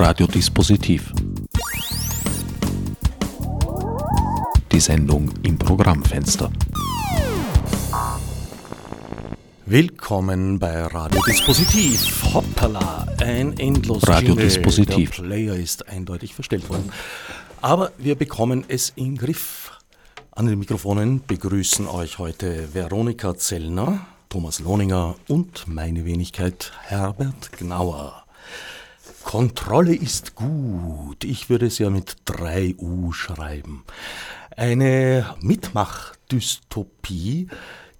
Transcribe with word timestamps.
Radiodispositiv. 0.00 1.12
Die 4.72 4.80
Sendung 4.80 5.30
im 5.42 5.58
Programmfenster. 5.58 6.50
Willkommen 9.66 10.58
bei 10.58 10.84
Radiodispositiv. 10.86 12.32
Hoppala, 12.32 13.08
ein 13.18 13.58
endlos 13.58 14.08
Radiodispositiv. 14.08 15.16
Der 15.16 15.22
Player 15.22 15.54
ist 15.56 15.86
eindeutig 15.86 16.34
verstellt 16.34 16.70
worden. 16.70 16.90
Aber 17.60 17.92
wir 17.98 18.14
bekommen 18.14 18.64
es 18.68 18.94
in 18.96 19.18
Griff. 19.18 19.70
An 20.30 20.46
den 20.46 20.58
Mikrofonen 20.58 21.20
begrüßen 21.26 21.86
euch 21.86 22.18
heute 22.18 22.72
Veronika 22.72 23.36
Zellner, 23.36 24.06
Thomas 24.30 24.60
Lohninger 24.60 25.16
und 25.28 25.68
meine 25.68 26.06
Wenigkeit 26.06 26.72
Herbert 26.84 27.52
Gnauer. 27.58 28.24
Kontrolle 29.22 29.94
ist 29.94 30.34
gut. 30.34 31.24
Ich 31.24 31.50
würde 31.50 31.66
es 31.66 31.78
ja 31.78 31.90
mit 31.90 32.16
3 32.24 32.76
U 32.78 33.12
schreiben. 33.12 33.84
Eine 34.56 35.36
Mitmachdystopie, 35.40 37.48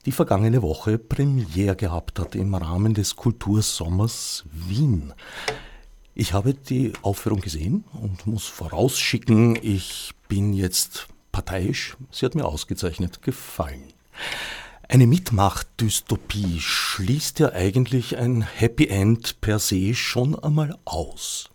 die 0.06 0.12
vergangene 0.12 0.62
Woche 0.62 0.98
Premiere 0.98 1.77
gehabt 1.77 2.19
hat 2.19 2.34
im 2.34 2.55
Rahmen 2.55 2.95
des 2.95 3.16
Kultursommers 3.16 4.45
Wien. 4.52 5.12
Ich 6.15 6.33
habe 6.33 6.55
die 6.55 6.93
Aufführung 7.02 7.41
gesehen 7.41 7.84
und 7.93 8.27
muss 8.27 8.46
vorausschicken, 8.46 9.59
ich 9.62 10.12
bin 10.29 10.52
jetzt 10.52 11.09
parteiisch. 11.32 11.96
Sie 12.10 12.27
hat 12.27 12.34
mir 12.34 12.46
ausgezeichnet 12.46 13.23
gefallen. 13.23 13.93
Eine 14.93 15.07
Mitmacht-Dystopie 15.07 16.59
schließt 16.59 17.39
ja 17.39 17.53
eigentlich 17.53 18.19
ein 18.19 18.43
Happy 18.43 18.89
End 18.89 19.41
per 19.41 19.61
se 19.61 19.95
schon 19.95 20.37
einmal 20.37 20.77
aus. 20.85 21.49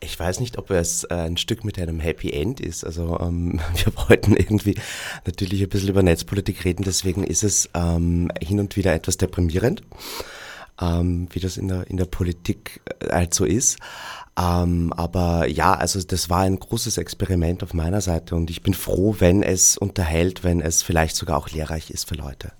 Ich 0.00 0.20
weiß 0.20 0.38
nicht, 0.40 0.58
ob 0.58 0.70
es 0.70 1.06
ein 1.06 1.38
Stück 1.38 1.64
mit 1.64 1.78
einem 1.78 1.98
Happy 1.98 2.30
End 2.30 2.60
ist. 2.60 2.84
Also 2.84 3.18
ähm, 3.20 3.58
wir 3.84 3.96
wollten 4.06 4.36
irgendwie 4.36 4.74
natürlich 5.24 5.62
ein 5.62 5.70
bisschen 5.70 5.88
über 5.88 6.02
Netzpolitik 6.02 6.66
reden, 6.66 6.84
deswegen 6.84 7.24
ist 7.24 7.42
es 7.42 7.70
ähm, 7.72 8.30
hin 8.42 8.60
und 8.60 8.76
wieder 8.76 8.92
etwas 8.92 9.16
deprimierend, 9.16 9.82
ähm, 10.78 11.28
wie 11.32 11.40
das 11.40 11.56
in 11.56 11.68
der, 11.68 11.86
in 11.88 11.96
der 11.96 12.04
Politik 12.04 12.82
äh, 13.00 13.14
halt 13.14 13.32
so 13.32 13.46
ist. 13.46 13.78
Ähm, 14.38 14.92
aber 14.92 15.46
ja, 15.48 15.74
also 15.74 16.02
das 16.02 16.28
war 16.28 16.40
ein 16.40 16.58
großes 16.58 16.98
Experiment 16.98 17.62
auf 17.62 17.72
meiner 17.72 18.00
Seite 18.00 18.34
und 18.34 18.50
ich 18.50 18.62
bin 18.62 18.74
froh, 18.74 19.16
wenn 19.18 19.42
es 19.42 19.78
unterhält, 19.78 20.44
wenn 20.44 20.60
es 20.60 20.82
vielleicht 20.82 21.16
sogar 21.16 21.38
auch 21.38 21.48
lehrreich 21.48 21.90
ist 21.90 22.08
für 22.08 22.16
Leute. 22.16 22.52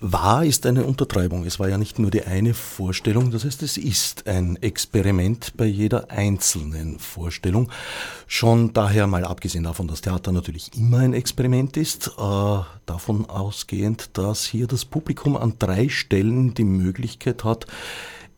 Wahr 0.00 0.44
ist 0.44 0.64
eine 0.64 0.84
Untertreibung. 0.84 1.44
Es 1.44 1.58
war 1.58 1.68
ja 1.68 1.76
nicht 1.76 1.98
nur 1.98 2.12
die 2.12 2.22
eine 2.22 2.54
Vorstellung, 2.54 3.32
das 3.32 3.44
heißt, 3.44 3.64
es 3.64 3.76
ist 3.76 4.28
ein 4.28 4.54
Experiment 4.62 5.56
bei 5.56 5.64
jeder 5.64 6.10
einzelnen 6.12 7.00
Vorstellung. 7.00 7.68
Schon 8.28 8.72
daher 8.72 9.08
mal 9.08 9.24
abgesehen 9.24 9.64
davon, 9.64 9.88
dass 9.88 10.00
Theater 10.00 10.30
natürlich 10.30 10.70
immer 10.76 10.98
ein 10.98 11.14
Experiment 11.14 11.76
ist, 11.76 12.12
äh, 12.16 12.60
davon 12.86 13.28
ausgehend, 13.28 14.10
dass 14.12 14.44
hier 14.44 14.68
das 14.68 14.84
Publikum 14.84 15.36
an 15.36 15.54
drei 15.58 15.88
Stellen 15.88 16.54
die 16.54 16.64
Möglichkeit 16.64 17.42
hat, 17.42 17.66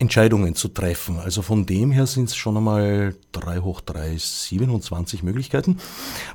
Entscheidungen 0.01 0.55
zu 0.55 0.67
treffen. 0.67 1.19
Also 1.19 1.43
von 1.43 1.67
dem 1.67 1.91
her 1.91 2.07
sind 2.07 2.25
es 2.25 2.35
schon 2.35 2.57
einmal 2.57 3.15
3 3.33 3.59
hoch 3.59 3.81
3, 3.81 4.17
27 4.17 5.21
Möglichkeiten. 5.21 5.77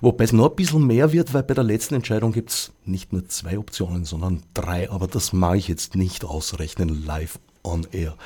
Wobei 0.00 0.22
es 0.22 0.33
noch 0.33 0.50
ein 0.50 0.56
bisschen 0.56 0.86
mehr 0.86 1.12
wird, 1.12 1.34
weil 1.34 1.42
bei 1.42 1.55
der 1.55 1.64
letzten 1.64 1.97
Entscheidung 1.97 2.33
gibt 2.33 2.50
es 2.50 2.72
nicht 2.84 3.12
nur 3.12 3.27
zwei 3.28 3.59
Optionen, 3.59 4.05
sondern 4.05 4.44
drei. 4.55 4.89
Aber 4.89 5.09
das 5.09 5.33
mag 5.33 5.59
ich 5.59 5.67
jetzt 5.67 5.97
nicht 5.97 6.25
ausrechnen 6.25 7.05
live 7.05 7.41
on 7.64 7.84
air. 7.91 8.17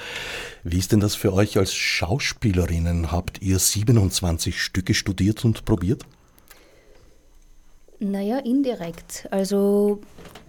Wie 0.63 0.79
ist 0.79 0.93
denn 0.93 1.01
das 1.01 1.15
für 1.15 1.33
euch 1.33 1.57
als 1.57 1.73
Schauspielerinnen? 1.73 3.11
Habt 3.11 3.41
ihr 3.41 3.59
27 3.59 4.63
Stücke 4.63 4.93
studiert 4.93 5.47
und 5.47 5.65
probiert? 5.65 6.05
Naja, 8.03 8.39
indirekt. 8.39 9.29
Also 9.31 10.01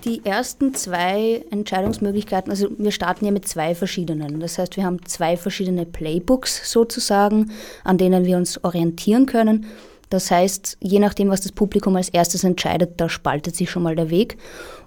die 0.06 0.26
ersten 0.26 0.74
zwei 0.74 1.44
Entscheidungsmöglichkeiten, 1.52 2.50
also 2.50 2.70
wir 2.78 2.92
starten 2.92 3.26
ja 3.26 3.32
mit 3.32 3.46
zwei 3.46 3.76
verschiedenen. 3.76 4.40
Das 4.40 4.58
heißt, 4.58 4.78
wir 4.78 4.86
haben 4.86 5.06
zwei 5.06 5.36
verschiedene 5.36 5.86
Playbooks 5.86 6.72
sozusagen, 6.72 7.52
an 7.84 7.98
denen 7.98 8.26
wir 8.26 8.38
uns 8.38 8.64
orientieren 8.64 9.26
können. 9.26 9.66
Das 10.10 10.32
heißt, 10.32 10.78
je 10.80 11.00
nachdem, 11.00 11.30
was 11.30 11.42
das 11.42 11.52
Publikum 11.52 11.96
als 11.98 12.08
erstes 12.08 12.46
entscheidet, 12.46 13.00
da 13.02 13.10
spaltet 13.10 13.58
sich 13.58 13.70
schon 13.70 13.84
mal 13.84 13.98
der 13.98 14.10
Weg. 14.10 14.38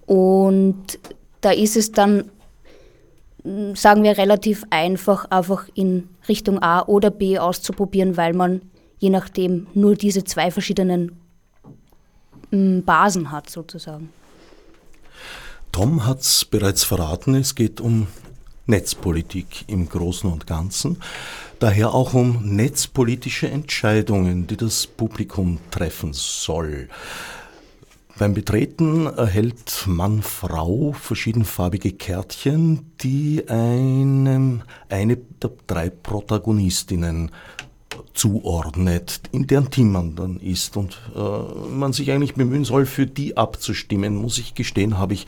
Und 0.07 0.99
da 1.43 1.51
ist 1.51 1.77
es 1.77 1.93
dann, 1.93 2.31
sagen 3.75 4.03
wir, 4.03 4.17
relativ 4.17 4.65
einfach, 4.71 5.27
einfach 5.27 5.69
in 5.75 6.09
Richtung 6.29 6.63
A 6.63 6.83
oder 6.87 7.11
B 7.11 7.39
auszuprobieren, 7.39 8.17
weil 8.17 8.33
man 8.33 8.63
je 8.99 9.11
nachdem 9.11 9.67
nur 9.75 9.97
diese 9.97 10.25
zwei 10.25 10.51
verschiedenen 10.51 11.13
Basen 12.85 13.31
hat 13.31 13.51
sozusagen. 13.51 14.11
Tom 15.73 16.07
hat 16.07 16.21
es 16.21 16.45
bereits 16.45 16.85
verraten, 16.85 17.35
es 17.35 17.55
geht 17.55 17.81
um 17.81 18.07
Netzpolitik 18.67 19.65
im 19.67 19.89
Großen 19.89 20.31
und 20.31 20.47
Ganzen, 20.47 20.99
daher 21.59 21.93
auch 21.93 22.15
um 22.15 22.57
netzpolitische 22.57 23.49
Entscheidungen, 23.49 24.47
die 24.47 24.57
das 24.57 24.87
Publikum 24.87 25.59
treffen 25.71 26.13
soll. 26.13 26.89
Beim 28.17 28.33
Betreten 28.33 29.07
erhält 29.07 29.87
Mann, 29.89 30.23
Frau 30.23 30.93
verschiedenfarbige 30.93 31.91
Kärtchen, 31.91 32.93
die 33.01 33.49
einem 33.49 34.63
eine 34.89 35.17
der 35.17 35.51
drei 35.67 35.91
Protagonistinnen 35.91 37.33
zuordnet, 38.15 39.21
in 39.33 39.47
deren 39.47 39.71
Team 39.71 39.93
man 39.93 40.15
dann 40.15 40.39
ist 40.39 40.77
und 40.77 40.99
äh, 41.15 41.19
man 41.71 41.93
sich 41.93 42.11
eigentlich 42.11 42.35
bemühen 42.35 42.65
soll, 42.65 42.87
für 42.87 43.07
die 43.07 43.37
abzustimmen, 43.37 44.17
muss 44.17 44.39
ich 44.39 44.55
gestehen, 44.55 44.99
habe 44.99 45.15
ich 45.15 45.27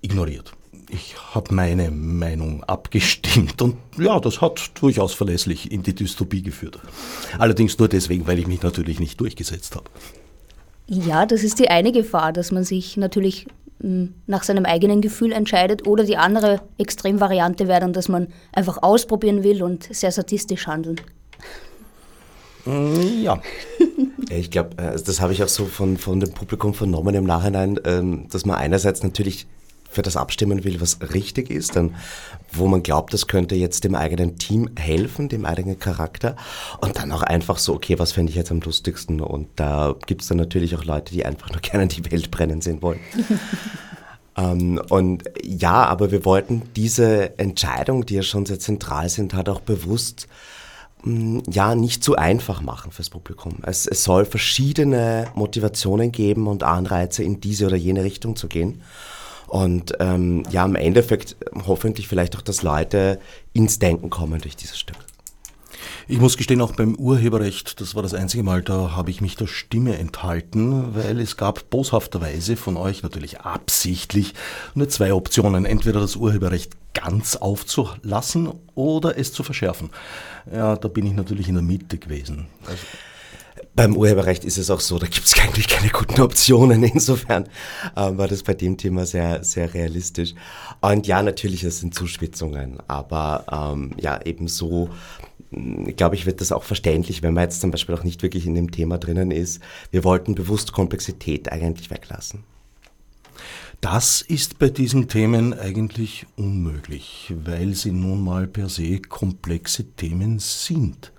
ignoriert. 0.00 0.52
Ich 0.88 1.16
habe 1.34 1.54
meine 1.54 1.90
Meinung 1.90 2.64
abgestimmt 2.64 3.60
und 3.60 3.76
ja, 3.98 4.18
das 4.20 4.40
hat 4.40 4.70
durchaus 4.80 5.12
verlässlich 5.14 5.70
in 5.70 5.82
die 5.82 5.94
Dystopie 5.94 6.42
geführt. 6.42 6.78
Allerdings 7.38 7.78
nur 7.78 7.88
deswegen, 7.88 8.26
weil 8.26 8.38
ich 8.38 8.46
mich 8.46 8.62
natürlich 8.62 9.00
nicht 9.00 9.20
durchgesetzt 9.20 9.74
habe. 9.74 9.90
Ja, 10.86 11.26
das 11.26 11.42
ist 11.42 11.58
die 11.58 11.68
eine 11.68 11.90
Gefahr, 11.90 12.32
dass 12.32 12.52
man 12.52 12.62
sich 12.62 12.96
natürlich 12.96 13.46
hm, 13.80 14.14
nach 14.26 14.44
seinem 14.44 14.64
eigenen 14.64 15.00
Gefühl 15.00 15.32
entscheidet 15.32 15.86
oder 15.86 16.04
die 16.04 16.16
andere 16.16 16.60
Extremvariante 16.78 17.66
wäre 17.66 17.80
dann, 17.80 17.92
dass 17.92 18.08
man 18.08 18.28
einfach 18.52 18.82
ausprobieren 18.82 19.42
will 19.42 19.64
und 19.64 19.92
sehr 19.92 20.12
sadistisch 20.12 20.68
handeln. 20.68 21.00
Mm, 22.66 23.22
ja. 23.22 23.40
ich 24.28 24.50
glaube, 24.50 24.76
äh, 24.78 24.88
also 24.88 25.04
das 25.04 25.20
habe 25.20 25.32
ich 25.32 25.42
auch 25.42 25.48
so 25.48 25.64
von, 25.64 25.96
von 25.96 26.20
dem 26.20 26.32
Publikum 26.32 26.74
vernommen 26.74 27.14
im 27.14 27.24
Nachhinein, 27.24 27.80
ähm, 27.84 28.28
dass 28.30 28.44
man 28.44 28.56
einerseits 28.56 29.02
natürlich 29.02 29.46
für 29.96 30.02
das 30.02 30.16
abstimmen 30.16 30.62
will, 30.64 30.80
was 30.80 30.98
richtig 31.14 31.50
ist, 31.50 31.74
dann, 31.74 31.94
wo 32.52 32.66
man 32.66 32.82
glaubt, 32.82 33.14
das 33.14 33.28
könnte 33.28 33.54
jetzt 33.54 33.82
dem 33.82 33.94
eigenen 33.94 34.36
Team 34.36 34.68
helfen, 34.76 35.30
dem 35.30 35.46
eigenen 35.46 35.78
Charakter. 35.78 36.36
Und 36.82 36.98
dann 36.98 37.10
auch 37.12 37.22
einfach 37.22 37.56
so, 37.56 37.74
okay, 37.74 37.98
was 37.98 38.12
fände 38.12 38.28
ich 38.28 38.36
jetzt 38.36 38.50
am 38.50 38.60
lustigsten? 38.60 39.22
Und 39.22 39.48
da 39.56 39.94
gibt 40.06 40.20
es 40.20 40.28
dann 40.28 40.36
natürlich 40.36 40.76
auch 40.76 40.84
Leute, 40.84 41.14
die 41.14 41.24
einfach 41.24 41.50
nur 41.50 41.60
gerne 41.62 41.86
die 41.86 42.10
Welt 42.10 42.30
brennen 42.30 42.60
sehen 42.60 42.82
wollen. 42.82 43.00
ähm, 44.36 44.82
und 44.90 45.24
ja, 45.42 45.86
aber 45.86 46.10
wir 46.10 46.26
wollten 46.26 46.62
diese 46.76 47.38
Entscheidungen, 47.38 48.04
die 48.04 48.16
ja 48.16 48.22
schon 48.22 48.44
sehr 48.44 48.58
zentral 48.58 49.08
sind, 49.08 49.32
halt 49.32 49.48
auch 49.48 49.60
bewusst 49.60 50.28
ja, 51.48 51.74
nicht 51.74 52.02
zu 52.02 52.16
einfach 52.16 52.60
machen 52.62 52.90
fürs 52.90 53.10
Publikum. 53.10 53.58
Es, 53.62 53.86
es 53.86 54.02
soll 54.02 54.24
verschiedene 54.24 55.28
Motivationen 55.34 56.10
geben 56.10 56.48
und 56.48 56.64
Anreize, 56.64 57.22
in 57.22 57.40
diese 57.40 57.66
oder 57.66 57.76
jene 57.76 58.02
Richtung 58.02 58.34
zu 58.34 58.48
gehen. 58.48 58.82
Und 59.46 59.92
ähm, 60.00 60.42
ja, 60.50 60.64
im 60.64 60.74
Endeffekt 60.74 61.36
hoffentlich 61.66 62.08
vielleicht 62.08 62.36
auch, 62.36 62.42
dass 62.42 62.62
Leute 62.62 63.20
ins 63.52 63.78
Denken 63.78 64.10
kommen 64.10 64.40
durch 64.40 64.56
dieses 64.56 64.78
Stück. 64.78 64.96
Ich 66.08 66.18
muss 66.18 66.36
gestehen, 66.36 66.60
auch 66.60 66.72
beim 66.72 66.94
Urheberrecht, 66.94 67.80
das 67.80 67.94
war 67.94 68.02
das 68.02 68.14
einzige 68.14 68.42
Mal, 68.42 68.62
da 68.62 68.92
habe 68.96 69.10
ich 69.10 69.20
mich 69.20 69.36
der 69.36 69.46
Stimme 69.46 69.98
enthalten, 69.98 70.94
weil 70.94 71.20
es 71.20 71.36
gab 71.36 71.70
boshafterweise 71.70 72.56
von 72.56 72.76
euch 72.76 73.02
natürlich 73.02 73.40
absichtlich 73.40 74.34
nur 74.74 74.88
zwei 74.88 75.12
Optionen. 75.12 75.64
Entweder 75.64 76.00
das 76.00 76.16
Urheberrecht 76.16 76.72
ganz 76.94 77.36
aufzulassen 77.36 78.52
oder 78.74 79.18
es 79.18 79.32
zu 79.32 79.42
verschärfen. 79.42 79.90
Ja, 80.52 80.76
da 80.76 80.88
bin 80.88 81.06
ich 81.06 81.12
natürlich 81.12 81.48
in 81.48 81.54
der 81.54 81.62
Mitte 81.62 81.98
gewesen. 81.98 82.46
Also 82.66 82.82
beim 83.76 83.94
Urheberrecht 83.94 84.44
ist 84.44 84.56
es 84.56 84.70
auch 84.70 84.80
so, 84.80 84.98
da 84.98 85.06
gibt 85.06 85.26
es 85.26 85.38
eigentlich 85.42 85.68
keine 85.68 85.90
guten 85.90 86.20
Optionen. 86.20 86.82
Insofern 86.82 87.44
ähm, 87.96 88.18
war 88.18 88.26
das 88.26 88.42
bei 88.42 88.54
dem 88.54 88.76
Thema 88.78 89.06
sehr, 89.06 89.44
sehr 89.44 89.72
realistisch. 89.74 90.34
Und 90.80 91.06
ja, 91.06 91.22
natürlich, 91.22 91.62
es 91.62 91.80
sind 91.80 91.94
Zuspitzungen, 91.94 92.78
aber 92.88 93.44
ähm, 93.52 93.92
ja, 93.98 94.20
eben 94.24 94.48
so 94.48 94.88
glaube 95.96 96.14
ich, 96.14 96.26
wird 96.26 96.40
das 96.40 96.52
auch 96.52 96.64
verständlich, 96.64 97.22
wenn 97.22 97.34
man 97.34 97.44
jetzt 97.44 97.60
zum 97.60 97.70
Beispiel 97.70 97.94
auch 97.94 98.04
nicht 98.04 98.22
wirklich 98.22 98.46
in 98.46 98.54
dem 98.54 98.70
Thema 98.70 98.98
drinnen 98.98 99.30
ist. 99.30 99.60
Wir 99.90 100.04
wollten 100.04 100.34
bewusst 100.34 100.72
Komplexität 100.72 101.50
eigentlich 101.50 101.90
weglassen. 101.90 102.44
Das 103.80 104.22
ist 104.22 104.58
bei 104.58 104.70
diesen 104.70 105.08
Themen 105.08 105.52
eigentlich 105.52 106.26
unmöglich, 106.36 107.32
weil 107.44 107.74
sie 107.74 107.92
nun 107.92 108.24
mal 108.24 108.46
per 108.46 108.68
se 108.68 109.00
komplexe 109.00 109.84
Themen 109.84 110.38
sind. 110.38 111.12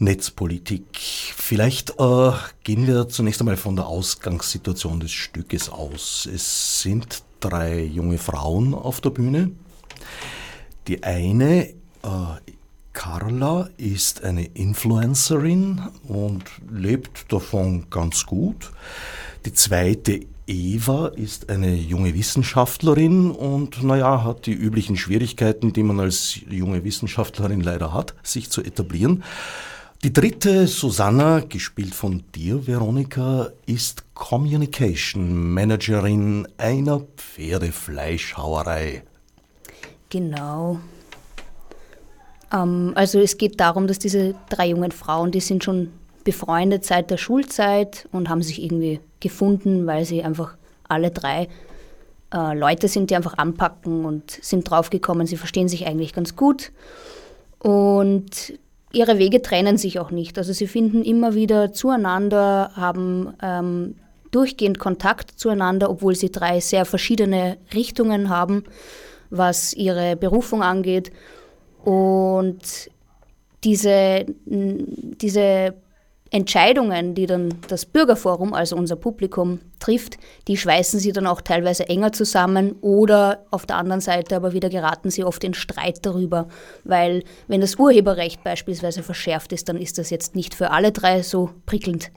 Netzpolitik. 0.00 0.96
Vielleicht 0.96 1.98
äh, 1.98 2.30
gehen 2.62 2.86
wir 2.86 3.08
zunächst 3.08 3.40
einmal 3.40 3.56
von 3.56 3.76
der 3.76 3.86
Ausgangssituation 3.86 5.00
des 5.00 5.10
Stückes 5.10 5.68
aus. 5.68 6.28
Es 6.32 6.82
sind 6.82 7.24
drei 7.40 7.82
junge 7.82 8.18
Frauen 8.18 8.74
auf 8.74 9.00
der 9.00 9.10
Bühne. 9.10 9.50
Die 10.86 11.02
eine, 11.02 11.68
äh, 11.68 11.74
Carla, 12.98 13.70
ist 13.76 14.24
eine 14.24 14.44
Influencerin 14.44 15.80
und 16.08 16.42
lebt 16.68 17.32
davon 17.32 17.88
ganz 17.90 18.26
gut. 18.26 18.72
Die 19.46 19.52
zweite, 19.52 20.26
Eva, 20.48 21.06
ist 21.06 21.48
eine 21.48 21.76
junge 21.76 22.12
Wissenschaftlerin 22.14 23.30
und 23.30 23.84
naja, 23.84 24.24
hat 24.24 24.46
die 24.46 24.52
üblichen 24.52 24.96
Schwierigkeiten, 24.96 25.72
die 25.72 25.84
man 25.84 26.00
als 26.00 26.40
junge 26.50 26.82
Wissenschaftlerin 26.82 27.60
leider 27.60 27.94
hat, 27.94 28.16
sich 28.24 28.50
zu 28.50 28.64
etablieren. 28.64 29.22
Die 30.02 30.12
dritte, 30.12 30.66
Susanna, 30.66 31.38
gespielt 31.38 31.94
von 31.94 32.24
dir, 32.34 32.66
Veronika, 32.66 33.52
ist 33.66 34.12
Communication 34.14 35.52
Managerin 35.54 36.48
einer 36.56 37.02
Pferdefleischhauerei. 37.16 39.04
Genau. 40.10 40.80
Ähm, 42.52 42.92
also 42.94 43.18
es 43.20 43.38
geht 43.38 43.60
darum, 43.60 43.86
dass 43.86 43.98
diese 43.98 44.34
drei 44.48 44.68
jungen 44.68 44.92
Frauen, 44.92 45.30
die 45.30 45.40
sind 45.40 45.64
schon 45.64 45.90
befreundet 46.24 46.84
seit 46.84 47.10
der 47.10 47.16
Schulzeit 47.16 48.08
und 48.12 48.28
haben 48.28 48.42
sich 48.42 48.62
irgendwie 48.62 49.00
gefunden, 49.20 49.86
weil 49.86 50.04
sie 50.04 50.22
einfach 50.22 50.56
alle 50.88 51.10
drei 51.10 51.48
äh, 52.32 52.54
Leute 52.54 52.88
sind, 52.88 53.10
die 53.10 53.16
einfach 53.16 53.38
anpacken 53.38 54.04
und 54.04 54.30
sind 54.30 54.68
draufgekommen, 54.70 55.26
sie 55.26 55.36
verstehen 55.36 55.68
sich 55.68 55.86
eigentlich 55.86 56.12
ganz 56.12 56.36
gut. 56.36 56.72
Und 57.58 58.58
ihre 58.92 59.18
Wege 59.18 59.42
trennen 59.42 59.78
sich 59.78 59.98
auch 59.98 60.10
nicht. 60.10 60.38
Also 60.38 60.52
sie 60.52 60.66
finden 60.66 61.02
immer 61.02 61.34
wieder 61.34 61.72
zueinander, 61.72 62.72
haben 62.74 63.34
ähm, 63.42 63.94
durchgehend 64.30 64.78
Kontakt 64.78 65.32
zueinander, 65.38 65.90
obwohl 65.90 66.14
sie 66.14 66.30
drei 66.30 66.60
sehr 66.60 66.84
verschiedene 66.84 67.56
Richtungen 67.74 68.28
haben, 68.28 68.64
was 69.30 69.72
ihre 69.72 70.16
Berufung 70.16 70.62
angeht. 70.62 71.12
Und 71.88 72.90
diese, 73.64 74.26
diese 74.44 75.74
Entscheidungen, 76.30 77.14
die 77.14 77.24
dann 77.24 77.54
das 77.68 77.86
Bürgerforum, 77.86 78.52
also 78.52 78.76
unser 78.76 78.96
Publikum, 78.96 79.60
trifft, 79.78 80.18
die 80.48 80.58
schweißen 80.58 81.00
sie 81.00 81.12
dann 81.12 81.26
auch 81.26 81.40
teilweise 81.40 81.88
enger 81.88 82.12
zusammen 82.12 82.72
oder 82.82 83.46
auf 83.50 83.64
der 83.64 83.76
anderen 83.76 84.02
Seite 84.02 84.36
aber 84.36 84.52
wieder 84.52 84.68
geraten 84.68 85.10
sie 85.10 85.24
oft 85.24 85.42
in 85.44 85.54
Streit 85.54 86.04
darüber, 86.04 86.48
weil 86.84 87.24
wenn 87.46 87.62
das 87.62 87.76
Urheberrecht 87.76 88.44
beispielsweise 88.44 89.02
verschärft 89.02 89.54
ist, 89.54 89.70
dann 89.70 89.78
ist 89.78 89.96
das 89.96 90.10
jetzt 90.10 90.36
nicht 90.36 90.54
für 90.54 90.72
alle 90.72 90.92
drei 90.92 91.22
so 91.22 91.48
prickelnd. 91.64 92.10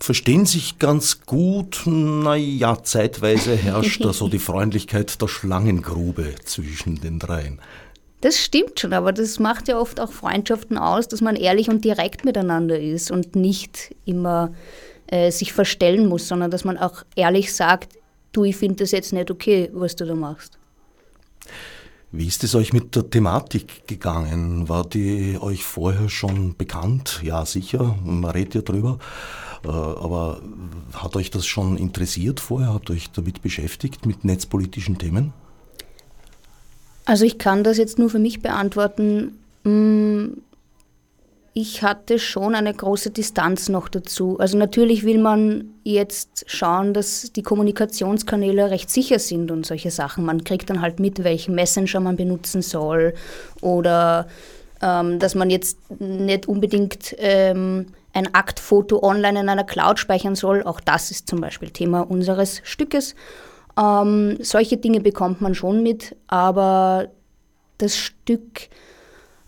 Verstehen 0.00 0.46
sich 0.46 0.80
ganz 0.80 1.20
gut, 1.26 1.82
naja, 1.86 2.82
zeitweise 2.82 3.54
herrscht 3.54 4.04
da 4.04 4.12
so 4.12 4.26
die 4.26 4.38
Freundlichkeit 4.40 5.22
der 5.22 5.28
Schlangengrube 5.28 6.34
zwischen 6.44 7.00
den 7.00 7.20
dreien. 7.20 7.60
Das 8.22 8.38
stimmt 8.38 8.78
schon, 8.78 8.92
aber 8.92 9.12
das 9.12 9.40
macht 9.40 9.66
ja 9.66 9.78
oft 9.78 9.98
auch 9.98 10.12
Freundschaften 10.12 10.78
aus, 10.78 11.08
dass 11.08 11.20
man 11.20 11.34
ehrlich 11.34 11.68
und 11.68 11.84
direkt 11.84 12.24
miteinander 12.24 12.78
ist 12.78 13.10
und 13.10 13.34
nicht 13.34 13.94
immer 14.04 14.52
äh, 15.08 15.32
sich 15.32 15.52
verstellen 15.52 16.06
muss, 16.06 16.28
sondern 16.28 16.52
dass 16.52 16.64
man 16.64 16.78
auch 16.78 17.02
ehrlich 17.16 17.52
sagt, 17.52 17.98
du, 18.30 18.44
ich 18.44 18.56
finde 18.56 18.76
das 18.76 18.92
jetzt 18.92 19.12
nicht 19.12 19.30
okay, 19.30 19.70
was 19.72 19.96
du 19.96 20.06
da 20.06 20.14
machst. 20.14 20.56
Wie 22.12 22.28
ist 22.28 22.44
es 22.44 22.54
euch 22.54 22.72
mit 22.72 22.94
der 22.94 23.10
Thematik 23.10 23.88
gegangen? 23.88 24.68
War 24.68 24.88
die 24.88 25.36
euch 25.40 25.64
vorher 25.64 26.08
schon 26.08 26.56
bekannt? 26.56 27.20
Ja, 27.24 27.44
sicher, 27.44 27.98
man 28.04 28.30
redet 28.30 28.54
ja 28.54 28.62
drüber. 28.62 29.00
Äh, 29.64 29.68
aber 29.68 30.40
hat 30.92 31.16
euch 31.16 31.30
das 31.30 31.44
schon 31.44 31.76
interessiert 31.76 32.38
vorher? 32.38 32.72
Habt 32.72 32.88
ihr 32.88 32.94
euch 32.94 33.10
damit 33.10 33.42
beschäftigt, 33.42 34.06
mit 34.06 34.24
netzpolitischen 34.24 34.96
Themen? 34.96 35.32
Also 37.04 37.24
ich 37.24 37.38
kann 37.38 37.64
das 37.64 37.78
jetzt 37.78 37.98
nur 37.98 38.10
für 38.10 38.18
mich 38.18 38.40
beantworten. 38.40 39.38
Mm, 39.64 40.34
ich 41.54 41.82
hatte 41.82 42.18
schon 42.18 42.54
eine 42.54 42.72
große 42.72 43.10
Distanz 43.10 43.68
noch 43.68 43.88
dazu. 43.88 44.38
Also 44.38 44.56
natürlich 44.56 45.04
will 45.04 45.18
man 45.18 45.74
jetzt 45.84 46.44
schauen, 46.46 46.94
dass 46.94 47.32
die 47.32 47.42
Kommunikationskanäle 47.42 48.70
recht 48.70 48.88
sicher 48.88 49.18
sind 49.18 49.50
und 49.50 49.66
solche 49.66 49.90
Sachen. 49.90 50.24
Man 50.24 50.44
kriegt 50.44 50.70
dann 50.70 50.80
halt 50.80 50.98
mit, 50.98 51.24
welchen 51.24 51.54
Messenger 51.54 52.00
man 52.00 52.16
benutzen 52.16 52.62
soll 52.62 53.12
oder 53.60 54.28
ähm, 54.80 55.18
dass 55.18 55.34
man 55.34 55.50
jetzt 55.50 55.78
nicht 56.00 56.48
unbedingt 56.48 57.14
ähm, 57.18 57.86
ein 58.14 58.34
Aktfoto 58.34 59.02
online 59.02 59.40
in 59.40 59.48
einer 59.48 59.64
Cloud 59.64 59.98
speichern 59.98 60.34
soll. 60.34 60.62
Auch 60.62 60.80
das 60.80 61.10
ist 61.10 61.28
zum 61.28 61.40
Beispiel 61.40 61.70
Thema 61.70 62.00
unseres 62.00 62.62
Stückes. 62.64 63.14
Ähm, 63.78 64.38
solche 64.40 64.76
Dinge 64.76 65.00
bekommt 65.00 65.40
man 65.40 65.54
schon 65.54 65.82
mit, 65.82 66.16
aber 66.26 67.08
das 67.78 67.96
Stück 67.96 68.68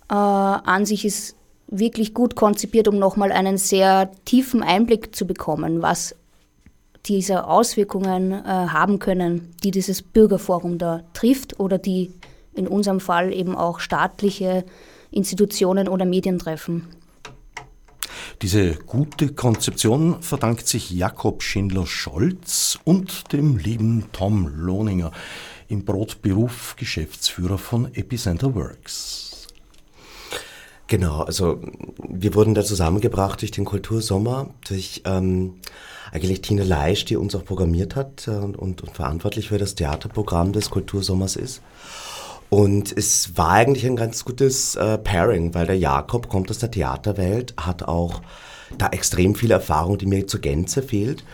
äh, 0.09 0.15
an 0.15 0.87
sich 0.87 1.05
ist 1.05 1.37
wirklich 1.69 2.15
gut 2.15 2.37
konzipiert, 2.37 2.89
um 2.89 2.99
nochmal 2.99 3.33
einen 3.33 3.59
sehr 3.59 4.11
tiefen 4.25 4.63
Einblick 4.63 5.15
zu 5.15 5.27
bekommen, 5.27 5.83
was 5.83 6.15
diese 7.07 7.47
Auswirkungen 7.47 8.33
äh, 8.33 8.45
haben 8.45 8.99
können, 8.99 9.55
die 9.63 9.71
dieses 9.71 10.03
Bürgerforum 10.03 10.79
da 10.79 11.03
trifft 11.13 11.61
oder 11.61 11.79
die 11.79 12.13
in 12.55 12.67
unserem 12.67 13.01
Fall 13.01 13.33
eben 13.33 13.57
auch 13.57 13.81
staatliche 13.81 14.65
Institutionen 15.11 15.89
oder 15.89 16.05
Medien 16.07 16.39
treffen. 16.39 16.89
Diese 18.43 18.75
gute 18.75 19.33
Konzeption 19.33 20.23
verdankt 20.23 20.69
sich 20.69 20.91
Jakob 20.91 21.43
Schindler-Scholz 21.43 22.79
und 22.85 23.33
dem 23.33 23.57
lieben 23.57 24.07
Tom 24.13 24.49
Lohninger, 24.49 25.13
im 25.69 25.85
Brotberuf 25.85 26.77
Geschäftsführer 26.77 27.59
von 27.59 27.95
Epicenter 27.95 28.55
Works. 28.55 29.49
Genau, 30.87 31.23
also 31.23 31.61
wir 32.07 32.35
wurden 32.35 32.55
da 32.55 32.63
zusammengebracht 32.63 33.41
durch 33.41 33.51
den 33.51 33.65
Kultursommer, 33.65 34.51
durch 34.69 35.03
ähm, 35.07 35.61
eigentlich 36.13 36.43
Tine 36.43 36.63
Leisch, 36.63 37.07
die 37.07 37.17
uns 37.17 37.35
auch 37.35 37.45
programmiert 37.45 37.97
hat 37.97 38.29
äh, 38.29 38.33
und, 38.33 38.59
und 38.59 38.91
verantwortlich 38.93 39.49
für 39.49 39.59
das 39.59 39.75
Theaterprogramm 39.75 40.53
des 40.53 40.69
Kultursommers 40.69 41.37
ist. 41.37 41.63
Und 42.55 42.97
es 42.97 43.37
war 43.37 43.51
eigentlich 43.51 43.85
ein 43.85 43.97
ganz 43.97 44.25
gutes 44.25 44.77
äh, 44.77 44.97
Pairing, 44.97 45.55
weil 45.55 45.67
der 45.67 45.77
Jakob 45.77 46.29
kommt 46.29 46.53
aus 46.53 46.61
der 46.61 46.71
Theaterwelt, 46.71 47.53
hat 47.57 47.83
auch 47.83 48.23
da 48.79 48.91
extrem 48.91 49.35
viel 49.35 49.51
Erfahrung, 49.51 49.99
die 49.99 50.07
mir 50.07 50.29
zur 50.29 50.39
Gänze 50.39 50.81
fehlt. 50.81 51.25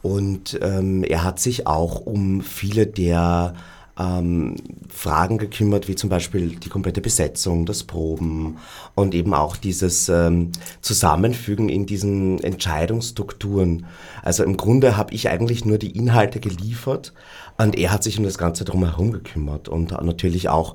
Und 0.00 0.58
ähm, 0.62 1.04
er 1.04 1.22
hat 1.22 1.38
sich 1.38 1.66
auch 1.66 2.00
um 2.00 2.40
viele 2.40 2.86
der 2.86 3.52
ähm, 3.98 4.56
Fragen 4.88 5.38
gekümmert, 5.38 5.88
wie 5.88 5.94
zum 5.94 6.10
Beispiel 6.10 6.56
die 6.56 6.68
komplette 6.68 7.00
Besetzung, 7.00 7.66
das 7.66 7.84
Proben 7.84 8.58
und 8.94 9.14
eben 9.14 9.34
auch 9.34 9.56
dieses 9.56 10.08
ähm, 10.08 10.50
Zusammenfügen 10.80 11.68
in 11.68 11.86
diesen 11.86 12.42
Entscheidungsstrukturen. 12.42 13.86
Also 14.22 14.42
im 14.42 14.56
Grunde 14.56 14.96
habe 14.96 15.14
ich 15.14 15.28
eigentlich 15.28 15.64
nur 15.64 15.78
die 15.78 15.96
Inhalte 15.96 16.40
geliefert 16.40 17.12
und 17.56 17.76
er 17.78 17.92
hat 17.92 18.02
sich 18.02 18.18
um 18.18 18.24
das 18.24 18.38
Ganze 18.38 18.64
drumherum 18.64 19.12
gekümmert 19.12 19.68
und 19.68 19.92
natürlich 19.92 20.48
auch 20.48 20.74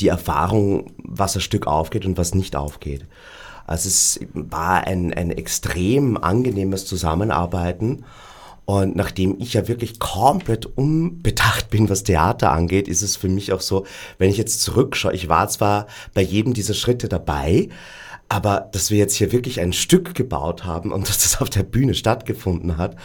die 0.00 0.08
Erfahrung, 0.08 0.92
was 1.02 1.36
ein 1.36 1.40
Stück 1.40 1.66
aufgeht 1.66 2.04
und 2.04 2.18
was 2.18 2.34
nicht 2.34 2.54
aufgeht. 2.54 3.06
Also 3.66 3.88
es 3.88 4.20
war 4.32 4.86
ein, 4.86 5.12
ein 5.12 5.30
extrem 5.30 6.16
angenehmes 6.16 6.86
Zusammenarbeiten. 6.86 8.04
Und 8.68 8.96
nachdem 8.96 9.40
ich 9.40 9.54
ja 9.54 9.66
wirklich 9.66 9.98
komplett 9.98 10.66
unbedacht 10.66 11.70
bin, 11.70 11.88
was 11.88 12.02
Theater 12.02 12.52
angeht, 12.52 12.86
ist 12.86 13.00
es 13.00 13.16
für 13.16 13.30
mich 13.30 13.54
auch 13.54 13.62
so, 13.62 13.86
wenn 14.18 14.28
ich 14.28 14.36
jetzt 14.36 14.60
zurückschaue, 14.60 15.14
ich 15.14 15.30
war 15.30 15.48
zwar 15.48 15.86
bei 16.12 16.20
jedem 16.20 16.52
dieser 16.52 16.74
Schritte 16.74 17.08
dabei, 17.08 17.70
aber 18.28 18.68
dass 18.72 18.90
wir 18.90 18.98
jetzt 18.98 19.14
hier 19.14 19.32
wirklich 19.32 19.62
ein 19.62 19.72
Stück 19.72 20.14
gebaut 20.14 20.66
haben 20.66 20.92
und 20.92 21.08
dass 21.08 21.22
das 21.22 21.40
auf 21.40 21.48
der 21.48 21.62
Bühne 21.62 21.94
stattgefunden 21.94 22.76
hat, 22.76 22.96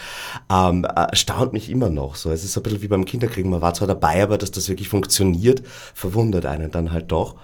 ähm, 0.52 0.84
erstaunt 0.84 1.54
mich 1.54 1.70
immer 1.70 1.90
noch 1.90 2.16
so. 2.16 2.30
Es 2.30 2.44
ist 2.44 2.52
so 2.52 2.60
ein 2.60 2.64
bisschen 2.64 2.82
wie 2.82 2.90
beim 2.90 3.06
Kinderkriegen, 3.06 3.50
man 3.50 3.62
war 3.62 3.74
zwar 3.74 3.88
dabei, 3.88 4.22
aber 4.22 4.38
dass 4.38 4.52
das 4.52 4.68
wirklich 4.68 4.90
funktioniert, 4.90 5.64
verwundert 5.94 6.46
einen 6.46 6.72
dann 6.72 6.92
halt 6.92 7.10
doch. 7.14 7.38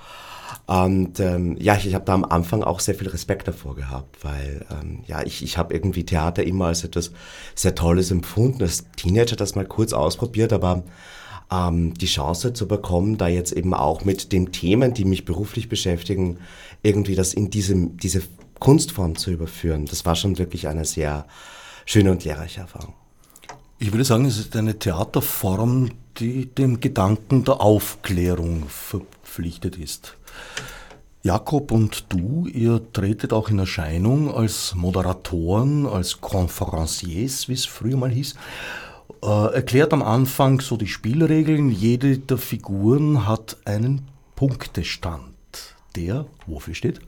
Und 0.69 1.19
ähm, 1.19 1.57
ja, 1.59 1.75
ich, 1.77 1.87
ich 1.87 1.95
habe 1.95 2.05
da 2.05 2.13
am 2.13 2.23
Anfang 2.23 2.61
auch 2.61 2.79
sehr 2.79 2.93
viel 2.93 3.09
Respekt 3.09 3.47
davor 3.47 3.75
gehabt, 3.75 4.23
weil 4.23 4.63
ähm, 4.69 4.99
ja, 5.07 5.25
ich, 5.25 5.41
ich 5.41 5.57
habe 5.57 5.73
irgendwie 5.73 6.03
Theater 6.03 6.43
immer 6.43 6.67
als 6.67 6.83
etwas 6.83 7.11
sehr 7.55 7.73
Tolles 7.73 8.11
empfunden. 8.11 8.61
Als 8.61 8.85
Teenager 8.95 9.35
das 9.35 9.55
mal 9.55 9.65
kurz 9.65 9.93
ausprobiert, 9.93 10.53
aber 10.53 10.83
ähm, 11.51 11.95
die 11.95 12.05
Chance 12.05 12.53
zu 12.53 12.67
bekommen, 12.67 13.17
da 13.17 13.27
jetzt 13.27 13.51
eben 13.51 13.73
auch 13.73 14.05
mit 14.05 14.31
den 14.31 14.51
Themen, 14.51 14.93
die 14.93 15.05
mich 15.05 15.25
beruflich 15.25 15.69
beschäftigen, 15.69 16.37
irgendwie 16.83 17.15
das 17.15 17.33
in 17.33 17.49
diesem, 17.49 17.97
diese 17.97 18.21
Kunstform 18.59 19.15
zu 19.15 19.31
überführen, 19.31 19.87
das 19.87 20.05
war 20.05 20.15
schon 20.15 20.37
wirklich 20.37 20.67
eine 20.67 20.85
sehr 20.85 21.25
schöne 21.87 22.11
und 22.11 22.23
lehrreiche 22.25 22.59
Erfahrung. 22.59 22.93
Ich 23.79 23.91
würde 23.91 24.05
sagen, 24.05 24.25
es 24.25 24.37
ist 24.37 24.55
eine 24.55 24.77
Theaterform, 24.77 25.89
die 26.19 26.45
dem 26.45 26.79
Gedanken 26.79 27.43
der 27.43 27.59
Aufklärung 27.59 28.65
verpflichtet 28.67 29.75
ist. 29.75 30.18
Jakob 31.21 31.71
und 31.71 32.05
du, 32.09 32.47
ihr 32.47 32.81
tretet 32.93 33.33
auch 33.33 33.49
in 33.49 33.59
Erscheinung 33.59 34.33
als 34.33 34.73
Moderatoren, 34.73 35.85
als 35.85 36.21
Conferenciers, 36.21 37.49
wie 37.49 37.53
es 37.53 37.65
früher 37.65 37.97
mal 37.97 38.09
hieß. 38.09 38.35
Äh, 39.21 39.53
erklärt 39.53 39.91
am 39.91 40.01
Anfang 40.01 40.61
so 40.61 40.77
die 40.77 40.87
Spielregeln. 40.87 41.71
Jede 41.71 42.19
der 42.19 42.37
Figuren 42.37 43.27
hat 43.27 43.57
einen 43.65 44.07
Punktestand, 44.35 45.33
der 45.97 46.25
wofür 46.47 46.73
steht? 46.73 47.01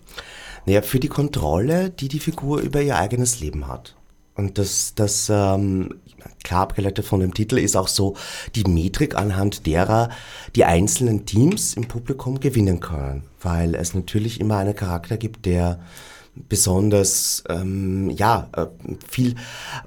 Naja, 0.66 0.82
für 0.82 1.00
die 1.00 1.08
Kontrolle, 1.08 1.90
die 1.90 2.10
die 2.10 2.20
Figur 2.20 2.60
über 2.60 2.82
ihr 2.82 2.98
eigenes 2.98 3.40
Leben 3.40 3.68
hat. 3.68 3.96
Und 4.36 4.58
das, 4.58 4.94
das 4.96 5.30
ähm, 5.30 6.02
klar 6.44 6.62
abgeleitet 6.62 7.06
von 7.06 7.20
dem 7.20 7.34
Titel 7.34 7.58
ist 7.58 7.76
auch 7.76 7.88
so 7.88 8.16
die 8.56 8.64
Metrik, 8.64 9.16
anhand 9.16 9.66
derer 9.66 10.10
die 10.56 10.66
einzelnen 10.66 11.26
Teams 11.26 11.74
im 11.76 11.88
Publikum 11.88 12.40
gewinnen 12.40 12.80
können. 12.80 13.24
Weil 13.42 13.76
es 13.76 13.94
natürlich 13.94 14.40
immer 14.40 14.58
einen 14.58 14.76
Charakter 14.76 15.18
gibt, 15.18 15.46
der 15.46 15.80
besonders 16.36 17.44
ähm, 17.50 18.10
ja 18.10 18.50
äh, 18.56 18.68
viel 19.08 19.36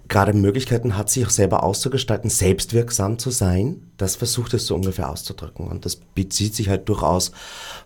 gerade 0.08 0.34
Möglichkeiten 0.34 0.96
hat, 0.96 1.08
sich 1.08 1.24
auch 1.24 1.30
selber 1.30 1.62
auszugestalten, 1.62 2.28
selbstwirksam 2.28 3.18
zu 3.18 3.30
sein. 3.30 3.90
Das 3.96 4.16
versucht 4.16 4.52
es 4.54 4.66
so 4.66 4.74
ungefähr 4.74 5.08
auszudrücken 5.08 5.68
und 5.68 5.84
das 5.84 5.96
bezieht 5.96 6.54
sich 6.54 6.68
halt 6.68 6.88
durchaus 6.88 7.32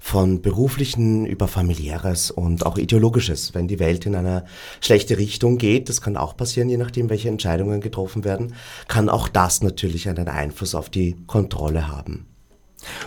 von 0.00 0.42
beruflichen 0.42 1.26
über 1.26 1.46
familiäres 1.46 2.30
und 2.30 2.66
auch 2.66 2.78
ideologisches. 2.78 3.54
Wenn 3.54 3.68
die 3.68 3.78
Welt 3.78 4.06
in 4.06 4.16
eine 4.16 4.44
schlechte 4.80 5.18
Richtung 5.18 5.58
geht, 5.58 5.88
das 5.88 6.00
kann 6.00 6.16
auch 6.16 6.36
passieren, 6.36 6.68
je 6.68 6.78
nachdem, 6.78 7.10
welche 7.10 7.28
Entscheidungen 7.28 7.80
getroffen 7.80 8.24
werden, 8.24 8.54
kann 8.88 9.08
auch 9.08 9.28
das 9.28 9.62
natürlich 9.62 10.08
einen 10.08 10.28
Einfluss 10.28 10.74
auf 10.74 10.90
die 10.90 11.16
Kontrolle 11.26 11.88
haben. 11.88 12.26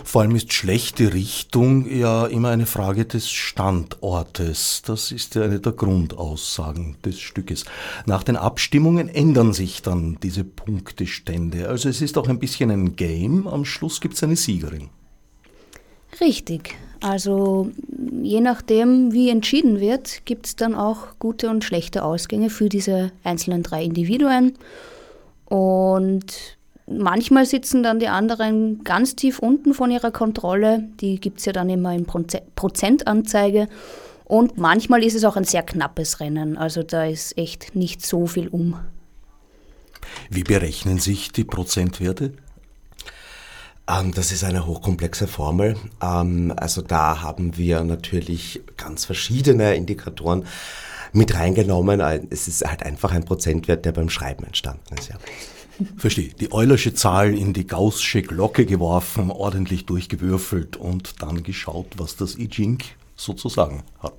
Vor 0.04 0.22
allem 0.22 0.34
ist 0.36 0.52
schlechte 0.52 1.12
Richtung 1.12 1.88
ja 1.90 2.26
immer 2.26 2.50
eine 2.50 2.66
Frage 2.66 3.04
des 3.04 3.30
Standortes. 3.30 4.82
Das 4.84 5.12
ist 5.12 5.34
ja 5.34 5.42
eine 5.42 5.60
der 5.60 5.72
Grundaussagen 5.72 6.96
des 7.04 7.20
Stückes. 7.20 7.64
Nach 8.06 8.22
den 8.22 8.36
Abstimmungen 8.36 9.08
ändern 9.08 9.52
sich 9.52 9.82
dann 9.82 10.18
diese 10.22 10.44
Punktestände. 10.44 11.68
Also 11.68 11.88
es 11.88 12.02
ist 12.02 12.18
auch 12.18 12.28
ein 12.28 12.38
bisschen 12.38 12.70
ein 12.70 12.96
Game. 12.96 13.46
Am 13.46 13.64
Schluss 13.64 14.00
gibt 14.00 14.14
es 14.14 14.22
eine 14.22 14.36
Siegerin. 14.36 14.90
Richtig. 16.20 16.74
Also 17.00 17.70
je 18.22 18.40
nachdem, 18.40 19.12
wie 19.12 19.30
entschieden 19.30 19.80
wird, 19.80 20.24
gibt 20.24 20.46
es 20.46 20.56
dann 20.56 20.74
auch 20.74 21.18
gute 21.18 21.50
und 21.50 21.64
schlechte 21.64 22.04
Ausgänge 22.04 22.48
für 22.48 22.68
diese 22.68 23.10
einzelnen 23.24 23.62
drei 23.62 23.82
Individuen. 23.84 24.54
Und 25.46 26.56
Manchmal 26.86 27.46
sitzen 27.46 27.82
dann 27.82 28.00
die 28.00 28.08
anderen 28.08 28.82
ganz 28.84 29.14
tief 29.14 29.38
unten 29.38 29.72
von 29.72 29.90
ihrer 29.90 30.10
Kontrolle. 30.10 30.88
Die 31.00 31.20
gibt 31.20 31.38
es 31.38 31.44
ja 31.44 31.52
dann 31.52 31.70
immer 31.70 31.94
in 31.94 32.06
Prozentanzeige. 32.06 33.68
Und 34.24 34.58
manchmal 34.58 35.04
ist 35.04 35.14
es 35.14 35.24
auch 35.24 35.36
ein 35.36 35.44
sehr 35.44 35.62
knappes 35.62 36.20
Rennen. 36.20 36.56
Also 36.56 36.82
da 36.82 37.04
ist 37.04 37.36
echt 37.38 37.76
nicht 37.76 38.04
so 38.04 38.26
viel 38.26 38.48
um. 38.48 38.78
Wie 40.30 40.42
berechnen 40.42 40.98
sich 40.98 41.32
die 41.32 41.44
Prozentwerte? 41.44 42.32
Ähm, 43.88 44.12
das 44.14 44.32
ist 44.32 44.44
eine 44.44 44.66
hochkomplexe 44.66 45.26
Formel. 45.26 45.76
Ähm, 46.02 46.52
also 46.56 46.82
da 46.82 47.22
haben 47.22 47.56
wir 47.56 47.82
natürlich 47.84 48.62
ganz 48.76 49.04
verschiedene 49.04 49.74
Indikatoren 49.74 50.46
mit 51.12 51.34
reingenommen. 51.34 52.00
Es 52.30 52.48
ist 52.48 52.64
halt 52.64 52.82
einfach 52.84 53.12
ein 53.12 53.24
Prozentwert, 53.24 53.84
der 53.84 53.92
beim 53.92 54.08
Schreiben 54.08 54.44
entstanden 54.44 54.96
ist. 54.98 55.10
Ja. 55.10 55.16
Verstehe. 55.96 56.30
Die 56.40 56.52
Eulersche 56.52 56.94
Zahl 56.94 57.36
in 57.36 57.52
die 57.52 57.66
Gaußsche 57.66 58.22
Glocke 58.22 58.66
geworfen, 58.66 59.30
ordentlich 59.30 59.86
durchgewürfelt 59.86 60.76
und 60.76 61.22
dann 61.22 61.42
geschaut, 61.42 61.86
was 61.96 62.16
das 62.16 62.38
I 62.38 62.48
Ching 62.48 62.82
sozusagen 63.16 63.82
hat. 64.00 64.14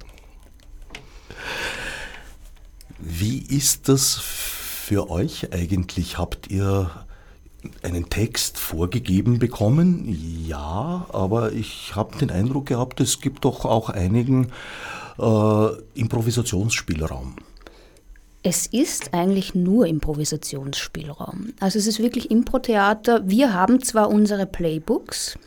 Wie 3.00 3.40
ist 3.40 3.90
das 3.90 4.16
für 4.16 5.10
euch 5.10 5.54
eigentlich? 5.54 6.18
Habt 6.18 6.50
ihr 6.50 6.90
einen 7.82 8.10
Text 8.10 8.58
vorgegeben 8.58 9.40
bekommen? 9.40 10.06
Ja, 10.48 11.06
aber 11.12 11.54
ich 11.54 11.96
habe 11.96 12.18
den 12.18 12.32
Eindruck 12.32 12.68
gehabt, 12.68 13.00
es 13.00 13.20
gibt 13.20 13.46
doch 13.46 13.66
auch 13.66 13.90
einigen 13.90 14.52
äh, 15.20 15.68
Improvisationsspielraum. 15.96 17.36
Es 18.46 18.68
ist 18.68 19.14
eigentlich 19.14 19.56
nur 19.56 19.88
Improvisationsspielraum. 19.88 21.54
Also 21.62 21.80
es 21.80 21.88
ist 21.88 22.00
wirklich 22.00 22.30
Impro-Theater. 22.30 23.22
Wir 23.26 23.54
haben 23.54 23.82
zwar 23.82 24.10
unsere 24.10 24.46
Playbooks, 24.46 25.40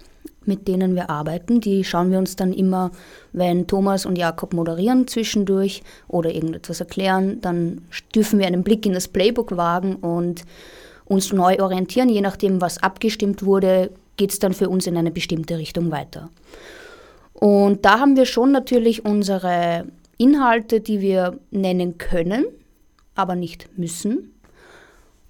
mit 0.47 0.67
denen 0.67 0.95
wir 0.95 1.11
arbeiten, 1.11 1.61
die 1.61 1.85
schauen 1.85 2.11
wir 2.11 2.19
uns 2.19 2.37
dann 2.37 2.55
immer, 2.55 2.91
wenn 3.35 3.67
Thomas 3.67 4.07
und 4.07 4.17
Jakob 4.17 4.55
moderieren 4.55 5.07
zwischendurch 5.07 5.83
oder 6.09 6.35
irgendetwas 6.35 6.81
erklären, 6.81 7.39
dann 7.43 7.83
dürfen 8.15 8.39
wir 8.39 8.47
einen 8.47 8.65
Blick 8.65 8.87
in 8.87 8.95
das 8.95 9.09
Playbook 9.09 9.59
wagen 9.59 9.97
und 9.97 10.47
uns 11.05 11.35
neu 11.35 11.61
orientieren. 11.61 12.09
Je 12.09 12.23
nachdem, 12.23 12.63
was 12.63 12.83
abgestimmt 12.83 13.45
wurde, 13.45 13.91
geht 14.17 14.33
es 14.33 14.39
dann 14.39 14.55
für 14.55 14.71
uns 14.71 14.87
in 14.87 14.97
eine 14.97 15.11
bestimmte 15.11 15.59
Richtung 15.59 15.91
weiter. 15.91 16.31
Und 17.35 17.85
da 17.85 18.01
haben 18.01 18.17
wir 18.17 18.25
schon 18.25 18.53
natürlich 18.53 19.05
unsere 19.05 19.85
Inhalte, 20.17 20.81
die 20.81 21.03
wir 21.03 21.39
nennen 21.51 21.99
können 21.99 22.47
aber 23.17 23.35
nicht 23.35 23.69
müssen. 23.77 24.33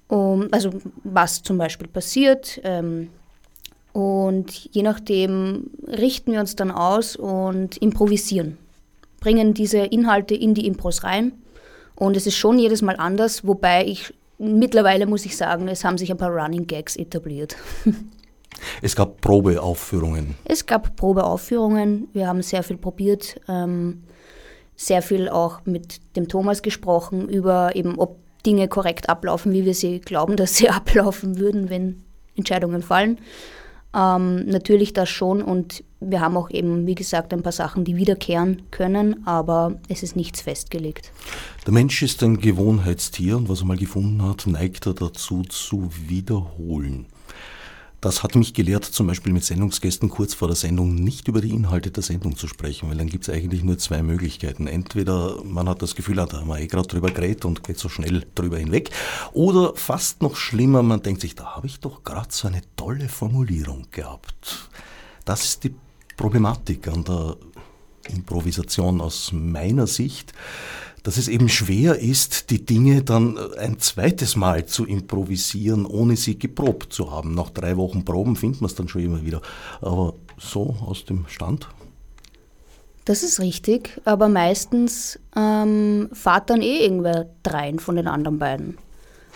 Um, 0.08 0.48
also 0.52 0.70
was 1.02 1.42
zum 1.42 1.58
Beispiel 1.58 1.88
passiert. 1.88 2.60
Ähm, 2.62 3.08
und 3.92 4.68
je 4.72 4.82
nachdem 4.82 5.70
richten 5.86 6.32
wir 6.32 6.40
uns 6.40 6.54
dann 6.54 6.70
aus 6.70 7.16
und 7.16 7.78
improvisieren. 7.78 8.58
Bringen 9.20 9.54
diese 9.54 9.78
Inhalte 9.78 10.34
in 10.34 10.54
die 10.54 10.66
Impros 10.66 11.02
rein. 11.02 11.32
Und 11.94 12.16
es 12.16 12.26
ist 12.26 12.36
schon 12.36 12.58
jedes 12.58 12.82
Mal 12.82 12.96
anders, 12.96 13.46
wobei 13.46 13.86
ich 13.86 14.12
mittlerweile 14.38 15.06
muss 15.06 15.24
ich 15.24 15.36
sagen, 15.36 15.66
es 15.68 15.82
haben 15.82 15.96
sich 15.96 16.10
ein 16.10 16.18
paar 16.18 16.30
Running 16.30 16.66
Gags 16.66 16.96
etabliert. 16.96 17.56
Es 18.80 18.96
gab 18.96 19.20
Probeaufführungen. 19.20 20.34
Es 20.44 20.64
gab 20.64 20.96
Probeaufführungen. 20.96 22.08
Wir 22.14 22.26
haben 22.26 22.42
sehr 22.42 22.62
viel 22.62 22.78
probiert. 22.78 23.38
Ähm, 23.48 24.02
sehr 24.76 25.02
viel 25.02 25.28
auch 25.28 25.60
mit 25.64 26.00
dem 26.16 26.28
Thomas 26.28 26.62
gesprochen 26.62 27.28
über 27.28 27.74
eben, 27.74 27.98
ob 27.98 28.18
Dinge 28.44 28.68
korrekt 28.68 29.08
ablaufen, 29.08 29.52
wie 29.52 29.64
wir 29.64 29.74
sie 29.74 30.00
glauben, 30.00 30.36
dass 30.36 30.56
sie 30.56 30.68
ablaufen 30.70 31.38
würden, 31.38 31.70
wenn 31.70 32.02
Entscheidungen 32.36 32.82
fallen. 32.82 33.18
Ähm, 33.94 34.44
natürlich 34.46 34.92
das 34.92 35.08
schon 35.08 35.40
und 35.42 35.82
wir 36.00 36.20
haben 36.20 36.36
auch 36.36 36.50
eben, 36.50 36.86
wie 36.86 36.94
gesagt, 36.94 37.32
ein 37.32 37.42
paar 37.42 37.52
Sachen, 37.52 37.84
die 37.84 37.96
wiederkehren 37.96 38.62
können, 38.70 39.26
aber 39.26 39.80
es 39.88 40.02
ist 40.02 40.16
nichts 40.16 40.42
festgelegt. 40.42 41.12
Der 41.64 41.72
Mensch 41.72 42.02
ist 42.02 42.22
ein 42.22 42.38
Gewohnheitstier 42.38 43.38
und 43.38 43.48
was 43.48 43.60
er 43.60 43.66
mal 43.66 43.78
gefunden 43.78 44.22
hat, 44.22 44.46
neigt 44.46 44.86
er 44.86 44.94
dazu 44.94 45.42
zu 45.42 45.88
wiederholen. 46.06 47.06
Das 48.06 48.22
hat 48.22 48.36
mich 48.36 48.54
gelehrt, 48.54 48.84
zum 48.84 49.08
Beispiel 49.08 49.32
mit 49.32 49.42
Sendungsgästen 49.42 50.08
kurz 50.08 50.32
vor 50.32 50.46
der 50.46 50.54
Sendung 50.54 50.94
nicht 50.94 51.26
über 51.26 51.40
die 51.40 51.50
Inhalte 51.50 51.90
der 51.90 52.04
Sendung 52.04 52.36
zu 52.36 52.46
sprechen, 52.46 52.88
weil 52.88 52.96
dann 52.96 53.08
gibt 53.08 53.26
es 53.26 53.34
eigentlich 53.34 53.64
nur 53.64 53.78
zwei 53.78 54.00
Möglichkeiten. 54.00 54.68
Entweder 54.68 55.42
man 55.42 55.68
hat 55.68 55.82
das 55.82 55.96
Gefühl, 55.96 56.14
da 56.14 56.30
haben 56.30 56.46
wir 56.46 56.60
eh 56.60 56.68
gerade 56.68 56.86
drüber 56.86 57.10
geredet 57.10 57.44
und 57.44 57.64
geht 57.64 57.80
so 57.80 57.88
schnell 57.88 58.24
drüber 58.36 58.58
hinweg, 58.58 58.90
oder 59.32 59.74
fast 59.74 60.22
noch 60.22 60.36
schlimmer, 60.36 60.84
man 60.84 61.02
denkt 61.02 61.20
sich, 61.20 61.34
da 61.34 61.56
habe 61.56 61.66
ich 61.66 61.80
doch 61.80 62.04
gerade 62.04 62.28
so 62.30 62.46
eine 62.46 62.62
tolle 62.76 63.08
Formulierung 63.08 63.88
gehabt. 63.90 64.68
Das 65.24 65.42
ist 65.42 65.64
die 65.64 65.74
Problematik 66.16 66.86
an 66.86 67.02
der 67.02 67.36
Improvisation 68.08 69.00
aus 69.00 69.32
meiner 69.32 69.88
Sicht 69.88 70.32
dass 71.06 71.18
es 71.18 71.28
eben 71.28 71.48
schwer 71.48 72.00
ist, 72.00 72.50
die 72.50 72.66
Dinge 72.66 73.04
dann 73.04 73.38
ein 73.58 73.78
zweites 73.78 74.34
Mal 74.34 74.66
zu 74.66 74.84
improvisieren, 74.84 75.86
ohne 75.86 76.16
sie 76.16 76.36
geprobt 76.36 76.92
zu 76.92 77.12
haben. 77.12 77.32
Nach 77.32 77.50
drei 77.50 77.76
Wochen 77.76 78.04
Proben 78.04 78.34
findet 78.34 78.60
man 78.60 78.66
es 78.66 78.74
dann 78.74 78.88
schon 78.88 79.02
immer 79.02 79.24
wieder. 79.24 79.40
Aber 79.80 80.14
so 80.36 80.74
aus 80.84 81.04
dem 81.04 81.28
Stand? 81.28 81.68
Das 83.04 83.22
ist 83.22 83.38
richtig, 83.38 84.00
aber 84.04 84.28
meistens 84.28 85.20
ähm, 85.36 86.08
fahrt 86.12 86.50
dann 86.50 86.60
eh 86.60 86.82
irgendwer 86.82 87.26
drein 87.44 87.78
von 87.78 87.94
den 87.94 88.08
anderen 88.08 88.40
beiden. 88.40 88.76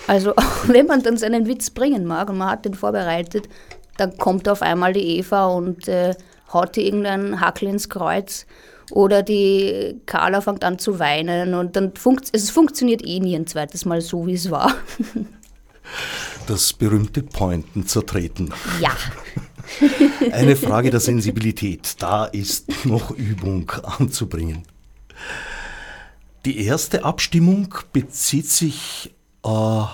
Also 0.08 0.32
auch 0.36 0.66
wenn 0.66 0.86
man 0.86 1.04
dann 1.04 1.18
seinen 1.18 1.46
Witz 1.46 1.70
bringen 1.70 2.04
mag 2.04 2.30
und 2.30 2.38
man 2.38 2.50
hat 2.50 2.64
den 2.64 2.74
vorbereitet, 2.74 3.48
dann 3.96 4.18
kommt 4.18 4.48
auf 4.48 4.62
einmal 4.62 4.92
die 4.92 5.18
Eva 5.18 5.46
und 5.46 5.86
äh, 5.86 6.16
haut 6.52 6.76
irgendeinen 6.76 7.40
Hackel 7.40 7.68
ins 7.68 7.88
Kreuz 7.88 8.44
oder 8.92 9.22
die 9.22 10.00
Carla 10.06 10.40
fängt 10.40 10.64
an 10.64 10.78
zu 10.78 10.98
weinen 10.98 11.54
und 11.54 11.76
dann 11.76 11.94
funkt, 11.94 12.28
es 12.32 12.50
funktioniert 12.50 13.04
eh 13.06 13.20
nie 13.20 13.36
ein 13.36 13.46
zweites 13.46 13.84
Mal 13.84 14.00
so, 14.00 14.26
wie 14.26 14.34
es 14.34 14.50
war. 14.50 14.74
Das 16.46 16.72
berühmte 16.72 17.22
Pointen 17.22 17.86
zertreten. 17.86 18.52
Ja. 18.80 18.90
Eine 20.32 20.56
Frage 20.56 20.90
der 20.90 21.00
Sensibilität. 21.00 21.94
Da 21.98 22.24
ist 22.24 22.84
noch 22.84 23.10
Übung 23.10 23.70
anzubringen. 23.70 24.64
Die 26.44 26.64
erste 26.64 27.04
Abstimmung 27.04 27.74
bezieht 27.92 28.48
sich 28.48 29.12
äh, 29.44 29.84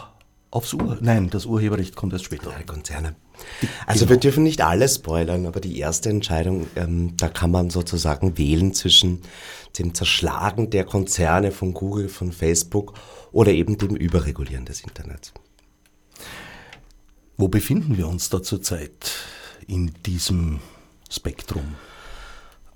Aufs 0.56 0.72
Ur? 0.72 0.96
Nein, 1.02 1.28
das 1.28 1.44
Urheberrecht 1.44 1.96
kommt 1.96 2.14
erst 2.14 2.24
später. 2.24 2.48
Ja, 2.48 2.62
Konzerne. 2.62 3.14
Also 3.86 4.06
genau. 4.06 4.12
wir 4.12 4.20
dürfen 4.20 4.42
nicht 4.42 4.62
alles 4.62 4.94
spoilern, 4.94 5.44
aber 5.44 5.60
die 5.60 5.78
erste 5.78 6.08
Entscheidung, 6.08 6.66
ähm, 6.76 7.14
da 7.18 7.28
kann 7.28 7.50
man 7.50 7.68
sozusagen 7.68 8.38
wählen 8.38 8.72
zwischen 8.72 9.20
dem 9.78 9.92
Zerschlagen 9.92 10.70
der 10.70 10.84
Konzerne 10.84 11.52
von 11.52 11.74
Google, 11.74 12.08
von 12.08 12.32
Facebook 12.32 12.94
oder 13.32 13.52
eben 13.52 13.76
dem 13.76 13.96
Überregulieren 13.96 14.64
des 14.64 14.80
Internets. 14.80 15.34
Wo 17.36 17.48
befinden 17.48 17.98
wir 17.98 18.08
uns 18.08 18.30
da 18.30 18.42
zurzeit 18.42 19.12
in 19.66 19.92
diesem 20.06 20.60
Spektrum? 21.10 21.74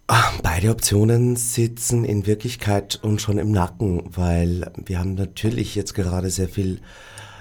Ah, 0.07 0.33
beide 0.43 0.69
Optionen 0.69 1.37
sitzen 1.37 2.05
in 2.05 2.27
Wirklichkeit 2.27 2.99
uns 3.03 3.23
schon 3.23 3.39
im 3.39 3.53
Nacken, 3.53 4.03
weil 4.15 4.71
wir 4.85 4.99
haben 4.99 5.15
natürlich 5.15 5.75
jetzt 5.77 5.95
gerade 5.95 6.29
sehr 6.29 6.51
viel 6.51 6.83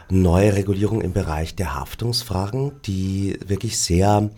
neue 0.09 0.55
Regulierung 0.55 1.01
im 1.01 1.13
Bereich 1.13 1.55
der 1.55 1.75
Haftungsfragen, 1.75 2.73
die 2.85 3.39
wirklich 3.45 3.79
sehr 3.79 4.29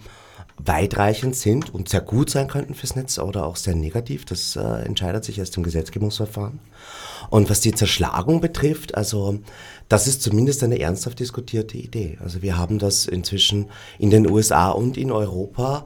weitreichend 0.65 1.35
sind 1.35 1.73
und 1.73 1.89
sehr 1.89 2.01
gut 2.01 2.29
sein 2.29 2.47
könnten 2.47 2.75
fürs 2.75 2.95
Netz 2.95 3.17
oder 3.17 3.45
auch 3.45 3.55
sehr 3.55 3.75
negativ. 3.75 4.25
Das 4.25 4.55
äh, 4.55 4.61
entscheidet 4.61 5.23
sich 5.23 5.39
erst 5.39 5.57
im 5.57 5.63
Gesetzgebungsverfahren. 5.63 6.59
Und 7.29 7.49
was 7.49 7.61
die 7.61 7.73
Zerschlagung 7.73 8.41
betrifft, 8.41 8.95
also 8.95 9.39
das 9.89 10.07
ist 10.07 10.21
zumindest 10.21 10.63
eine 10.63 10.79
ernsthaft 10.79 11.19
diskutierte 11.19 11.77
Idee. 11.77 12.17
Also 12.21 12.41
wir 12.41 12.57
haben 12.57 12.79
das 12.79 13.05
inzwischen 13.05 13.69
in 13.97 14.09
den 14.09 14.29
USA 14.29 14.69
und 14.69 14.97
in 14.97 15.11
Europa 15.11 15.85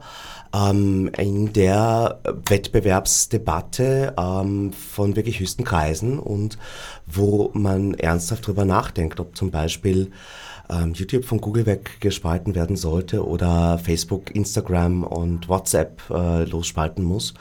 ähm, 0.54 1.10
in 1.16 1.52
der 1.52 2.20
Wettbewerbsdebatte 2.48 4.14
ähm, 4.18 4.72
von 4.72 5.16
wirklich 5.16 5.40
höchsten 5.40 5.64
Kreisen 5.64 6.18
und 6.18 6.58
wo 7.06 7.50
man 7.54 7.94
ernsthaft 7.94 8.44
darüber 8.44 8.64
nachdenkt, 8.64 9.20
ob 9.20 9.36
zum 9.36 9.50
Beispiel 9.50 10.10
ähm, 10.70 10.92
YouTube 10.94 11.24
von 11.24 11.40
Google 11.40 11.66
weggespalten 11.66 12.54
werden 12.54 12.76
sollte 12.76 13.26
oder 13.26 13.78
Facebook, 13.78 14.34
Instagram 14.34 15.04
und 15.04 15.48
WhatsApp 15.48 16.02
äh, 16.10 16.44
losspalten 16.44 17.04
muss. 17.04 17.34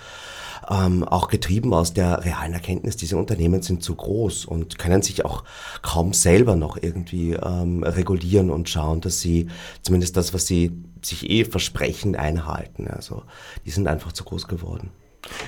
Ähm, 0.70 1.04
auch 1.04 1.28
getrieben 1.28 1.74
aus 1.74 1.94
der 1.94 2.26
realen 2.26 2.54
Erkenntnis, 2.54 2.98
diese 2.98 3.18
Unternehmen 3.18 3.62
sind 3.62 3.84
zu 3.84 3.96
groß 3.96 4.46
und 4.46 4.80
können 4.80 5.02
sich 5.02 5.24
auch 5.24 5.44
kaum 5.82 6.14
selber 6.14 6.56
noch 6.56 6.78
irgendwie 6.82 7.34
ähm, 7.34 7.84
regulieren 7.84 8.50
und 8.50 8.70
schauen, 8.70 9.02
dass 9.02 9.20
sie 9.20 9.48
zumindest 9.82 10.18
das, 10.18 10.34
was 10.34 10.48
sie 10.48 10.72
sich 11.04 11.30
eh 11.30 11.46
versprechen, 11.46 12.16
einhalten. 12.16 12.88
Also 12.88 13.24
die 13.66 13.72
sind 13.72 13.88
einfach 13.88 14.12
zu 14.12 14.24
groß 14.24 14.48
geworden. 14.48 14.90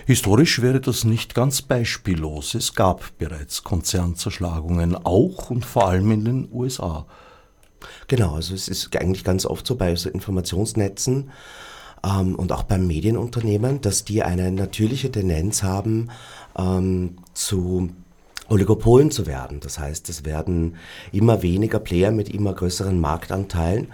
Historisch 0.06 0.62
wäre 0.62 0.82
das 0.82 1.04
nicht 1.04 1.36
ganz 1.36 1.62
beispiellos. 1.62 2.56
Es 2.56 2.74
gab 2.74 3.18
bereits 3.18 3.64
Konzernzerschlagungen, 3.64 4.96
auch 4.96 5.50
und 5.50 5.66
vor 5.66 5.88
allem 5.88 6.12
in 6.12 6.26
den 6.26 6.48
USA. 6.52 7.06
Genau, 8.08 8.36
also 8.36 8.56
es 8.56 8.68
ist 8.68 8.96
eigentlich 8.96 9.24
ganz 9.24 9.46
oft 9.46 9.68
so 9.68 9.76
bei 9.76 9.96
so 9.96 10.10
Informationsnetzen 10.10 11.32
ähm, 12.08 12.36
und 12.36 12.52
auch 12.52 12.64
beim 12.64 12.88
Medienunternehmen, 12.88 13.82
dass 13.82 14.06
die 14.06 14.24
eine 14.24 14.52
natürliche 14.52 15.12
Tendenz 15.12 15.64
haben 15.64 16.10
ähm, 16.58 17.18
zu 17.34 17.90
Oligopolen 18.50 19.12
zu 19.12 19.28
werden. 19.28 19.60
Das 19.60 19.78
heißt, 19.78 20.08
es 20.10 20.24
werden 20.24 20.76
immer 21.12 21.42
weniger 21.42 21.80
Player 21.80 22.12
mit 22.12 22.30
immer 22.30 22.54
größeren 22.54 23.00
Marktanteilen 23.00 23.88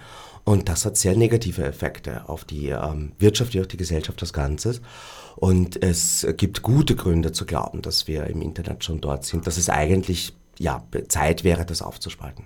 und 0.46 0.67
das 0.67 0.86
hat 0.86 0.98
sehr 0.98 1.15
negative 1.15 1.63
Effekte 1.63 2.27
auf 2.27 2.43
die 2.43 2.70
ähm, 2.70 3.13
Wirtschaft 3.17 3.53
wie 3.53 3.62
auch 3.62 3.65
die 3.65 3.77
Gesellschaft 3.77 4.22
als 4.22 4.34
Ganzes. 4.34 4.82
Und 5.36 5.82
es 5.82 6.27
gibt 6.38 6.62
gute 6.62 6.96
Gründe 6.96 7.32
zu 7.32 7.46
glauben, 7.46 7.82
dass 7.82 8.08
wir 8.08 8.27
im 8.27 8.41
Internet 8.41 8.84
schon 8.84 9.01
dort 9.01 9.25
sind, 9.25 9.48
dass 9.48 9.58
es 9.58 9.70
eigentlich 9.70 10.34
ja, 10.60 10.84
Zeit 11.08 11.43
wäre, 11.43 11.65
das 11.65 11.82
aufzuspalten. 11.82 12.46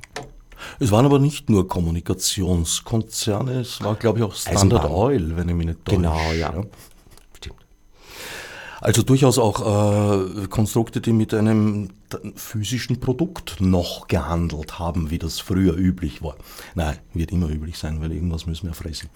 Es 0.79 0.91
waren 0.91 1.05
aber 1.05 1.19
nicht 1.19 1.49
nur 1.49 1.67
Kommunikationskonzerne, 1.67 3.61
es 3.61 3.81
war, 3.81 3.95
glaube 3.95 4.19
ich, 4.19 4.25
auch 4.25 4.35
Standard 4.35 4.81
Eisenbahn. 4.81 4.91
Oil, 4.91 5.35
wenn 5.35 5.49
ich 5.49 5.55
mich 5.55 5.67
nicht 5.67 5.85
täusche. 5.85 5.97
Genau, 5.97 6.31
ja. 6.33 6.53
ja. 6.53 6.63
Also 8.79 9.01
durchaus 9.01 9.39
auch 9.39 9.61
äh, 9.61 10.47
Konstrukte, 10.47 11.01
die 11.01 11.13
mit 11.13 11.34
einem 11.34 11.89
physischen 12.36 12.99
Produkt 12.99 13.60
noch 13.60 14.08
gehandelt 14.08 14.77
haben, 14.79 15.10
wie 15.10 15.17
das 15.17 15.39
früher 15.39 15.75
üblich 15.75 16.21
war. 16.21 16.36
Nein, 16.75 16.97
wird 17.13 17.32
immer 17.32 17.49
üblich 17.49 17.77
sein, 17.77 18.01
weil 18.01 18.12
irgendwas 18.12 18.45
müssen 18.45 18.67
wir 18.67 18.73
fressen. 18.73 19.10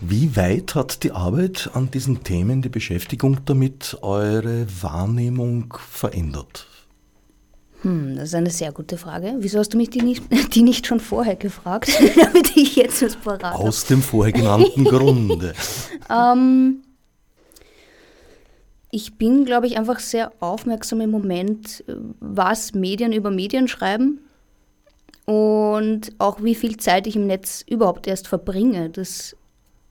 Wie 0.00 0.36
weit 0.36 0.74
hat 0.74 1.02
die 1.02 1.12
Arbeit 1.12 1.70
an 1.74 1.90
diesen 1.90 2.22
Themen, 2.22 2.62
die 2.62 2.68
Beschäftigung 2.68 3.44
damit, 3.46 3.98
eure 4.02 4.66
Wahrnehmung 4.82 5.74
verändert? 5.90 6.68
Hm, 7.82 8.16
das 8.16 8.30
ist 8.30 8.34
eine 8.34 8.50
sehr 8.50 8.72
gute 8.72 8.96
Frage. 8.96 9.34
Wieso 9.38 9.58
hast 9.58 9.74
du 9.74 9.76
mich 9.76 9.90
die 9.90 10.02
nicht, 10.02 10.22
die 10.54 10.62
nicht 10.62 10.86
schon 10.86 11.00
vorher 11.00 11.36
gefragt, 11.36 11.90
damit 12.16 12.56
ich 12.56 12.76
jetzt 12.76 13.02
was 13.02 13.16
parat 13.16 13.54
Aus 13.54 13.84
dem 13.84 14.02
vorher 14.02 14.32
genannten 14.32 14.84
Grunde. 14.84 15.54
ähm, 16.10 16.82
ich 18.90 19.18
bin, 19.18 19.44
glaube 19.44 19.66
ich, 19.66 19.76
einfach 19.76 19.98
sehr 19.98 20.32
aufmerksam 20.40 21.00
im 21.00 21.10
Moment, 21.10 21.84
was 22.20 22.72
Medien 22.72 23.12
über 23.12 23.30
Medien 23.30 23.68
schreiben 23.68 24.20
und 25.26 26.12
auch 26.18 26.42
wie 26.42 26.54
viel 26.54 26.76
Zeit 26.76 27.06
ich 27.06 27.16
im 27.16 27.26
Netz 27.26 27.62
überhaupt 27.68 28.06
erst 28.06 28.28
verbringe. 28.28 28.88
Das 28.90 29.36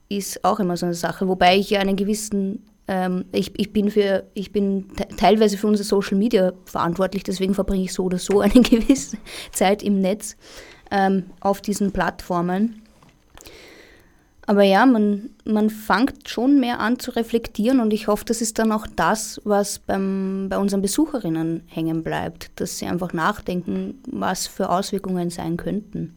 ist 0.08 0.44
auch 0.44 0.58
immer 0.58 0.76
so 0.76 0.86
eine 0.86 0.94
Sache, 0.94 1.28
wobei 1.28 1.56
ich 1.56 1.70
ja 1.70 1.80
einen 1.80 1.96
gewissen 1.96 2.64
ich, 3.32 3.58
ich, 3.58 3.72
bin 3.72 3.90
für, 3.90 4.24
ich 4.34 4.52
bin 4.52 4.86
teilweise 5.16 5.58
für 5.58 5.66
unser 5.66 5.82
Social 5.82 6.16
Media 6.16 6.52
verantwortlich, 6.66 7.24
deswegen 7.24 7.54
verbringe 7.54 7.84
ich 7.84 7.92
so 7.92 8.04
oder 8.04 8.18
so 8.18 8.40
eine 8.40 8.60
gewisse 8.62 9.18
Zeit 9.52 9.82
im 9.82 10.00
Netz 10.00 10.36
ähm, 10.90 11.24
auf 11.40 11.60
diesen 11.60 11.92
Plattformen. 11.92 12.82
Aber 14.48 14.62
ja, 14.62 14.86
man, 14.86 15.30
man 15.44 15.70
fängt 15.70 16.28
schon 16.28 16.60
mehr 16.60 16.78
an 16.78 17.00
zu 17.00 17.10
reflektieren 17.10 17.80
und 17.80 17.92
ich 17.92 18.06
hoffe, 18.06 18.24
das 18.24 18.40
ist 18.40 18.60
dann 18.60 18.70
auch 18.70 18.86
das, 18.94 19.40
was 19.42 19.80
beim, 19.80 20.46
bei 20.48 20.56
unseren 20.56 20.82
Besucherinnen 20.82 21.64
hängen 21.66 22.04
bleibt, 22.04 22.52
dass 22.60 22.78
sie 22.78 22.86
einfach 22.86 23.12
nachdenken, 23.12 24.00
was 24.06 24.46
für 24.46 24.70
Auswirkungen 24.70 25.30
sein 25.30 25.56
könnten. 25.56 26.14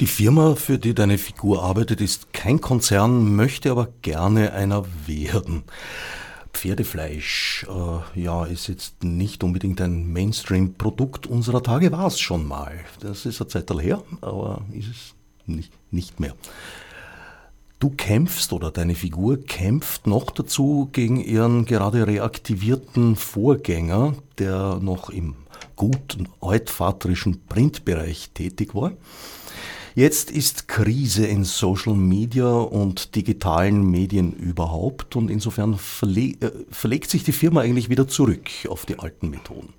Die 0.00 0.06
Firma, 0.06 0.54
für 0.56 0.78
die 0.78 0.94
deine 0.94 1.18
Figur 1.18 1.62
arbeitet, 1.62 2.00
ist 2.00 2.32
kein 2.32 2.60
Konzern, 2.60 3.36
möchte 3.36 3.70
aber 3.70 3.88
gerne 4.02 4.52
einer 4.52 4.84
werden. 5.06 5.64
Pferdefleisch, 6.52 7.66
äh, 7.68 8.20
ja, 8.20 8.44
ist 8.44 8.68
jetzt 8.68 9.04
nicht 9.04 9.42
unbedingt 9.42 9.80
ein 9.80 10.12
Mainstream-Produkt 10.12 11.26
unserer 11.26 11.62
Tage, 11.62 11.92
war 11.92 12.06
es 12.06 12.20
schon 12.20 12.46
mal. 12.46 12.72
Das 13.00 13.26
ist 13.26 13.40
eine 13.40 13.48
Zeit 13.48 13.70
her, 13.70 14.02
aber 14.20 14.62
ist 14.72 14.88
es 14.88 15.14
nicht, 15.46 15.72
nicht 15.90 16.20
mehr. 16.20 16.34
Du 17.78 17.90
kämpfst 17.90 18.52
oder 18.52 18.70
deine 18.70 18.94
Figur 18.94 19.40
kämpft 19.42 20.06
noch 20.06 20.30
dazu 20.30 20.88
gegen 20.92 21.18
ihren 21.18 21.64
gerade 21.64 22.06
reaktivierten 22.06 23.16
Vorgänger, 23.16 24.14
der 24.38 24.78
noch 24.80 25.10
im 25.10 25.34
guten 25.74 26.28
altvaterischen 26.40 27.44
Printbereich 27.46 28.30
tätig 28.34 28.74
war. 28.74 28.92
Jetzt 29.94 30.30
ist 30.30 30.68
Krise 30.68 31.26
in 31.26 31.44
Social 31.44 31.94
Media 31.94 32.50
und 32.50 33.14
digitalen 33.14 33.90
Medien 33.90 34.32
überhaupt 34.32 35.16
und 35.16 35.30
insofern 35.30 35.76
verle 35.76 36.34
äh, 36.40 36.50
verlegt 36.70 37.10
sich 37.10 37.24
die 37.24 37.32
Firma 37.32 37.60
eigentlich 37.60 37.90
wieder 37.90 38.08
zurück 38.08 38.48
auf 38.68 38.86
die 38.86 38.98
alten 38.98 39.28
Methoden. 39.28 39.74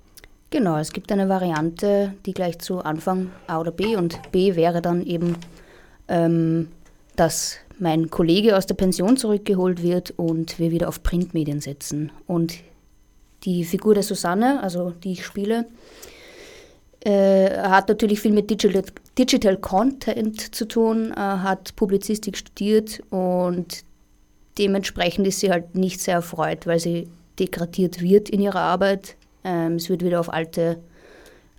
Genau, 0.50 0.78
es 0.78 0.92
gibt 0.92 1.10
eine 1.10 1.28
Variante, 1.28 2.14
die 2.26 2.32
gleich 2.32 2.60
zu 2.60 2.78
Anfang 2.78 3.32
A 3.48 3.58
oder 3.58 3.72
B 3.72 3.96
und 3.96 4.20
B 4.30 4.54
wäre 4.54 4.80
dann 4.80 5.04
eben, 5.04 5.36
ähm, 6.06 6.68
dass 7.16 7.56
mein 7.80 8.08
Kollege 8.08 8.56
aus 8.56 8.66
der 8.66 8.76
Pension 8.76 9.16
zurückgeholt 9.16 9.82
wird 9.82 10.12
und 10.16 10.60
wir 10.60 10.70
wieder 10.70 10.88
auf 10.88 11.02
Printmedien 11.02 11.60
setzen. 11.60 12.12
Und 12.28 12.54
die 13.42 13.64
Figur 13.64 13.94
der 13.94 14.04
Susanne, 14.04 14.62
also 14.62 14.90
die 14.90 15.12
ich 15.12 15.26
spiele, 15.26 15.66
äh, 17.04 17.58
hat 17.58 17.88
natürlich 17.88 18.20
viel 18.20 18.32
mit 18.32 18.50
Digital, 18.50 18.82
Digital 19.18 19.56
Content 19.58 20.54
zu 20.54 20.66
tun, 20.66 21.12
äh, 21.12 21.16
hat 21.16 21.76
Publizistik 21.76 22.36
studiert 22.36 23.02
und 23.10 23.84
dementsprechend 24.58 25.26
ist 25.26 25.40
sie 25.40 25.50
halt 25.50 25.74
nicht 25.74 26.00
sehr 26.00 26.14
erfreut, 26.14 26.66
weil 26.66 26.80
sie 26.80 27.08
degradiert 27.38 28.00
wird 28.00 28.30
in 28.30 28.40
ihrer 28.40 28.60
Arbeit. 28.60 29.16
Ähm, 29.44 29.74
es 29.74 29.90
wird 29.90 30.02
wieder 30.02 30.18
auf 30.18 30.32
alte, 30.32 30.80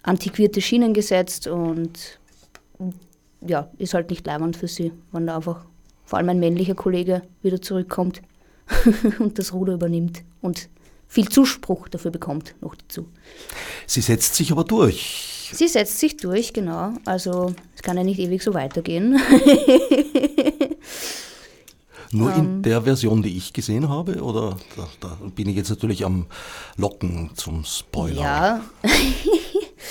antiquierte 0.02 0.62
Schienen 0.62 0.94
gesetzt 0.94 1.48
und 1.48 2.20
ja, 3.42 3.70
ist 3.78 3.94
halt 3.94 4.10
nicht 4.10 4.26
leibend 4.26 4.58
für 4.58 4.68
sie, 4.68 4.94
wenn 5.12 5.28
da 5.28 5.36
einfach 5.36 5.66
vor 6.06 6.18
allem 6.18 6.30
ein 6.30 6.40
männlicher 6.40 6.76
Kollege 6.76 7.22
wieder 7.44 7.62
zurückkommt 7.62 8.22
und 9.20 9.38
das 9.38 9.54
Ruder 9.54 9.74
übernimmt 9.74 10.24
und 10.42 10.70
viel 11.08 11.30
Zuspruch 11.30 11.88
dafür 11.88 12.10
bekommt 12.10 12.56
noch 12.62 12.76
dazu. 12.76 13.08
Sie 13.86 14.02
setzt 14.02 14.36
sich 14.36 14.52
aber 14.52 14.64
durch. 14.64 15.35
Sie 15.54 15.68
setzt 15.68 16.00
sich 16.00 16.18
durch, 16.18 16.54
genau. 16.54 16.94
Also 17.06 17.54
es 17.76 17.82
kann 17.82 17.98
ja 17.98 18.04
nicht 18.04 18.20
ewig 18.20 18.42
so 18.42 18.54
weitergehen. 18.54 19.20
Nur 22.12 22.34
um, 22.34 22.40
in 22.40 22.46
ähm. 22.46 22.62
der 22.62 22.84
Version, 22.84 23.22
die 23.22 23.36
ich 23.38 23.52
gesehen 23.54 23.90
habe, 23.90 24.22
oder 24.22 24.58
da, 24.76 24.88
da 25.02 25.18
bin 25.36 25.50
ich 25.50 25.56
jetzt 25.56 25.70
natürlich 25.70 26.06
am 26.06 26.28
Locken 26.78 27.32
zum 27.36 27.66
Spoiler. 27.66 28.22
Ja. 28.22 28.62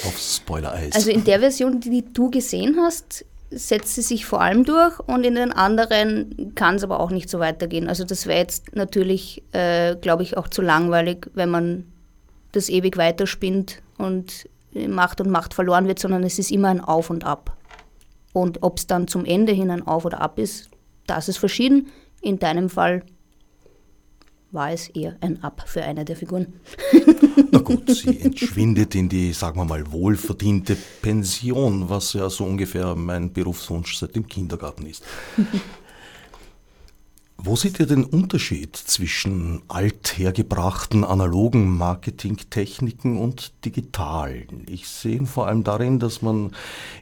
auf 0.06 0.18
Spoiler-Eis. 0.18 0.92
Also 0.94 1.10
in 1.10 1.24
der 1.24 1.40
Version, 1.40 1.80
die 1.80 2.04
du 2.12 2.30
gesehen 2.30 2.76
hast, 2.80 3.24
setzt 3.50 3.94
sie 3.94 4.02
sich 4.02 4.26
vor 4.26 4.40
allem 4.40 4.64
durch 4.64 4.98
und 5.00 5.24
in 5.24 5.34
den 5.34 5.52
anderen 5.52 6.52
kann 6.54 6.76
es 6.76 6.82
aber 6.82 7.00
auch 7.00 7.10
nicht 7.10 7.28
so 7.28 7.38
weitergehen. 7.38 7.88
Also 7.88 8.04
das 8.04 8.26
wäre 8.26 8.38
jetzt 8.38 8.74
natürlich, 8.74 9.42
äh, 9.52 9.96
glaube 9.96 10.22
ich, 10.22 10.36
auch 10.36 10.48
zu 10.48 10.62
langweilig, 10.62 11.30
wenn 11.34 11.50
man 11.50 11.84
das 12.52 12.68
ewig 12.68 12.96
weiterspinnt 12.96 13.82
und 13.98 14.48
Macht 14.88 15.20
und 15.20 15.30
Macht 15.30 15.54
verloren 15.54 15.86
wird, 15.86 15.98
sondern 15.98 16.22
es 16.24 16.38
ist 16.38 16.50
immer 16.50 16.68
ein 16.68 16.80
Auf 16.80 17.10
und 17.10 17.24
Ab. 17.24 17.56
Und 18.32 18.62
ob 18.62 18.78
es 18.78 18.86
dann 18.86 19.06
zum 19.06 19.24
Ende 19.24 19.52
hin 19.52 19.70
ein 19.70 19.86
Auf 19.86 20.04
oder 20.04 20.20
Ab 20.20 20.38
ist, 20.38 20.70
das 21.06 21.28
ist 21.28 21.38
verschieden. 21.38 21.88
In 22.20 22.38
deinem 22.38 22.68
Fall 22.68 23.04
war 24.50 24.70
es 24.72 24.88
eher 24.88 25.16
ein 25.20 25.42
Ab 25.42 25.64
für 25.66 25.82
eine 25.82 26.04
der 26.04 26.16
Figuren. 26.16 26.54
Na 27.50 27.58
gut, 27.58 27.90
sie 27.90 28.20
entschwindet 28.20 28.94
in 28.94 29.08
die, 29.08 29.32
sagen 29.32 29.58
wir 29.58 29.64
mal, 29.64 29.90
wohlverdiente 29.92 30.76
Pension, 31.02 31.88
was 31.88 32.12
ja 32.12 32.30
so 32.30 32.44
ungefähr 32.44 32.94
mein 32.94 33.32
Berufswunsch 33.32 33.96
seit 33.96 34.14
dem 34.14 34.26
Kindergarten 34.26 34.86
ist. 34.86 35.04
Wo 37.46 37.56
seht 37.56 37.78
ihr 37.78 37.84
den 37.84 38.04
Unterschied 38.04 38.74
zwischen 38.74 39.60
althergebrachten 39.68 41.04
analogen 41.04 41.76
Marketingtechniken 41.76 43.18
und 43.18 43.52
digitalen? 43.66 44.64
Ich 44.66 44.88
sehe 44.88 45.16
ihn 45.16 45.26
vor 45.26 45.46
allem 45.46 45.62
darin, 45.62 45.98
dass 45.98 46.22
man 46.22 46.52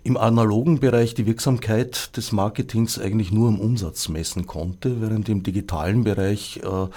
im 0.02 0.16
analogen 0.16 0.80
Bereich 0.80 1.14
die 1.14 1.26
Wirksamkeit 1.26 2.16
des 2.16 2.32
Marketings 2.32 2.98
eigentlich 2.98 3.30
nur 3.30 3.50
im 3.50 3.60
Umsatz 3.60 4.08
messen 4.08 4.48
konnte, 4.48 5.00
während 5.00 5.28
im 5.28 5.44
digitalen 5.44 6.02
Bereich, 6.02 6.56
äh, 6.56 6.88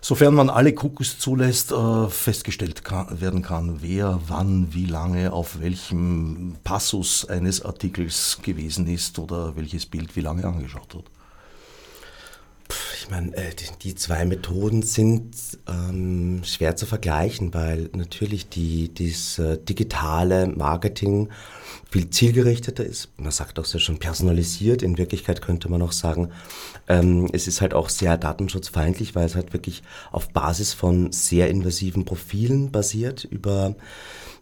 sofern 0.00 0.36
man 0.36 0.48
alle 0.48 0.72
Cookies 0.80 1.18
zulässt, 1.18 1.72
äh, 1.72 2.08
festgestellt 2.08 2.84
werden 3.10 3.42
kann, 3.42 3.78
wer 3.82 4.20
wann, 4.28 4.72
wie 4.74 4.86
lange, 4.86 5.32
auf 5.32 5.58
welchem 5.58 6.54
Passus 6.62 7.24
eines 7.24 7.64
Artikels 7.64 8.38
gewesen 8.42 8.86
ist 8.86 9.18
oder 9.18 9.56
welches 9.56 9.86
Bild 9.86 10.14
wie 10.14 10.20
lange 10.20 10.44
angeschaut 10.44 10.94
hat. 10.94 11.15
Ich 12.98 13.10
meine, 13.10 13.36
äh, 13.36 13.52
die 13.82 13.94
zwei 13.94 14.24
Methoden 14.24 14.82
sind 14.82 15.36
ähm, 15.68 16.42
schwer 16.44 16.74
zu 16.74 16.86
vergleichen, 16.86 17.54
weil 17.54 17.88
natürlich 17.94 18.48
die, 18.48 18.88
dieses 18.88 19.38
äh, 19.38 19.58
digitale 19.58 20.48
Marketing 20.48 21.28
viel 21.88 22.10
zielgerichteter 22.10 22.84
ist. 22.84 23.10
Man 23.16 23.30
sagt 23.30 23.58
auch 23.58 23.64
sehr 23.64 23.80
schon 23.80 23.98
personalisiert. 23.98 24.82
In 24.82 24.98
Wirklichkeit 24.98 25.40
könnte 25.40 25.68
man 25.68 25.82
auch 25.82 25.92
sagen, 25.92 26.30
ähm, 26.88 27.28
es 27.32 27.46
ist 27.46 27.60
halt 27.60 27.74
auch 27.74 27.88
sehr 27.88 28.16
datenschutzfeindlich, 28.16 29.14
weil 29.14 29.26
es 29.26 29.36
halt 29.36 29.52
wirklich 29.52 29.82
auf 30.10 30.30
Basis 30.30 30.72
von 30.72 31.12
sehr 31.12 31.48
invasiven 31.48 32.04
Profilen 32.04 32.72
basiert 32.72 33.24
über 33.24 33.76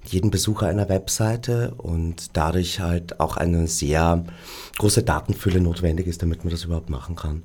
jeden 0.06 0.30
Besucher 0.30 0.66
einer 0.66 0.88
Webseite 0.88 1.74
und 1.76 2.36
dadurch 2.36 2.80
halt 2.80 3.20
auch 3.20 3.36
eine 3.36 3.66
sehr 3.68 4.24
große 4.78 5.02
Datenfülle 5.02 5.60
notwendig 5.60 6.06
ist, 6.06 6.22
damit 6.22 6.44
man 6.44 6.50
das 6.50 6.64
überhaupt 6.64 6.90
machen 6.90 7.16
kann. 7.16 7.44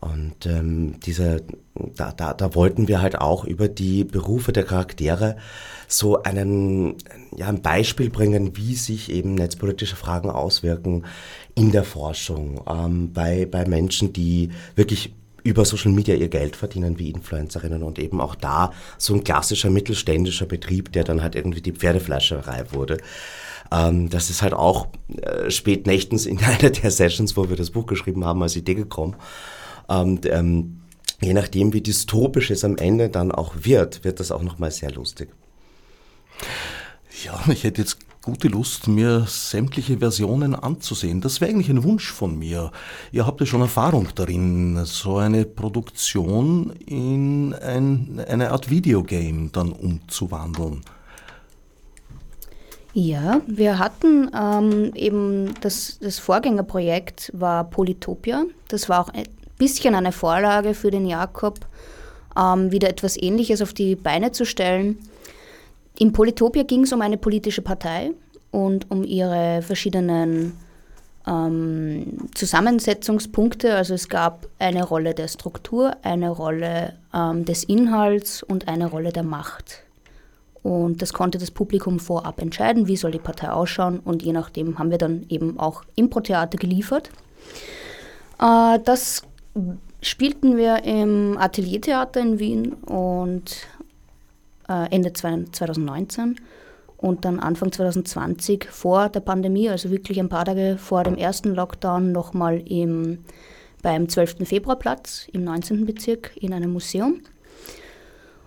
Und 0.00 0.46
ähm, 0.46 1.00
diese, 1.00 1.42
da, 1.74 2.12
da, 2.12 2.32
da 2.32 2.54
wollten 2.54 2.86
wir 2.86 3.02
halt 3.02 3.20
auch 3.20 3.44
über 3.44 3.68
die 3.68 4.04
Berufe 4.04 4.52
der 4.52 4.64
Charaktere 4.64 5.36
so 5.88 6.22
einen, 6.22 6.96
ja, 7.36 7.48
ein 7.48 7.62
Beispiel 7.62 8.08
bringen, 8.08 8.56
wie 8.56 8.74
sich 8.74 9.10
eben 9.10 9.34
netzpolitische 9.34 9.96
Fragen 9.96 10.30
auswirken 10.30 11.04
in 11.54 11.72
der 11.72 11.84
Forschung, 11.84 12.60
ähm, 12.68 13.12
bei, 13.12 13.46
bei 13.46 13.66
Menschen, 13.66 14.12
die 14.12 14.50
wirklich 14.76 15.14
über 15.42 15.64
Social 15.64 15.92
Media 15.92 16.14
ihr 16.14 16.28
Geld 16.28 16.56
verdienen 16.56 16.98
wie 16.98 17.10
Influencerinnen 17.10 17.82
und 17.82 17.98
eben 17.98 18.20
auch 18.20 18.34
da 18.34 18.72
so 18.98 19.14
ein 19.14 19.24
klassischer 19.24 19.70
mittelständischer 19.70 20.46
Betrieb, 20.46 20.92
der 20.92 21.04
dann 21.04 21.22
halt 21.22 21.34
irgendwie 21.34 21.62
die 21.62 21.72
Pferdefleischerei 21.72 22.66
wurde. 22.72 22.98
Ähm, 23.72 24.10
das 24.10 24.30
ist 24.30 24.42
halt 24.42 24.52
auch 24.52 24.88
äh, 25.22 25.50
spät 25.50 25.86
nächtens 25.86 26.26
in 26.26 26.38
einer 26.44 26.70
der 26.70 26.90
Sessions, 26.90 27.36
wo 27.36 27.48
wir 27.48 27.56
das 27.56 27.70
Buch 27.70 27.86
geschrieben 27.86 28.24
haben, 28.24 28.42
als 28.42 28.56
Idee 28.56 28.74
gekommen. 28.74 29.16
Und 29.88 30.26
ähm, 30.26 30.82
je 31.20 31.34
nachdem, 31.34 31.72
wie 31.72 31.80
dystopisch 31.80 32.50
es 32.50 32.64
am 32.64 32.76
Ende 32.76 33.08
dann 33.08 33.32
auch 33.32 33.54
wird, 33.62 34.04
wird 34.04 34.20
das 34.20 34.30
auch 34.30 34.42
nochmal 34.42 34.70
sehr 34.70 34.92
lustig. 34.92 35.30
Ja, 37.24 37.40
ich 37.50 37.64
hätte 37.64 37.80
jetzt 37.80 37.98
gute 38.22 38.48
Lust, 38.48 38.88
mir 38.88 39.24
sämtliche 39.26 39.98
Versionen 39.98 40.54
anzusehen. 40.54 41.20
Das 41.22 41.40
wäre 41.40 41.50
eigentlich 41.50 41.70
ein 41.70 41.82
Wunsch 41.82 42.12
von 42.12 42.38
mir. 42.38 42.70
Ihr 43.10 43.26
habt 43.26 43.40
ja 43.40 43.46
schon 43.46 43.62
Erfahrung 43.62 44.08
darin, 44.14 44.84
so 44.84 45.16
eine 45.16 45.46
Produktion 45.46 46.74
in 46.84 47.54
ein, 47.54 48.22
eine 48.28 48.50
Art 48.50 48.68
Videogame 48.68 49.48
dann 49.50 49.72
umzuwandeln. 49.72 50.82
Ja, 52.92 53.40
wir 53.46 53.78
hatten 53.78 54.30
ähm, 54.38 54.92
eben 54.94 55.54
das, 55.60 55.98
das 56.00 56.18
Vorgängerprojekt 56.18 57.30
war 57.32 57.64
Polytopia. 57.64 58.44
Das 58.68 58.88
war 58.88 59.00
auch 59.00 59.12
bisschen 59.58 59.94
eine 59.94 60.12
Vorlage 60.12 60.74
für 60.74 60.90
den 60.90 61.06
Jakob, 61.06 61.60
ähm, 62.38 62.70
wieder 62.70 62.88
etwas 62.88 63.16
Ähnliches 63.16 63.62
auf 63.62 63.72
die 63.72 63.96
Beine 63.96 64.32
zu 64.32 64.44
stellen. 64.46 64.98
In 65.98 66.12
Polytopia 66.12 66.62
ging 66.62 66.84
es 66.84 66.92
um 66.92 67.02
eine 67.02 67.18
politische 67.18 67.62
Partei 67.62 68.12
und 68.50 68.90
um 68.90 69.04
ihre 69.04 69.62
verschiedenen 69.62 70.52
ähm, 71.26 72.28
Zusammensetzungspunkte. 72.34 73.74
Also 73.74 73.94
es 73.94 74.08
gab 74.08 74.46
eine 74.58 74.84
Rolle 74.84 75.14
der 75.14 75.28
Struktur, 75.28 75.96
eine 76.02 76.30
Rolle 76.30 76.94
ähm, 77.12 77.44
des 77.44 77.64
Inhalts 77.64 78.42
und 78.42 78.68
eine 78.68 78.86
Rolle 78.86 79.12
der 79.12 79.24
Macht. 79.24 79.82
Und 80.62 81.02
das 81.02 81.12
konnte 81.12 81.38
das 81.38 81.50
Publikum 81.50 81.98
vorab 82.00 82.40
entscheiden, 82.40 82.88
wie 82.88 82.96
soll 82.96 83.12
die 83.12 83.18
Partei 83.18 83.50
ausschauen. 83.50 84.00
Und 84.00 84.22
je 84.22 84.32
nachdem 84.32 84.78
haben 84.78 84.90
wir 84.90 84.98
dann 84.98 85.24
eben 85.28 85.58
auch 85.58 85.82
Impro-Theater 85.94 86.58
geliefert. 86.58 87.10
Äh, 88.40 88.78
das 88.84 89.22
spielten 90.02 90.56
wir 90.56 90.84
im 90.84 91.36
Ateliertheater 91.38 92.20
in 92.20 92.38
Wien 92.38 92.72
und 92.74 93.66
äh, 94.68 94.94
Ende 94.94 95.12
2019 95.12 96.40
und 96.98 97.24
dann 97.24 97.40
Anfang 97.40 97.72
2020 97.72 98.68
vor 98.70 99.08
der 99.08 99.20
Pandemie, 99.20 99.68
also 99.68 99.90
wirklich 99.90 100.18
ein 100.18 100.28
paar 100.28 100.44
Tage 100.44 100.76
vor 100.78 101.04
dem 101.04 101.16
ersten 101.16 101.54
Lockdown, 101.54 102.12
nochmal 102.12 102.62
beim 103.82 104.08
12. 104.08 104.48
Februarplatz 104.48 105.28
im 105.32 105.44
19. 105.44 105.86
Bezirk 105.86 106.32
in 106.36 106.52
einem 106.52 106.72
Museum. 106.72 107.20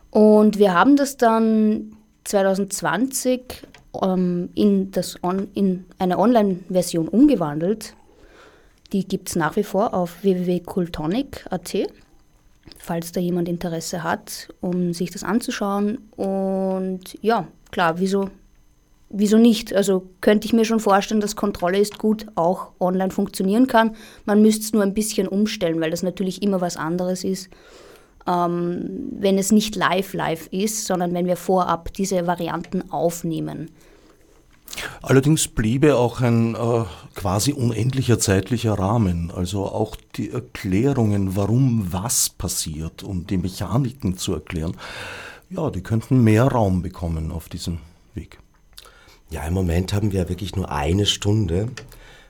Und 0.10 0.60
wir 0.60 0.74
haben 0.74 0.98
das 0.98 1.16
dann 1.16 1.96
2020 2.26 3.66
ähm, 4.02 4.50
in, 4.56 4.92
das 4.92 5.22
on, 5.24 5.48
in 5.54 5.86
eine 5.98 6.20
Online-Version 6.20 7.08
umgewandelt 7.08 7.96
die 8.94 9.08
gibt 9.08 9.30
es 9.30 9.36
nach 9.36 9.56
wie 9.56 9.64
vor 9.64 9.94
auf 9.94 10.24
www.kultonic.at, 10.24 11.78
falls 12.78 13.12
da 13.12 13.20
jemand 13.20 13.48
Interesse 13.48 14.04
hat, 14.04 14.50
um 14.60 14.94
sich 14.94 15.12
das 15.12 15.24
anzuschauen. 15.24 16.10
Und 16.16 17.18
ja, 17.22 17.48
klar, 17.72 18.00
wieso, 18.00 18.30
wieso 19.10 19.38
nicht? 19.38 19.74
Also 19.74 20.08
könnte 20.20 20.46
ich 20.46 20.54
mir 20.54 20.66
schon 20.66 20.80
vorstellen, 20.80 21.22
dass 21.22 21.36
Kontrolle 21.36 21.80
ist 21.80 22.00
gut 22.00 22.28
auch 22.36 22.72
online 22.80 23.12
funktionieren 23.12 23.68
kann. 23.68 23.96
Man 24.26 24.42
müsste 24.42 24.64
es 24.64 24.74
nur 24.74 24.84
ein 24.84 24.94
bisschen 24.94 25.28
umstellen, 25.28 25.80
weil 25.80 25.92
das 25.92 26.04
natürlich 26.04 26.42
immer 26.42 26.62
was 26.62 26.78
anderes 26.78 27.24
ist. 27.24 27.50
Ähm, 28.28 29.10
wenn 29.14 29.38
es 29.38 29.52
nicht 29.52 29.76
live 29.76 30.14
live 30.14 30.48
ist, 30.52 30.86
sondern 30.86 31.14
wenn 31.14 31.26
wir 31.26 31.38
vorab 31.38 31.94
diese 31.94 32.28
Varianten 32.28 32.92
aufnehmen. 32.92 33.72
Allerdings 35.02 35.48
bliebe 35.48 35.98
auch 35.98 36.22
ein 36.22 36.56
äh, 36.56 36.84
quasi 37.16 37.54
unendlicher 37.54 38.20
zeitlicher 38.20 38.74
Rahmen, 38.74 39.32
also 39.32 39.66
auch 39.66 39.96
die 40.16 40.32
Erklärungen, 40.32 41.36
warum 41.36 41.92
was 41.92 42.30
passiert, 42.30 43.04
um 43.04 43.28
die 43.28 43.38
Mechaniken 43.38 44.18
zu 44.18 44.34
erklären, 44.34 44.78
ja, 45.50 45.70
die 45.70 45.82
könnten 45.82 46.24
mehr 46.24 46.46
Raum 46.46 46.82
bekommen 46.82 47.32
auf 47.32 47.50
diesem 47.50 47.80
Weg. 48.14 48.40
Ja, 49.30 49.46
im 49.46 49.54
Moment 49.54 49.94
haben 49.94 50.12
wir 50.12 50.30
wirklich 50.30 50.56
nur 50.56 50.72
eine 50.72 51.06
Stunde 51.06 51.70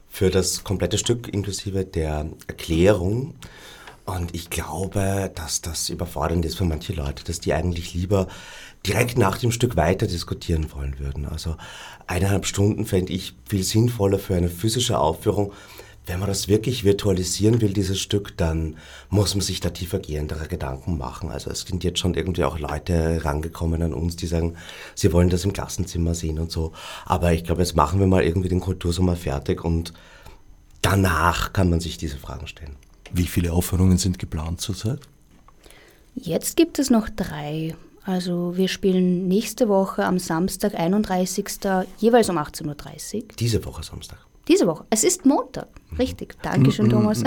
für 0.09 0.29
das 0.29 0.63
komplette 0.63 0.97
Stück 0.97 1.27
inklusive 1.27 1.85
der 1.85 2.27
Erklärung. 2.47 3.35
Und 4.05 4.35
ich 4.35 4.49
glaube, 4.49 5.31
dass 5.35 5.61
das 5.61 5.89
überfordernd 5.89 6.43
ist 6.45 6.57
für 6.57 6.65
manche 6.65 6.93
Leute, 6.93 7.23
dass 7.23 7.39
die 7.39 7.53
eigentlich 7.53 7.93
lieber 7.93 8.27
direkt 8.85 9.17
nach 9.17 9.37
dem 9.37 9.51
Stück 9.51 9.75
weiter 9.75 10.07
diskutieren 10.07 10.71
wollen 10.73 10.99
würden. 10.99 11.25
Also 11.27 11.55
eineinhalb 12.07 12.45
Stunden 12.45 12.85
fände 12.85 13.13
ich 13.13 13.35
viel 13.47 13.63
sinnvoller 13.63 14.19
für 14.19 14.35
eine 14.35 14.49
physische 14.49 14.97
Aufführung. 14.99 15.53
Wenn 16.07 16.19
man 16.19 16.29
das 16.29 16.47
wirklich 16.47 16.83
virtualisieren 16.83 17.61
will, 17.61 17.73
dieses 17.73 17.99
Stück, 17.99 18.35
dann 18.35 18.77
muss 19.09 19.35
man 19.35 19.41
sich 19.41 19.59
da 19.59 19.69
tiefergehendere 19.69 20.47
Gedanken 20.47 20.97
machen. 20.97 21.29
Also 21.29 21.51
es 21.51 21.61
sind 21.61 21.83
jetzt 21.83 21.99
schon 21.99 22.15
irgendwie 22.15 22.43
auch 22.43 22.57
Leute 22.57 23.23
rangekommen 23.23 23.83
an 23.83 23.93
uns, 23.93 24.15
die 24.15 24.25
sagen, 24.25 24.55
sie 24.95 25.13
wollen 25.13 25.29
das 25.29 25.45
im 25.45 25.53
Klassenzimmer 25.53 26.15
sehen 26.15 26.39
und 26.39 26.51
so. 26.51 26.71
Aber 27.05 27.33
ich 27.33 27.43
glaube, 27.43 27.61
jetzt 27.61 27.75
machen 27.75 27.99
wir 27.99 28.07
mal 28.07 28.23
irgendwie 28.23 28.49
den 28.49 28.61
Kultursommer 28.61 29.15
fertig 29.15 29.63
und 29.63 29.93
danach 30.81 31.53
kann 31.53 31.69
man 31.69 31.79
sich 31.79 31.99
diese 31.99 32.17
Fragen 32.17 32.47
stellen. 32.47 32.75
Wie 33.13 33.27
viele 33.27 33.53
Aufführungen 33.53 33.99
sind 33.99 34.17
geplant 34.17 34.59
zurzeit? 34.59 35.01
Jetzt 36.15 36.57
gibt 36.57 36.79
es 36.79 36.89
noch 36.89 37.09
drei 37.09 37.75
Also 38.03 38.57
wir 38.57 38.67
spielen 38.67 39.27
nächste 39.27 39.69
Woche 39.69 40.05
am 40.05 40.17
Samstag, 40.17 40.73
31. 40.73 41.45
jeweils 41.97 42.29
um 42.29 42.37
18.30 42.37 43.15
Uhr. 43.15 43.23
Diese 43.39 43.63
Woche 43.65 43.83
Samstag. 43.83 44.17
Diese 44.47 44.65
Woche. 44.65 44.85
Es 44.89 45.03
ist 45.03 45.25
Montag. 45.25 45.67
Richtig. 45.99 46.35
Dankeschön, 46.41 46.89
Thomas. 46.89 47.23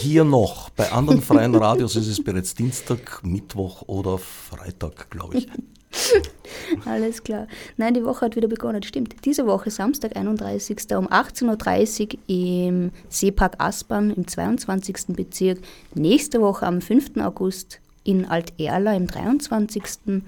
Hier 0.00 0.24
noch. 0.24 0.68
Bei 0.70 0.92
anderen 0.92 1.22
freien 1.22 1.54
Radios 1.54 1.96
ist 1.96 2.06
es 2.06 2.22
bereits 2.22 2.54
Dienstag, 2.54 3.22
Mittwoch 3.24 3.82
oder 3.88 4.18
Freitag, 4.18 5.10
glaube 5.10 5.38
ich. 5.38 5.48
Alles 6.84 7.22
klar. 7.22 7.46
Nein, 7.76 7.94
die 7.94 8.04
Woche 8.04 8.26
hat 8.26 8.36
wieder 8.36 8.48
begonnen. 8.48 8.82
Stimmt. 8.82 9.16
Diese 9.24 9.46
Woche, 9.46 9.70
Samstag, 9.70 10.16
31. 10.16 10.78
um 10.96 11.08
18.30 11.08 12.14
Uhr 12.14 12.18
im 12.28 12.90
Seepark 13.08 13.54
Aspern 13.58 14.10
im 14.10 14.26
22. 14.26 15.08
Bezirk. 15.08 15.58
Nächste 15.94 16.40
Woche 16.40 16.66
am 16.66 16.80
5. 16.80 17.16
August 17.18 17.81
in 18.04 18.24
Alt-Erla 18.26 18.94
im 18.94 19.06
23. 19.06 20.22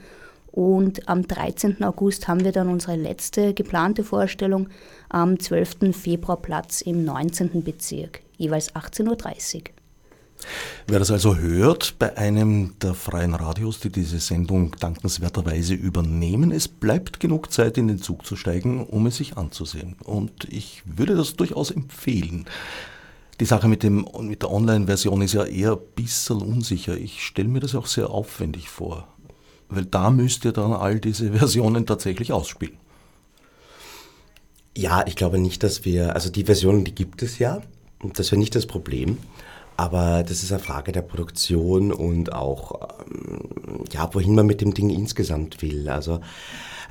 Und 0.53 1.09
am 1.09 1.27
13. 1.27 1.83
August 1.83 2.29
haben 2.29 2.45
wir 2.45 2.53
dann 2.53 2.69
unsere 2.69 2.95
letzte 2.95 3.55
geplante 3.55 4.05
Vorstellung 4.05 4.69
am 5.09 5.41
12. 5.41 5.93
Februarplatz 5.93 6.81
im 6.81 7.05
19. 7.05 7.65
Bezirk, 7.65 8.21
jeweils 8.37 8.73
18.30 8.75 9.57
Uhr. 9.57 9.63
Wer 10.87 10.99
das 10.99 11.11
also 11.11 11.37
hört 11.37 11.99
bei 11.99 12.17
einem 12.17 12.75
der 12.81 12.95
freien 12.95 13.35
Radios, 13.35 13.81
die 13.81 13.89
diese 13.89 14.19
Sendung 14.19 14.77
dankenswerterweise 14.79 15.75
übernehmen, 15.75 16.53
es 16.53 16.69
bleibt 16.69 17.21
genug 17.21 17.51
Zeit, 17.51 17.79
in 17.79 17.89
den 17.89 17.99
Zug 17.99 18.27
zu 18.27 18.37
steigen, 18.37 18.85
um 18.85 19.07
es 19.07 19.17
sich 19.17 19.37
anzusehen. 19.37 19.97
Und 20.05 20.45
ich 20.51 20.83
würde 20.85 21.17
das 21.17 21.35
durchaus 21.35 21.71
empfehlen. 21.71 22.47
Die 23.40 23.44
Sache 23.44 23.68
mit, 23.68 23.83
dem, 23.83 24.07
mit 24.20 24.42
der 24.42 24.51
Online-Version 24.51 25.23
ist 25.23 25.35
ja 25.35 25.44
eher 25.44 25.73
ein 25.73 25.79
bisschen 25.97 26.40
unsicher. 26.40 26.97
Ich 26.97 27.25
stelle 27.25 27.49
mir 27.49 27.61
das 27.61 27.75
auch 27.75 27.87
sehr 27.87 28.11
aufwendig 28.11 28.68
vor, 28.68 29.09
weil 29.68 29.85
da 29.85 30.11
müsst 30.11 30.44
ihr 30.44 30.53
dann 30.53 30.73
all 30.73 31.01
diese 31.01 31.33
Versionen 31.38 31.87
tatsächlich 31.87 32.33
ausspielen. 32.33 32.77
Ja, 34.77 35.05
ich 35.07 35.16
glaube 35.16 35.38
nicht, 35.38 35.62
dass 35.62 35.85
wir, 35.85 36.14
also 36.14 36.31
die 36.31 36.44
Versionen, 36.44 36.85
die 36.85 36.94
gibt 36.94 37.23
es 37.23 37.38
ja, 37.38 37.62
und 38.03 38.18
das 38.18 38.31
wäre 38.31 38.38
nicht 38.38 38.55
das 38.55 38.66
Problem. 38.66 39.18
Aber 39.77 40.23
das 40.23 40.44
ist 40.44 40.53
eine 40.53 40.61
Frage 40.61 40.92
der 40.92 41.03
Produktion 41.03 41.92
und 41.92 42.33
auch, 42.33 42.90
ähm, 43.11 43.85
ja, 43.90 44.09
wohin 44.12 44.35
man 44.37 44.47
mit 44.47 44.61
dem 44.61 44.73
Ding 44.73 44.90
insgesamt 44.90 45.62
will. 45.62 45.88
Also 45.88 46.20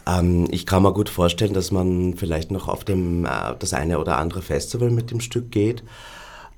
ähm, 0.05 0.47
ich 0.51 0.65
kann 0.65 0.83
mir 0.83 0.91
gut 0.91 1.07
vorstellen, 1.07 1.53
dass 1.53 1.71
man 1.71 2.15
vielleicht 2.15 2.51
noch 2.51 2.67
auf 2.67 2.83
dem, 2.83 3.25
äh, 3.25 3.55
das 3.57 3.73
eine 3.73 3.99
oder 3.99 4.17
andere 4.17 4.41
Festival 4.41 4.91
mit 4.91 5.11
dem 5.11 5.21
Stück 5.21 5.49
geht. 5.51 5.83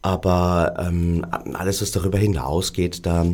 Aber 0.06 0.76
ähm, 0.78 1.26
alles, 1.56 1.82
was 1.82 1.90
darüber 1.90 2.20
hinausgeht, 2.20 3.08
da 3.08 3.26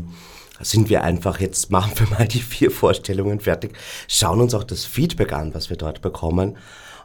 sind 0.62 0.88
wir 0.88 1.04
einfach, 1.04 1.42
jetzt 1.42 1.70
machen 1.70 1.92
wir 2.00 2.08
mal 2.18 2.26
die 2.30 2.40
vier 2.40 2.72
Vorstellungen 2.72 3.42
fertig, 3.42 3.74
schauen 4.08 4.40
uns 4.40 4.54
auch 4.54 4.64
das 4.64 4.86
Feedback 4.86 5.34
an, 5.34 5.54
was 5.54 5.70
wir 5.70 5.76
dort 5.76 6.02
bekommen. 6.02 6.56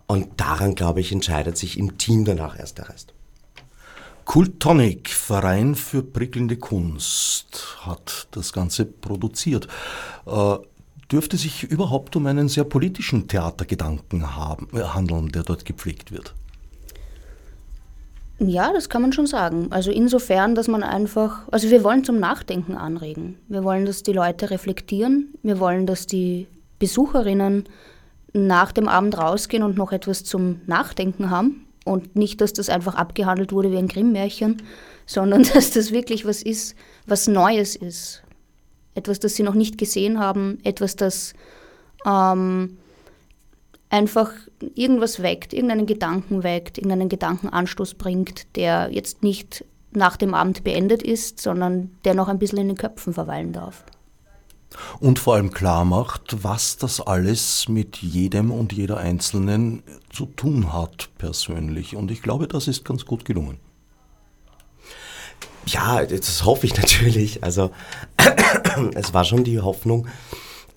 Und 0.07 0.41
daran, 0.41 0.77
glaube 0.77 1.01
ich, 1.01 1.11
entscheidet 1.11 1.59
sich 1.59 1.81
im 1.81 1.99
Team 1.99 2.25
danach 2.25 2.57
erst 2.57 2.79
der 2.79 2.91
Rest. 2.91 3.13
Kultonic, 4.25 5.09
Verein 5.09 5.75
für 5.75 6.05
prickelnde 6.05 6.59
Kunst, 6.59 7.79
hat 7.81 8.29
das 8.31 8.53
Ganze 8.53 8.85
produziert. 8.85 9.67
Äh, 10.27 10.59
dürfte 11.11 11.37
sich 11.37 11.65
überhaupt 11.65 12.15
um 12.15 12.27
einen 12.27 12.49
sehr 12.49 12.63
politischen 12.63 13.27
Theatergedanken 13.27 14.37
haben, 14.37 14.69
äh, 14.79 14.85
handeln, 14.85 15.33
der 15.33 15.43
dort 15.43 15.65
gepflegt 15.65 16.13
wird? 16.13 16.37
Ja, 18.39 18.73
das 18.73 18.89
kann 18.91 19.03
man 19.03 19.13
schon 19.13 19.27
sagen. 19.27 19.69
Also 19.71 19.91
insofern, 19.91 20.55
dass 20.55 20.69
man 20.69 20.83
einfach, 20.83 21.49
also 21.51 21.71
wir 21.71 21.83
wollen 21.83 22.05
zum 22.05 22.19
Nachdenken 22.19 22.75
anregen. 22.75 23.39
Wir 23.49 23.65
wollen, 23.65 23.87
dass 23.87 24.03
die 24.03 24.13
Leute 24.13 24.51
reflektieren. 24.51 25.35
Wir 25.43 25.59
wollen, 25.59 25.87
dass 25.87 26.07
die 26.07 26.47
Besucherinnen 26.79 27.65
nach 28.35 28.73
dem 28.73 28.89
Abend 28.89 29.17
rausgehen 29.17 29.63
und 29.63 29.79
noch 29.79 29.93
etwas 29.93 30.25
zum 30.25 30.61
Nachdenken 30.67 31.31
haben 31.31 31.67
und 31.87 32.17
nicht, 32.17 32.43
dass 32.43 32.53
das 32.53 32.69
einfach 32.69 32.95
abgehandelt 32.95 33.53
wurde 33.53 33.73
wie 33.73 33.79
ein 33.79 33.89
Grimm-Märchen, 33.89 34.63
sondern 35.07 35.43
dass 35.55 35.71
das 35.71 35.93
wirklich 35.93 36.27
was 36.27 36.43
ist, 36.43 36.77
was 37.07 37.29
Neues 37.29 37.75
ist. 37.75 38.23
Etwas, 38.95 39.19
das 39.19 39.35
sie 39.35 39.43
noch 39.43 39.55
nicht 39.55 39.79
gesehen 39.79 40.19
haben, 40.19 40.59
etwas, 40.63 40.97
das 40.97 41.35
ähm, 42.07 42.77
einfach 43.91 44.31
irgendwas 44.75 45.23
weckt, 45.23 45.53
irgendeinen 45.53 45.87
Gedanken 45.87 46.43
weckt, 46.43 46.79
irgendeinen 46.79 47.09
Gedankenanstoß 47.09 47.95
bringt, 47.95 48.57
der 48.57 48.91
jetzt 48.91 49.23
nicht 49.23 49.65
nach 49.93 50.17
dem 50.17 50.35
Abend 50.35 50.65
beendet 50.65 51.03
ist, 51.03 51.41
sondern 51.41 51.91
der 52.05 52.15
noch 52.15 52.29
ein 52.29 52.39
bisschen 52.39 52.59
in 52.59 52.69
den 52.69 52.77
Köpfen 52.77 53.15
verweilen 53.15 53.53
darf 53.53 53.85
und 55.01 55.19
vor 55.19 55.35
allem 55.35 55.51
klar 55.51 55.85
macht, 55.85 56.43
was 56.43 56.77
das 56.77 57.01
alles 57.01 57.69
mit 57.69 57.99
jedem 57.99 58.51
und 58.51 58.73
jeder 58.73 58.99
Einzelnen 58.99 59.83
zu 60.11 60.27
tun 60.27 60.73
hat 60.73 61.09
persönlich. 61.19 61.97
Und 61.97 62.11
ich 62.11 62.23
glaube, 62.23 62.49
das 62.49 62.69
ist 62.69 62.85
ganz 62.85 63.05
gut 63.05 63.25
gelungen. 63.25 63.59
Ja, 65.67 66.05
das 66.05 66.45
hoffe 66.45 66.67
ich 66.67 66.77
natürlich. 66.77 67.43
Also 67.43 67.71
es 68.95 69.15
war 69.15 69.25
schon 69.25 69.45
die 69.45 69.61
Hoffnung, 69.61 70.07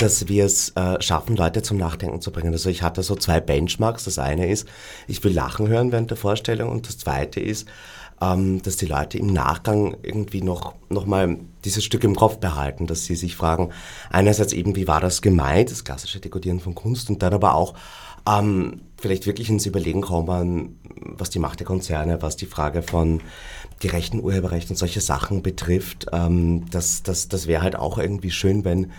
dass 0.01 0.27
wir 0.27 0.45
es 0.45 0.69
äh, 0.75 1.01
schaffen, 1.01 1.35
Leute 1.35 1.62
zum 1.62 1.77
Nachdenken 1.77 2.21
zu 2.21 2.31
bringen. 2.31 2.53
Also 2.53 2.69
ich 2.69 2.81
hatte 2.81 3.03
so 3.03 3.15
zwei 3.15 3.39
Benchmarks. 3.39 4.05
Das 4.05 4.17
eine 4.17 4.49
ist, 4.49 4.67
ich 5.07 5.23
will 5.23 5.33
Lachen 5.33 5.67
hören 5.67 5.91
während 5.91 6.09
der 6.09 6.17
Vorstellung 6.17 6.69
und 6.69 6.88
das 6.88 6.97
zweite 6.97 7.39
ist, 7.39 7.67
ähm, 8.21 8.62
dass 8.62 8.77
die 8.77 8.85
Leute 8.85 9.17
im 9.17 9.27
Nachgang 9.27 9.95
irgendwie 10.01 10.41
noch, 10.41 10.75
noch 10.89 11.05
mal 11.05 11.38
dieses 11.65 11.83
Stück 11.83 12.03
im 12.03 12.15
Kopf 12.15 12.38
behalten, 12.38 12.88
dass 12.88 13.05
sie 13.05 13.15
sich 13.15 13.35
fragen, 13.35 13.69
einerseits 14.09 14.53
eben, 14.53 14.75
wie 14.75 14.88
war 14.88 15.01
das 15.01 15.21
gemeint, 15.21 15.71
das 15.71 15.83
klassische 15.83 16.19
Dekodieren 16.19 16.59
von 16.59 16.75
Kunst 16.75 17.09
und 17.09 17.21
dann 17.21 17.33
aber 17.33 17.55
auch 17.55 17.73
ähm, 18.27 18.81
vielleicht 18.97 19.25
wirklich 19.25 19.49
ins 19.49 19.65
Überlegen 19.65 20.01
kommen, 20.01 20.79
was 20.95 21.29
die 21.29 21.39
Macht 21.39 21.59
der 21.59 21.67
Konzerne, 21.67 22.21
was 22.21 22.35
die 22.35 22.45
Frage 22.45 22.83
von 22.83 23.21
gerechten 23.79 24.21
Urheberrecht 24.21 24.69
und 24.69 24.75
solche 24.75 25.01
Sachen 25.01 25.41
betrifft. 25.41 26.07
Ähm, 26.12 26.69
das 26.69 27.03
das, 27.03 27.27
das 27.29 27.47
wäre 27.47 27.62
halt 27.62 27.75
auch 27.75 27.97
irgendwie 27.97 28.31
schön, 28.31 28.65
wenn 28.65 28.91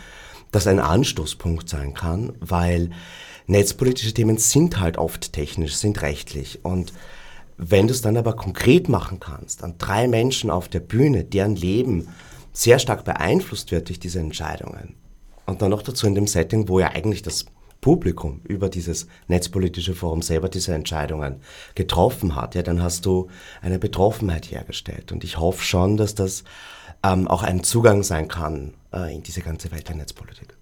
das 0.50 0.66
ein 0.66 0.80
Anstoßpunkt 0.80 1.68
sein 1.68 1.94
kann, 1.94 2.32
weil 2.40 2.90
netzpolitische 3.46 4.12
Themen 4.12 4.38
sind 4.38 4.80
halt 4.80 4.98
oft 4.98 5.32
technisch, 5.32 5.74
sind 5.74 6.02
rechtlich 6.02 6.64
und 6.64 6.92
wenn 7.62 7.88
du 7.88 7.92
es 7.92 8.00
dann 8.00 8.16
aber 8.16 8.32
konkret 8.34 8.88
machen 8.88 9.20
kannst, 9.20 9.62
an 9.62 9.74
drei 9.76 10.08
Menschen 10.08 10.50
auf 10.50 10.68
der 10.68 10.80
Bühne, 10.80 11.24
deren 11.24 11.56
Leben 11.56 12.08
sehr 12.52 12.78
stark 12.78 13.04
beeinflusst 13.04 13.70
wird 13.70 13.88
durch 13.88 14.00
diese 14.00 14.18
Entscheidungen, 14.18 14.94
und 15.50 15.60
dann 15.62 15.70
noch 15.70 15.82
dazu 15.82 16.06
in 16.06 16.14
dem 16.14 16.26
Setting, 16.26 16.68
wo 16.68 16.78
ja 16.78 16.92
eigentlich 16.92 17.22
das 17.22 17.44
Publikum 17.80 18.40
über 18.46 18.68
dieses 18.68 19.08
netzpolitische 19.26 19.94
Forum 19.94 20.22
selber 20.22 20.48
diese 20.48 20.74
Entscheidungen 20.74 21.40
getroffen 21.74 22.36
hat, 22.36 22.54
ja, 22.54 22.62
dann 22.62 22.82
hast 22.82 23.04
du 23.04 23.28
eine 23.60 23.78
Betroffenheit 23.78 24.50
hergestellt. 24.50 25.12
Und 25.12 25.24
ich 25.24 25.38
hoffe 25.38 25.64
schon, 25.64 25.96
dass 25.96 26.14
das 26.14 26.44
ähm, 27.02 27.28
auch 27.28 27.42
ein 27.42 27.62
Zugang 27.64 28.02
sein 28.02 28.28
kann 28.28 28.74
äh, 28.92 29.14
in 29.14 29.22
diese 29.22 29.42
ganze 29.42 29.70
Welt 29.70 29.88
der 29.88 29.96
Netzpolitik. 29.96 30.56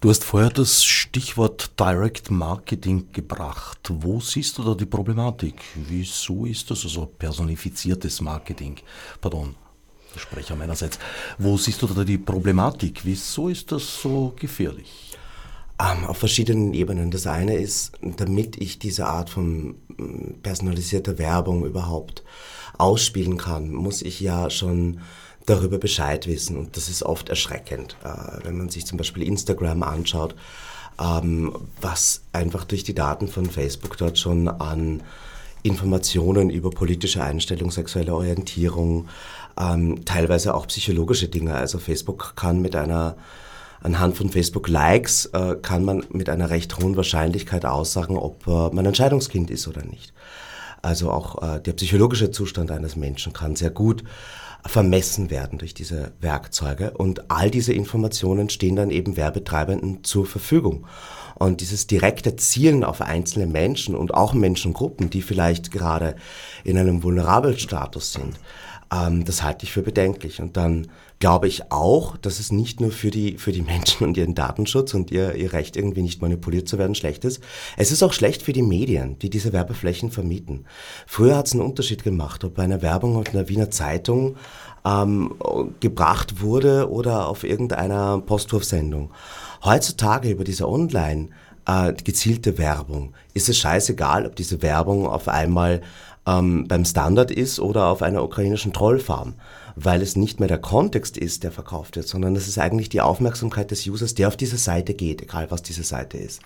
Du 0.00 0.10
hast 0.10 0.24
vorher 0.24 0.50
das 0.50 0.82
Stichwort 0.82 1.78
Direct 1.78 2.30
Marketing 2.30 3.12
gebracht. 3.12 3.78
Wo 3.88 4.18
siehst 4.18 4.58
du 4.58 4.64
da 4.64 4.74
die 4.74 4.86
Problematik? 4.86 5.62
Wieso 5.76 6.44
ist 6.44 6.70
das 6.72 6.82
also 6.82 7.06
personifiziertes 7.06 8.20
Marketing? 8.20 8.78
Pardon, 9.20 9.54
Sprecher 10.16 10.56
meinerseits. 10.56 10.98
Wo 11.38 11.56
siehst 11.56 11.80
du 11.82 11.86
da 11.86 12.04
die 12.04 12.18
Problematik? 12.18 13.00
Wieso 13.04 13.48
ist 13.48 13.72
das 13.72 14.02
so 14.02 14.34
gefährlich? 14.36 15.16
Ähm, 15.80 16.04
auf 16.04 16.18
verschiedenen 16.18 16.74
Ebenen. 16.74 17.10
Das 17.10 17.26
eine 17.26 17.54
ist, 17.56 17.92
damit 18.02 18.56
ich 18.60 18.78
diese 18.78 19.06
Art 19.06 19.30
von 19.30 19.76
mm, 19.96 20.40
personalisierter 20.42 21.18
Werbung 21.18 21.64
überhaupt 21.64 22.22
ausspielen 22.78 23.38
kann, 23.38 23.70
muss 23.72 24.02
ich 24.02 24.20
ja 24.20 24.50
schon 24.50 25.00
darüber 25.46 25.78
Bescheid 25.78 26.26
wissen. 26.26 26.56
Und 26.56 26.76
das 26.76 26.88
ist 26.88 27.02
oft 27.02 27.28
erschreckend, 27.28 27.96
äh, 28.04 28.44
wenn 28.44 28.56
man 28.56 28.68
sich 28.68 28.86
zum 28.86 28.98
Beispiel 28.98 29.24
Instagram 29.24 29.82
anschaut, 29.82 30.34
ähm, 31.00 31.54
was 31.80 32.22
einfach 32.32 32.64
durch 32.64 32.84
die 32.84 32.94
Daten 32.94 33.28
von 33.28 33.46
Facebook 33.46 33.96
dort 33.96 34.18
schon 34.18 34.48
an 34.48 35.02
Informationen 35.62 36.50
über 36.50 36.70
politische 36.70 37.22
Einstellung, 37.22 37.70
sexuelle 37.70 38.14
Orientierung, 38.14 39.08
ähm, 39.58 40.04
teilweise 40.04 40.54
auch 40.54 40.66
psychologische 40.66 41.28
Dinge. 41.28 41.54
Also 41.54 41.78
Facebook 41.78 42.34
kann 42.36 42.60
mit 42.60 42.74
einer 42.74 43.16
anhand 43.80 44.16
von 44.16 44.30
Facebook-Likes 44.30 45.26
äh, 45.26 45.56
kann 45.60 45.84
man 45.84 46.04
mit 46.10 46.28
einer 46.28 46.50
recht 46.50 46.78
hohen 46.78 46.96
Wahrscheinlichkeit 46.96 47.64
aussagen, 47.64 48.16
ob 48.16 48.46
äh, 48.46 48.74
man 48.74 48.86
ein 48.86 48.94
Scheidungskind 48.94 49.50
ist 49.50 49.66
oder 49.66 49.84
nicht. 49.84 50.12
Also 50.82 51.10
auch 51.10 51.42
äh, 51.42 51.60
der 51.60 51.72
psychologische 51.74 52.30
Zustand 52.30 52.70
eines 52.70 52.96
Menschen 52.96 53.32
kann 53.32 53.56
sehr 53.56 53.70
gut 53.70 54.04
vermessen 54.64 55.30
werden 55.30 55.58
durch 55.58 55.74
diese 55.74 56.12
Werkzeuge. 56.20 56.92
Und 56.92 57.30
all 57.30 57.50
diese 57.50 57.72
Informationen 57.72 58.50
stehen 58.50 58.76
dann 58.76 58.90
eben 58.90 59.16
Werbetreibenden 59.16 60.04
zur 60.04 60.26
Verfügung. 60.26 60.86
Und 61.34 61.60
dieses 61.60 61.86
direkte 61.86 62.36
Zielen 62.36 62.84
auf 62.84 63.00
einzelne 63.00 63.46
Menschen 63.46 63.94
und 63.94 64.14
auch 64.14 64.34
Menschengruppen, 64.34 65.10
die 65.10 65.22
vielleicht 65.22 65.72
gerade 65.72 66.14
in 66.62 66.78
einem 66.78 67.02
vulnerablen 67.02 67.58
Status 67.58 68.12
sind, 68.12 68.38
ähm, 68.92 69.24
das 69.24 69.42
halte 69.42 69.64
ich 69.64 69.72
für 69.72 69.82
bedenklich. 69.82 70.40
Und 70.40 70.56
dann 70.56 70.88
glaube 71.22 71.46
ich 71.46 71.70
auch, 71.70 72.16
dass 72.16 72.40
es 72.40 72.50
nicht 72.50 72.80
nur 72.80 72.90
für 72.90 73.12
die, 73.12 73.38
für 73.38 73.52
die 73.52 73.62
Menschen 73.62 74.04
und 74.04 74.16
ihren 74.16 74.34
Datenschutz 74.34 74.92
und 74.92 75.12
ihr, 75.12 75.36
ihr 75.36 75.52
Recht 75.52 75.76
irgendwie 75.76 76.02
nicht 76.02 76.20
manipuliert 76.20 76.68
zu 76.68 76.78
werden 76.78 76.96
schlecht 76.96 77.24
ist. 77.24 77.40
Es 77.76 77.92
ist 77.92 78.02
auch 78.02 78.12
schlecht 78.12 78.42
für 78.42 78.52
die 78.52 78.62
Medien, 78.62 79.20
die 79.20 79.30
diese 79.30 79.52
Werbeflächen 79.52 80.10
vermieten. 80.10 80.64
Früher 81.06 81.36
hat 81.36 81.46
es 81.46 81.52
einen 81.52 81.62
Unterschied 81.62 82.02
gemacht, 82.02 82.42
ob 82.42 82.58
eine 82.58 82.82
Werbung 82.82 83.16
auf 83.16 83.32
einer 83.32 83.48
Wiener 83.48 83.70
Zeitung 83.70 84.34
ähm, 84.84 85.36
gebracht 85.78 86.40
wurde 86.40 86.90
oder 86.90 87.28
auf 87.28 87.44
irgendeiner 87.44 88.18
Postwurfsendung. 88.18 89.12
Heutzutage 89.64 90.28
über 90.28 90.42
diese 90.42 90.68
Online 90.68 91.28
äh, 91.68 91.92
gezielte 91.92 92.58
Werbung 92.58 93.14
ist 93.32 93.48
es 93.48 93.58
scheißegal, 93.58 94.26
ob 94.26 94.34
diese 94.34 94.60
Werbung 94.60 95.06
auf 95.06 95.28
einmal 95.28 95.82
ähm, 96.26 96.66
beim 96.68 96.84
Standard 96.84 97.30
ist 97.30 97.60
oder 97.60 97.86
auf 97.86 98.02
einer 98.02 98.22
ukrainischen 98.22 98.72
Trollfarm 98.72 99.34
weil 99.76 100.02
es 100.02 100.16
nicht 100.16 100.40
mehr 100.40 100.48
der 100.48 100.58
Kontext 100.58 101.16
ist, 101.16 101.42
der 101.42 101.52
verkauft 101.52 101.96
wird, 101.96 102.08
sondern 102.08 102.36
es 102.36 102.48
ist 102.48 102.58
eigentlich 102.58 102.88
die 102.88 103.00
Aufmerksamkeit 103.00 103.70
des 103.70 103.86
Users, 103.86 104.14
der 104.14 104.28
auf 104.28 104.36
diese 104.36 104.56
Seite 104.56 104.94
geht, 104.94 105.22
egal 105.22 105.50
was 105.50 105.62
diese 105.62 105.82
Seite 105.82 106.18
ist. 106.18 106.40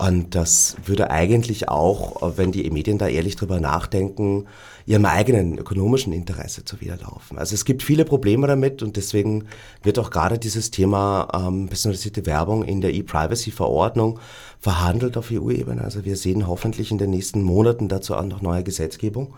Und 0.00 0.34
das 0.34 0.76
würde 0.86 1.10
eigentlich 1.10 1.68
auch, 1.68 2.36
wenn 2.38 2.52
die 2.52 2.70
Medien 2.70 2.96
da 2.96 3.06
ehrlich 3.06 3.36
drüber 3.36 3.60
nachdenken, 3.60 4.46
ihrem 4.86 5.04
eigenen 5.04 5.58
ökonomischen 5.58 6.14
Interesse 6.14 6.64
zuwiderlaufen. 6.64 7.36
Also 7.36 7.54
es 7.54 7.66
gibt 7.66 7.82
viele 7.82 8.06
Probleme 8.06 8.46
damit 8.46 8.82
und 8.82 8.96
deswegen 8.96 9.44
wird 9.82 9.98
auch 9.98 10.10
gerade 10.10 10.38
dieses 10.38 10.70
Thema 10.70 11.28
ähm, 11.34 11.68
personalisierte 11.68 12.24
Werbung 12.24 12.64
in 12.64 12.80
der 12.80 12.94
E-Privacy-Verordnung 12.94 14.18
verhandelt 14.58 15.18
auf 15.18 15.30
EU-Ebene. 15.30 15.82
Also 15.84 16.06
wir 16.06 16.16
sehen 16.16 16.48
hoffentlich 16.48 16.90
in 16.90 16.96
den 16.96 17.10
nächsten 17.10 17.42
Monaten 17.42 17.88
dazu 17.88 18.14
auch 18.14 18.24
noch 18.24 18.40
neue 18.40 18.64
Gesetzgebung. 18.64 19.34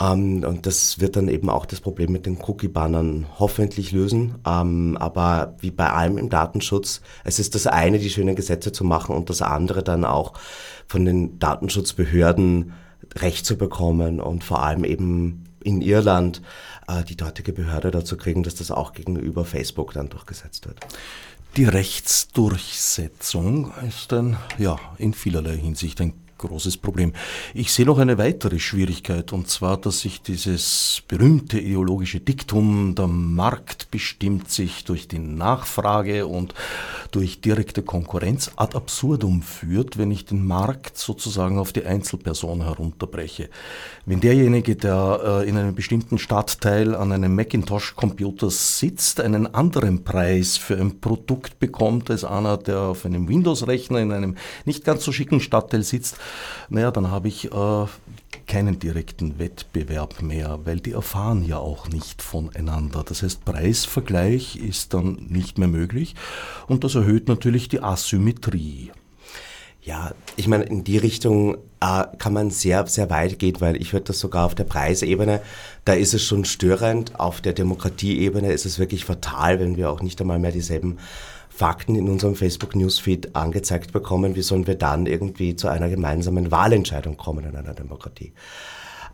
Ähm, 0.00 0.44
und 0.44 0.66
das 0.66 1.00
wird 1.00 1.16
dann 1.16 1.28
eben 1.28 1.48
auch 1.48 1.66
das 1.66 1.80
Problem 1.80 2.12
mit 2.12 2.26
den 2.26 2.38
Cookie-Bannern 2.40 3.26
hoffentlich 3.38 3.92
lösen. 3.92 4.36
Ähm, 4.46 4.96
aber 4.98 5.56
wie 5.60 5.70
bei 5.70 5.90
allem 5.90 6.18
im 6.18 6.28
Datenschutz, 6.28 7.00
es 7.24 7.38
ist 7.38 7.54
das 7.54 7.66
eine, 7.66 7.98
die 7.98 8.10
schönen 8.10 8.36
Gesetze 8.36 8.72
zu 8.72 8.84
machen 8.84 9.14
und 9.14 9.30
das 9.30 9.42
andere 9.42 9.82
dann 9.82 10.04
auch 10.04 10.34
von 10.86 11.04
den 11.04 11.38
Datenschutzbehörden 11.38 12.72
Recht 13.14 13.46
zu 13.46 13.56
bekommen 13.56 14.20
und 14.20 14.44
vor 14.44 14.62
allem 14.62 14.84
eben 14.84 15.44
in 15.62 15.80
Irland 15.80 16.42
äh, 16.88 17.04
die 17.04 17.16
dortige 17.16 17.52
Behörde 17.52 17.90
dazu 17.90 18.16
kriegen, 18.16 18.42
dass 18.42 18.56
das 18.56 18.70
auch 18.70 18.92
gegenüber 18.92 19.44
Facebook 19.44 19.92
dann 19.92 20.08
durchgesetzt 20.08 20.66
wird. 20.66 20.78
Die 21.56 21.64
Rechtsdurchsetzung 21.64 23.72
ist 23.88 24.12
ein, 24.12 24.36
ja, 24.58 24.78
in 24.98 25.14
vielerlei 25.14 25.56
Hinsicht 25.56 26.00
ein 26.00 26.12
großes 26.38 26.76
Problem. 26.76 27.12
Ich 27.54 27.72
sehe 27.72 27.86
noch 27.86 27.98
eine 27.98 28.18
weitere 28.18 28.58
Schwierigkeit, 28.58 29.32
und 29.32 29.48
zwar, 29.48 29.76
dass 29.76 30.00
sich 30.00 30.22
dieses 30.22 31.02
berühmte 31.08 31.58
ideologische 31.58 32.20
Diktum, 32.20 32.94
der 32.94 33.06
Markt 33.06 33.90
bestimmt 33.90 34.50
sich 34.50 34.84
durch 34.84 35.08
die 35.08 35.18
Nachfrage 35.18 36.26
und 36.26 36.54
durch 37.10 37.40
direkte 37.40 37.82
Konkurrenz 37.82 38.50
ad 38.56 38.76
absurdum 38.76 39.42
führt, 39.42 39.98
wenn 39.98 40.10
ich 40.10 40.24
den 40.24 40.46
Markt 40.46 40.98
sozusagen 40.98 41.58
auf 41.58 41.72
die 41.72 41.84
Einzelperson 41.84 42.62
herunterbreche. 42.62 43.48
Wenn 44.08 44.20
derjenige, 44.20 44.76
der 44.76 45.42
äh, 45.42 45.48
in 45.48 45.58
einem 45.58 45.74
bestimmten 45.74 46.18
Stadtteil 46.18 46.94
an 46.94 47.10
einem 47.10 47.34
Macintosh-Computer 47.34 48.50
sitzt, 48.50 49.20
einen 49.20 49.52
anderen 49.52 50.04
Preis 50.04 50.56
für 50.56 50.76
ein 50.76 51.00
Produkt 51.00 51.58
bekommt 51.58 52.08
als 52.08 52.22
einer, 52.22 52.56
der 52.56 52.82
auf 52.82 53.04
einem 53.04 53.28
Windows-Rechner 53.28 53.98
in 53.98 54.12
einem 54.12 54.36
nicht 54.64 54.84
ganz 54.84 55.04
so 55.04 55.10
schicken 55.10 55.40
Stadtteil 55.40 55.82
sitzt, 55.82 56.18
naja, 56.68 56.92
dann 56.92 57.10
habe 57.10 57.26
ich 57.26 57.50
äh, 57.52 57.86
keinen 58.46 58.78
direkten 58.78 59.40
Wettbewerb 59.40 60.22
mehr, 60.22 60.60
weil 60.62 60.78
die 60.78 60.92
erfahren 60.92 61.44
ja 61.44 61.58
auch 61.58 61.88
nicht 61.88 62.22
voneinander. 62.22 63.02
Das 63.02 63.24
heißt, 63.24 63.44
Preisvergleich 63.44 64.54
ist 64.54 64.94
dann 64.94 65.26
nicht 65.28 65.58
mehr 65.58 65.66
möglich 65.66 66.14
und 66.68 66.84
das 66.84 66.94
erhöht 66.94 67.26
natürlich 67.26 67.68
die 67.68 67.82
Asymmetrie. 67.82 68.92
Ja, 69.86 70.10
ich 70.34 70.48
meine, 70.48 70.64
in 70.64 70.82
die 70.82 70.98
Richtung 70.98 71.58
äh, 71.80 72.02
kann 72.18 72.32
man 72.32 72.50
sehr, 72.50 72.84
sehr 72.88 73.08
weit 73.08 73.38
gehen, 73.38 73.60
weil 73.60 73.80
ich 73.80 73.92
würde 73.92 74.06
das 74.06 74.18
sogar 74.18 74.44
auf 74.44 74.56
der 74.56 74.64
Preisebene, 74.64 75.40
da 75.84 75.92
ist 75.92 76.12
es 76.12 76.24
schon 76.24 76.44
störend. 76.44 77.20
Auf 77.20 77.40
der 77.40 77.52
Demokratieebene 77.52 78.50
ist 78.50 78.66
es 78.66 78.80
wirklich 78.80 79.04
fatal, 79.04 79.60
wenn 79.60 79.76
wir 79.76 79.88
auch 79.88 80.02
nicht 80.02 80.20
einmal 80.20 80.40
mehr 80.40 80.50
dieselben 80.50 80.98
Fakten 81.48 81.94
in 81.94 82.08
unserem 82.08 82.34
Facebook-Newsfeed 82.34 83.36
angezeigt 83.36 83.92
bekommen, 83.92 84.34
wie 84.34 84.42
sollen 84.42 84.66
wir 84.66 84.74
dann 84.74 85.06
irgendwie 85.06 85.54
zu 85.54 85.68
einer 85.68 85.88
gemeinsamen 85.88 86.50
Wahlentscheidung 86.50 87.16
kommen 87.16 87.44
in 87.44 87.54
einer 87.54 87.74
Demokratie? 87.74 88.32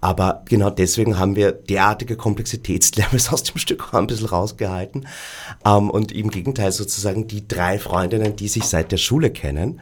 Aber 0.00 0.42
genau 0.46 0.70
deswegen 0.70 1.18
haben 1.18 1.36
wir 1.36 1.52
derartige 1.52 2.16
Komplexitätslevels 2.16 3.28
aus 3.32 3.42
dem 3.42 3.58
Stück 3.58 3.92
ein 3.92 4.06
bisschen 4.06 4.26
rausgehalten. 4.26 5.06
Ähm, 5.66 5.90
und 5.90 6.12
im 6.12 6.30
Gegenteil 6.30 6.72
sozusagen 6.72 7.28
die 7.28 7.46
drei 7.46 7.78
Freundinnen, 7.78 8.36
die 8.36 8.48
sich 8.48 8.64
seit 8.64 8.90
der 8.90 8.96
Schule 8.96 9.28
kennen, 9.28 9.78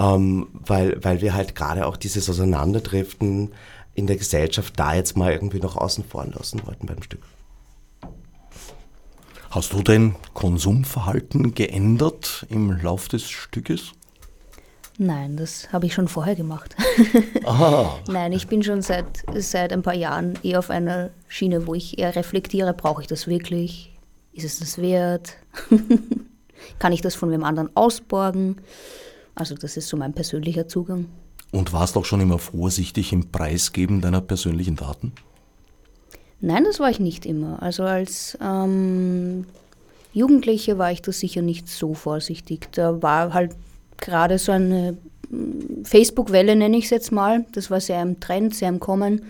ähm, 0.00 0.48
weil, 0.52 0.98
weil 1.04 1.20
wir 1.20 1.34
halt 1.34 1.54
gerade 1.54 1.86
auch 1.86 1.96
dieses 1.96 2.28
Auseinanderdriften 2.28 3.52
in 3.94 4.06
der 4.06 4.16
Gesellschaft 4.16 4.72
da 4.78 4.94
jetzt 4.94 5.16
mal 5.16 5.32
irgendwie 5.32 5.60
noch 5.60 5.76
außen 5.76 6.04
vor 6.04 6.26
lassen 6.26 6.66
wollten 6.66 6.86
beim 6.86 7.02
Stück. 7.02 7.22
Hast 9.50 9.72
du 9.72 9.82
dein 9.82 10.14
Konsumverhalten 10.32 11.54
geändert 11.54 12.46
im 12.48 12.70
Lauf 12.70 13.08
des 13.08 13.28
Stückes? 13.28 13.92
Nein, 14.96 15.36
das 15.36 15.72
habe 15.72 15.86
ich 15.86 15.94
schon 15.94 16.08
vorher 16.08 16.36
gemacht. 16.36 16.76
Nein, 18.08 18.32
ich 18.32 18.48
bin 18.48 18.62
schon 18.62 18.80
seit, 18.80 19.24
seit 19.34 19.72
ein 19.72 19.82
paar 19.82 19.94
Jahren 19.94 20.38
eher 20.42 20.60
auf 20.60 20.70
einer 20.70 21.10
Schiene, 21.26 21.66
wo 21.66 21.74
ich 21.74 21.98
eher 21.98 22.14
reflektiere, 22.16 22.74
brauche 22.74 23.02
ich 23.02 23.08
das 23.08 23.26
wirklich? 23.26 23.98
Ist 24.32 24.44
es 24.44 24.58
das 24.60 24.78
wert? 24.78 25.34
Kann 26.78 26.92
ich 26.92 27.00
das 27.00 27.14
von 27.14 27.30
wem 27.30 27.44
anderen 27.44 27.74
ausborgen? 27.74 28.60
Also 29.40 29.54
das 29.54 29.78
ist 29.78 29.88
so 29.88 29.96
mein 29.96 30.12
persönlicher 30.12 30.68
Zugang. 30.68 31.06
Und 31.50 31.72
warst 31.72 31.96
auch 31.96 32.04
schon 32.04 32.20
immer 32.20 32.38
vorsichtig 32.38 33.10
im 33.14 33.32
Preisgeben 33.32 34.02
deiner 34.02 34.20
persönlichen 34.20 34.76
Daten? 34.76 35.12
Nein, 36.42 36.64
das 36.64 36.78
war 36.78 36.90
ich 36.90 37.00
nicht 37.00 37.24
immer. 37.24 37.62
Also 37.62 37.84
als 37.84 38.36
ähm, 38.42 39.46
Jugendliche 40.12 40.76
war 40.76 40.92
ich 40.92 41.00
da 41.00 41.10
sicher 41.10 41.40
nicht 41.40 41.68
so 41.68 41.94
vorsichtig. 41.94 42.68
Da 42.72 43.00
war 43.00 43.32
halt 43.32 43.52
gerade 43.96 44.38
so 44.38 44.52
eine 44.52 44.98
mm, 45.30 45.84
Facebook-Welle, 45.84 46.54
nenne 46.54 46.76
ich 46.76 46.84
es 46.84 46.90
jetzt 46.90 47.10
mal. 47.10 47.46
Das 47.52 47.70
war 47.70 47.80
sehr 47.80 48.02
im 48.02 48.20
Trend, 48.20 48.54
sehr 48.54 48.68
im 48.68 48.78
Kommen. 48.78 49.22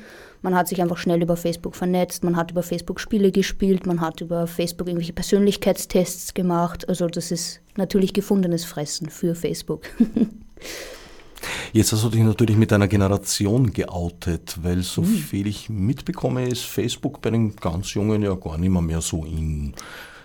Man 0.43 0.55
hat 0.55 0.69
sich 0.69 0.81
einfach 0.81 0.97
schnell 0.97 1.23
über 1.23 1.37
Facebook 1.37 1.77
vernetzt, 1.77 2.25
man 2.25 2.37
hat 2.37 2.53
über 2.53 2.63
Facebook 2.63 2.99
Spiele 3.01 3.31
gespielt, 3.31 3.87
man 3.87 4.01
hat 4.01 4.21
über 4.21 4.47
Facebook 4.47 4.89
irgendwelche 4.89 5.13
Persönlichkeitstests 5.13 6.33
gemacht. 6.35 6.89
Also 6.89 7.07
das 7.09 7.31
ist 7.31 7.61
natürlich 7.77 8.15
gefundenes 8.15 8.65
Fressen 8.65 9.11
für 9.11 9.35
Facebook. 9.35 9.83
Jetzt 11.73 11.93
hast 11.93 12.05
du 12.05 12.09
dich 12.09 12.23
natürlich 12.23 12.57
mit 12.57 12.71
deiner 12.71 12.89
Generation 12.89 13.73
geoutet, 13.73 14.59
weil 14.63 14.83
so 14.83 15.03
hm. 15.03 15.09
viel 15.09 15.47
ich 15.47 15.69
mitbekomme, 15.69 16.47
ist 16.47 16.65
Facebook 16.65 17.23
bei 17.23 17.31
den 17.31 17.57
ganz 17.57 17.95
Jungen 17.95 18.23
ja 18.23 18.35
gar 18.35 18.59
nicht 18.59 18.71
mehr, 18.71 18.83
mehr 18.83 19.01
so 19.01 19.25
in. 19.25 19.75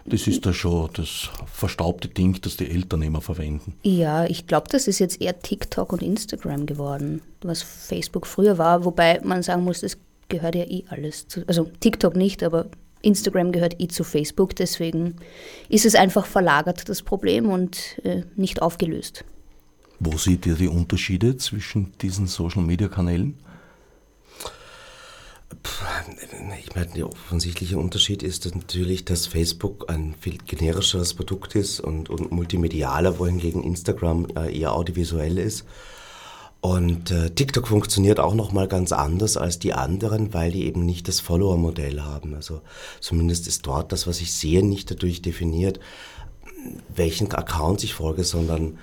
Das 0.07 0.27
ist 0.27 0.45
da 0.45 0.53
schon 0.53 0.89
das 0.93 1.29
verstaubte 1.51 2.07
Ding, 2.07 2.39
das 2.41 2.57
die 2.57 2.69
Eltern 2.69 3.01
immer 3.01 3.21
verwenden. 3.21 3.73
Ja, 3.81 4.25
ich 4.25 4.45
glaube, 4.45 4.67
das 4.69 4.87
ist 4.87 4.99
jetzt 4.99 5.19
eher 5.19 5.39
TikTok 5.39 5.91
und 5.93 6.03
Instagram 6.03 6.67
geworden, 6.67 7.21
was 7.41 7.63
Facebook 7.63 8.27
früher 8.27 8.59
war. 8.59 8.85
Wobei 8.85 9.19
man 9.23 9.41
sagen 9.41 9.63
muss, 9.63 9.81
das 9.81 9.97
gehört 10.29 10.53
ja 10.53 10.63
eh 10.65 10.83
alles 10.89 11.27
zu. 11.27 11.43
Also 11.47 11.71
TikTok 11.79 12.15
nicht, 12.15 12.43
aber 12.43 12.67
Instagram 13.01 13.51
gehört 13.51 13.81
eh 13.81 13.87
zu 13.87 14.03
Facebook. 14.03 14.55
Deswegen 14.55 15.15
ist 15.69 15.85
es 15.87 15.95
einfach 15.95 16.27
verlagert, 16.27 16.87
das 16.87 17.01
Problem, 17.01 17.49
und 17.49 17.99
äh, 18.03 18.23
nicht 18.35 18.61
aufgelöst. 18.61 19.25
Wo 19.99 20.17
seht 20.17 20.45
ihr 20.45 20.55
die 20.55 20.67
Unterschiede 20.67 21.37
zwischen 21.37 21.93
diesen 22.01 22.27
Social-Media-Kanälen? 22.27 23.39
Ich 26.59 26.75
meine, 26.75 26.87
der 26.87 27.07
offensichtliche 27.07 27.77
Unterschied 27.77 28.21
ist 28.21 28.53
natürlich, 28.53 29.05
dass 29.05 29.25
Facebook 29.25 29.89
ein 29.89 30.15
viel 30.19 30.37
generischeres 30.37 31.13
Produkt 31.13 31.55
ist 31.55 31.79
und, 31.79 32.09
und 32.09 32.31
multimedialer, 32.31 33.19
wohingegen 33.19 33.63
Instagram 33.63 34.27
äh, 34.35 34.57
eher 34.57 34.73
audiovisuell 34.73 35.37
ist. 35.37 35.65
Und 36.61 37.11
äh, 37.11 37.29
TikTok 37.29 37.67
funktioniert 37.67 38.19
auch 38.19 38.33
nochmal 38.33 38.67
ganz 38.67 38.91
anders 38.91 39.37
als 39.37 39.59
die 39.59 39.73
anderen, 39.73 40.33
weil 40.33 40.51
die 40.51 40.65
eben 40.65 40.85
nicht 40.85 41.07
das 41.07 41.19
Follower-Modell 41.19 42.01
haben. 42.01 42.33
Also 42.33 42.61
zumindest 42.99 43.47
ist 43.47 43.67
dort 43.67 43.91
das, 43.91 44.07
was 44.07 44.19
ich 44.19 44.33
sehe, 44.33 44.65
nicht 44.65 44.89
dadurch 44.89 45.21
definiert, 45.21 45.79
welchen 46.95 47.31
Account 47.33 47.83
ich 47.83 47.93
folge, 47.93 48.23
sondern 48.23 48.79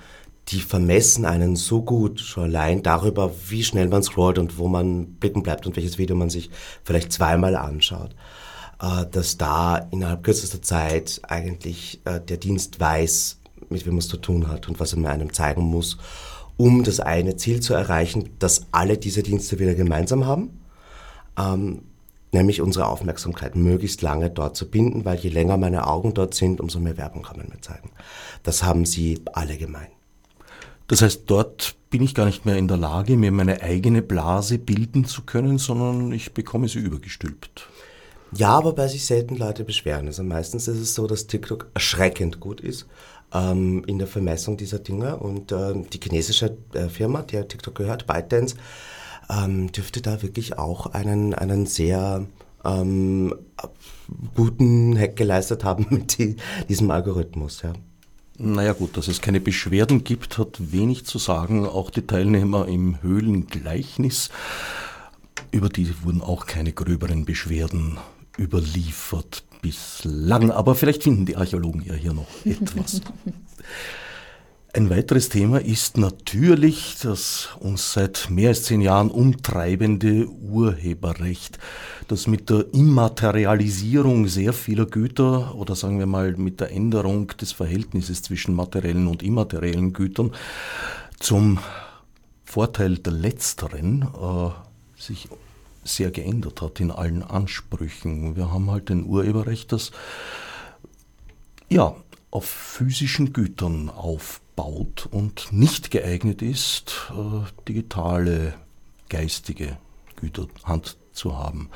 die 0.49 0.59
vermessen 0.59 1.25
einen 1.25 1.55
so 1.55 1.81
gut 1.81 2.19
schon 2.19 2.43
allein 2.43 2.83
darüber, 2.83 3.31
wie 3.47 3.63
schnell 3.63 3.87
man 3.87 4.03
scrollt 4.03 4.37
und 4.37 4.57
wo 4.57 4.67
man 4.67 5.13
blicken 5.15 5.43
bleibt 5.43 5.65
und 5.65 5.75
welches 5.75 5.97
Video 5.97 6.15
man 6.15 6.29
sich 6.29 6.49
vielleicht 6.83 7.11
zweimal 7.13 7.55
anschaut, 7.55 8.15
äh, 8.81 9.05
dass 9.09 9.37
da 9.37 9.77
innerhalb 9.91 10.23
kürzester 10.23 10.61
Zeit 10.61 11.21
eigentlich 11.23 12.01
äh, 12.05 12.19
der 12.19 12.37
Dienst 12.37 12.79
weiß, 12.79 13.39
mit 13.69 13.85
wem 13.85 13.93
man 13.93 13.99
es 13.99 14.09
zu 14.09 14.17
tun 14.17 14.49
hat 14.49 14.67
und 14.67 14.79
was 14.79 14.95
man 14.95 15.11
einem 15.11 15.33
zeigen 15.33 15.63
muss, 15.63 15.97
um 16.57 16.83
das 16.83 16.99
eine 16.99 17.35
Ziel 17.37 17.61
zu 17.61 17.73
erreichen, 17.73 18.29
das 18.39 18.67
alle 18.71 18.97
diese 18.97 19.23
Dienste 19.23 19.59
wieder 19.59 19.75
gemeinsam 19.75 20.25
haben. 20.25 20.59
Ähm, 21.37 21.83
nämlich 22.31 22.61
unsere 22.61 22.87
Aufmerksamkeit 22.87 23.55
möglichst 23.55 24.01
lange 24.01 24.29
dort 24.29 24.55
zu 24.55 24.69
binden, 24.69 25.05
weil 25.05 25.17
je 25.17 25.29
länger 25.29 25.57
meine 25.57 25.87
Augen 25.87 26.13
dort 26.13 26.33
sind, 26.33 26.59
umso 26.59 26.79
mehr 26.79 26.97
Werbung 26.97 27.23
kann 27.23 27.37
man 27.37 27.47
mir 27.47 27.61
zeigen. 27.61 27.91
Das 28.43 28.63
haben 28.63 28.85
sie 28.85 29.21
alle 29.33 29.57
gemein. 29.57 29.87
Das 30.87 31.01
heißt, 31.01 31.23
dort 31.27 31.75
bin 31.89 32.01
ich 32.01 32.15
gar 32.15 32.25
nicht 32.25 32.45
mehr 32.45 32.57
in 32.57 32.67
der 32.67 32.77
Lage, 32.77 33.15
mir 33.17 33.31
meine 33.31 33.61
eigene 33.61 34.01
Blase 34.01 34.57
bilden 34.57 35.05
zu 35.05 35.21
können, 35.23 35.57
sondern 35.57 36.11
ich 36.11 36.33
bekomme 36.33 36.67
sie 36.67 36.79
übergestülpt. 36.79 37.67
Ja, 38.35 38.49
aber 38.49 38.73
bei 38.73 38.87
sich 38.87 39.05
selten 39.05 39.35
Leute 39.35 39.63
beschweren. 39.63 40.07
Also 40.07 40.23
meistens 40.23 40.67
ist 40.67 40.79
es 40.79 40.95
so, 40.95 41.05
dass 41.07 41.27
TikTok 41.27 41.67
erschreckend 41.73 42.39
gut 42.39 42.61
ist 42.61 42.87
ähm, 43.33 43.83
in 43.85 43.99
der 43.99 44.07
Vermessung 44.07 44.57
dieser 44.57 44.79
Dinge. 44.79 45.17
Und 45.17 45.51
ähm, 45.51 45.87
die 45.89 45.99
chinesische 46.01 46.57
äh, 46.73 46.89
Firma, 46.89 47.21
die 47.21 47.41
TikTok 47.41 47.75
gehört, 47.75 48.07
ByteDance, 48.07 48.55
ähm, 49.29 49.71
dürfte 49.71 50.01
da 50.01 50.21
wirklich 50.21 50.57
auch 50.57 50.87
einen, 50.87 51.33
einen 51.33 51.65
sehr 51.65 52.25
ähm, 52.65 53.35
guten 54.35 54.97
Hack 54.97 55.15
geleistet 55.15 55.63
haben 55.63 55.85
mit 55.91 56.17
die, 56.17 56.37
diesem 56.69 56.91
Algorithmus. 56.91 57.61
Ja. 57.61 57.73
Naja 58.45 58.73
gut, 58.73 58.97
dass 58.97 59.07
es 59.07 59.21
keine 59.21 59.39
Beschwerden 59.39 60.03
gibt, 60.03 60.37
hat 60.37 60.73
wenig 60.73 61.05
zu 61.05 61.17
sagen. 61.17 61.65
Auch 61.65 61.89
die 61.89 62.05
Teilnehmer 62.05 62.67
im 62.67 63.01
Höhlengleichnis, 63.01 64.31
über 65.51 65.69
die 65.69 66.03
wurden 66.03 66.21
auch 66.21 66.45
keine 66.45 66.73
gröberen 66.73 67.23
Beschwerden 67.23 67.97
überliefert 68.37 69.45
bislang. 69.61 70.51
Aber 70.51 70.75
vielleicht 70.75 71.03
finden 71.03 71.25
die 71.25 71.37
Archäologen 71.37 71.83
ja 71.85 71.93
hier 71.93 72.13
noch 72.13 72.27
etwas. 72.43 73.01
Ein 74.75 74.89
weiteres 74.89 75.29
Thema 75.29 75.61
ist 75.61 75.97
natürlich 75.97 76.95
das 77.03 77.49
uns 77.59 77.93
seit 77.93 78.31
mehr 78.31 78.49
als 78.49 78.63
zehn 78.63 78.81
Jahren 78.81 79.11
umtreibende 79.11 80.27
Urheberrecht, 80.27 81.59
das 82.07 82.25
mit 82.25 82.49
der 82.49 82.65
Immaterialisierung 82.73 84.27
sehr 84.27 84.51
vieler 84.51 84.87
Güter 84.87 85.53
oder 85.53 85.75
sagen 85.75 85.99
wir 85.99 86.07
mal 86.07 86.35
mit 86.37 86.59
der 86.59 86.71
Änderung 86.71 87.27
des 87.27 87.51
Verhältnisses 87.51 88.23
zwischen 88.23 88.55
materiellen 88.55 89.05
und 89.05 89.21
immateriellen 89.21 89.93
Gütern 89.93 90.31
zum 91.19 91.59
Vorteil 92.43 92.97
der 92.97 93.13
letzteren 93.13 94.01
äh, 94.01 94.49
sich 94.99 95.27
sehr 95.83 96.09
geändert 96.09 96.63
hat 96.63 96.79
in 96.79 96.89
allen 96.89 97.21
Ansprüchen. 97.21 98.35
Wir 98.35 98.51
haben 98.51 98.71
halt 98.71 98.89
ein 98.89 99.05
Urheberrecht, 99.05 99.71
das 99.71 99.91
ja 101.69 101.95
auf 102.31 102.45
physischen 102.45 103.33
Gütern 103.33 103.91
auf 103.91 104.41
baut 104.55 105.07
und 105.11 105.51
nicht 105.51 105.91
geeignet 105.91 106.41
ist, 106.41 107.11
äh, 107.11 107.41
digitale 107.67 108.53
geistige 109.09 109.77
Güter 110.15 110.47
Hand 110.63 110.95
zu 111.11 111.37
haben. 111.37 111.69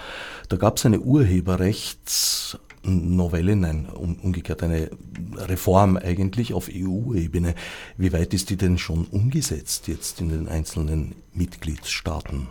Da 0.49 0.57
gab 0.57 0.77
es 0.77 0.85
eine 0.85 0.99
Urheberrechtsnovelle, 0.99 3.55
nein, 3.55 3.87
umgekehrt 3.87 4.63
eine 4.63 4.89
Reform 5.35 5.97
eigentlich 5.97 6.53
auf 6.53 6.69
EU-Ebene. 6.71 7.55
Wie 7.97 8.13
weit 8.13 8.33
ist 8.33 8.49
die 8.49 8.57
denn 8.57 8.77
schon 8.77 9.05
umgesetzt 9.05 9.87
jetzt 9.87 10.21
in 10.21 10.29
den 10.29 10.47
einzelnen 10.47 11.15
Mitgliedstaaten? 11.33 12.47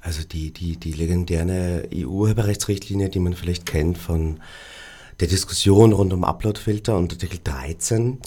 Also 0.00 0.22
die, 0.24 0.52
die, 0.52 0.76
die 0.76 0.92
legendäre 0.92 1.88
EU-Urheberrechtsrichtlinie, 1.94 3.08
die 3.08 3.20
man 3.20 3.34
vielleicht 3.34 3.66
kennt 3.66 3.98
von 3.98 4.40
der 5.20 5.28
Diskussion 5.28 5.92
rund 5.92 6.12
um 6.12 6.24
Uploadfilter 6.24 6.96
und 6.96 7.12
Artikel 7.12 7.38
13, 7.44 8.18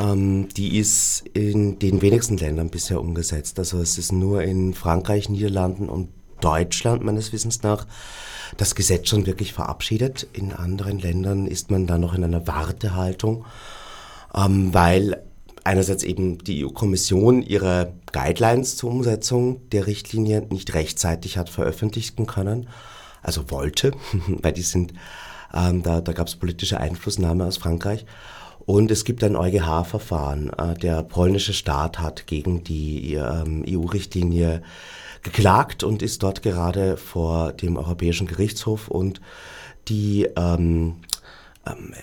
ähm, 0.00 0.48
die 0.48 0.78
ist 0.78 1.24
in 1.34 1.78
den 1.78 2.02
wenigsten 2.02 2.36
Ländern 2.36 2.70
bisher 2.70 3.00
umgesetzt. 3.00 3.58
Also 3.58 3.80
es 3.80 3.98
ist 3.98 4.12
nur 4.12 4.42
in 4.42 4.74
Frankreich, 4.74 5.28
Niederlanden 5.28 5.88
und 5.88 6.08
Deutschland 6.40 7.04
meines 7.04 7.32
Wissens 7.32 7.62
nach 7.62 7.86
das 8.56 8.74
Gesetz 8.74 9.08
schon 9.08 9.26
wirklich 9.26 9.52
verabschiedet. 9.52 10.26
In 10.32 10.52
anderen 10.52 10.98
Ländern 10.98 11.46
ist 11.46 11.70
man 11.70 11.86
da 11.86 11.98
noch 11.98 12.14
in 12.14 12.24
einer 12.24 12.46
Wartehaltung, 12.46 13.44
ähm, 14.34 14.72
weil 14.74 15.22
einerseits 15.64 16.02
eben 16.02 16.38
die 16.38 16.64
EU-Kommission 16.64 17.42
ihre 17.42 17.92
Guidelines 18.12 18.76
zur 18.76 18.90
Umsetzung 18.90 19.68
der 19.70 19.86
Richtlinie 19.86 20.46
nicht 20.50 20.74
rechtzeitig 20.74 21.36
hat 21.36 21.50
veröffentlichen 21.50 22.26
können, 22.26 22.68
also 23.22 23.50
wollte, 23.50 23.92
weil 24.26 24.52
die 24.52 24.62
sind, 24.62 24.94
ähm, 25.54 25.82
da, 25.82 26.00
da 26.00 26.12
gab 26.12 26.26
es 26.26 26.36
politische 26.36 26.80
Einflussnahme 26.80 27.44
aus 27.44 27.58
Frankreich. 27.58 28.06
Und 28.70 28.92
es 28.92 29.04
gibt 29.04 29.24
ein 29.24 29.34
EuGH-Verfahren. 29.34 30.52
Äh, 30.56 30.74
der 30.74 31.02
polnische 31.02 31.52
Staat 31.52 31.98
hat 31.98 32.28
gegen 32.28 32.62
die 32.62 33.14
ähm, 33.14 33.64
EU-Richtlinie 33.68 34.62
geklagt 35.24 35.82
und 35.82 36.02
ist 36.02 36.22
dort 36.22 36.42
gerade 36.42 36.96
vor 36.96 37.52
dem 37.52 37.76
Europäischen 37.76 38.28
Gerichtshof 38.28 38.86
und 38.86 39.20
die 39.88 40.28
ähm, 40.36 41.00
ähm, 41.66 41.94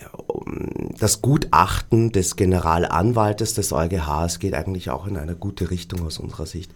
das 0.98 1.22
Gutachten 1.22 2.12
des 2.12 2.36
Generalanwaltes 2.36 3.54
des 3.54 3.72
EuGHs 3.72 4.38
geht 4.38 4.54
eigentlich 4.54 4.90
auch 4.90 5.06
in 5.06 5.16
eine 5.16 5.36
gute 5.36 5.70
Richtung 5.70 6.04
aus 6.06 6.18
unserer 6.18 6.46
Sicht 6.46 6.72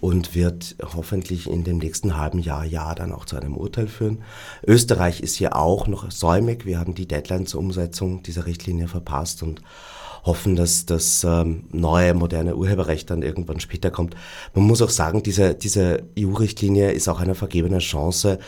und 0.00 0.34
wird 0.34 0.76
hoffentlich 0.94 1.48
in 1.48 1.64
dem 1.64 1.78
nächsten 1.78 2.16
halben 2.16 2.38
Jahr, 2.38 2.64
Jahr 2.64 2.94
dann 2.94 3.12
auch 3.12 3.24
zu 3.24 3.36
einem 3.36 3.56
Urteil 3.56 3.88
führen. 3.88 4.22
Österreich 4.66 5.20
ist 5.20 5.36
hier 5.36 5.56
auch 5.56 5.86
noch 5.86 6.10
säumig. 6.10 6.64
Wir 6.66 6.78
haben 6.78 6.94
die 6.94 7.08
Deadline 7.08 7.46
zur 7.46 7.60
Umsetzung 7.60 8.22
dieser 8.22 8.46
Richtlinie 8.46 8.88
verpasst 8.88 9.42
und 9.42 9.60
hoffen, 10.24 10.56
dass 10.56 10.86
das 10.86 11.24
ähm, 11.24 11.64
neue, 11.70 12.14
moderne 12.14 12.56
Urheberrecht 12.56 13.10
dann 13.10 13.22
irgendwann 13.22 13.60
später 13.60 13.90
kommt. 13.90 14.14
Man 14.54 14.64
muss 14.64 14.82
auch 14.82 14.90
sagen, 14.90 15.22
diese, 15.22 15.54
diese 15.54 16.04
EU-Richtlinie 16.18 16.92
ist 16.92 17.08
auch 17.08 17.20
eine 17.20 17.34
vergebene 17.34 17.78
Chance, 17.78 18.38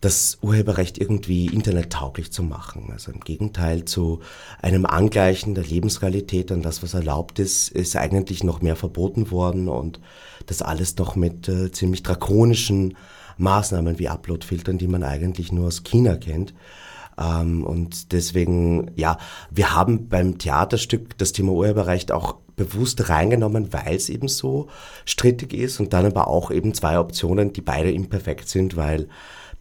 das 0.00 0.38
Urheberrecht 0.42 0.98
irgendwie 0.98 1.46
internettauglich 1.46 2.30
zu 2.30 2.42
machen. 2.42 2.90
Also 2.92 3.10
im 3.10 3.20
Gegenteil 3.20 3.84
zu 3.84 4.20
einem 4.62 4.86
Angleichen 4.86 5.54
der 5.54 5.64
Lebensrealität 5.64 6.52
an 6.52 6.62
das, 6.62 6.82
was 6.82 6.94
erlaubt 6.94 7.38
ist, 7.40 7.68
ist 7.70 7.96
eigentlich 7.96 8.44
noch 8.44 8.62
mehr 8.62 8.76
verboten 8.76 9.30
worden 9.30 9.68
und 9.68 10.00
das 10.46 10.62
alles 10.62 10.96
noch 10.96 11.16
mit 11.16 11.48
äh, 11.48 11.72
ziemlich 11.72 12.04
drakonischen 12.04 12.96
Maßnahmen 13.38 13.98
wie 13.98 14.08
Uploadfiltern, 14.08 14.78
die 14.78 14.88
man 14.88 15.02
eigentlich 15.02 15.50
nur 15.52 15.66
aus 15.66 15.82
China 15.82 16.16
kennt. 16.16 16.54
Ähm, 17.18 17.64
und 17.64 18.12
deswegen, 18.12 18.92
ja, 18.94 19.18
wir 19.50 19.74
haben 19.74 20.08
beim 20.08 20.38
Theaterstück 20.38 21.18
das 21.18 21.32
Thema 21.32 21.52
Urheberrecht 21.52 22.12
auch 22.12 22.36
bewusst 22.54 23.08
reingenommen, 23.08 23.72
weil 23.72 23.96
es 23.96 24.08
eben 24.08 24.28
so 24.28 24.68
strittig 25.04 25.54
ist 25.54 25.80
und 25.80 25.92
dann 25.92 26.06
aber 26.06 26.28
auch 26.28 26.50
eben 26.50 26.74
zwei 26.74 26.98
Optionen, 26.98 27.52
die 27.52 27.60
beide 27.60 27.90
imperfekt 27.90 28.48
sind, 28.48 28.76
weil 28.76 29.08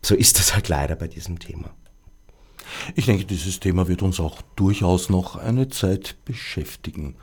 so 0.02 0.16
ist 0.16 0.40
das 0.40 0.54
halt 0.54 0.70
leider 0.70 0.96
bei 0.96 1.08
diesem 1.08 1.40
Thema. 1.40 1.72
Ich 2.96 3.06
denke, 3.06 3.26
dieses 3.26 3.60
Thema 3.60 3.88
wird 3.88 4.02
uns 4.02 4.20
auch 4.20 4.42
durchaus 4.56 5.10
noch 5.10 5.36
eine 5.36 5.70
Zeit 5.70 6.16
beschäftigen. 6.26 7.16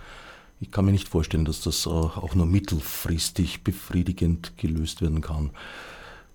Ich 0.60 0.70
kann 0.70 0.84
mir 0.84 0.92
nicht 0.92 1.08
vorstellen, 1.08 1.44
dass 1.44 1.60
das 1.60 1.86
äh, 1.86 1.90
auch 1.90 2.34
nur 2.34 2.46
mittelfristig 2.46 3.64
befriedigend 3.64 4.56
gelöst 4.56 5.02
werden 5.02 5.20
kann. 5.20 5.50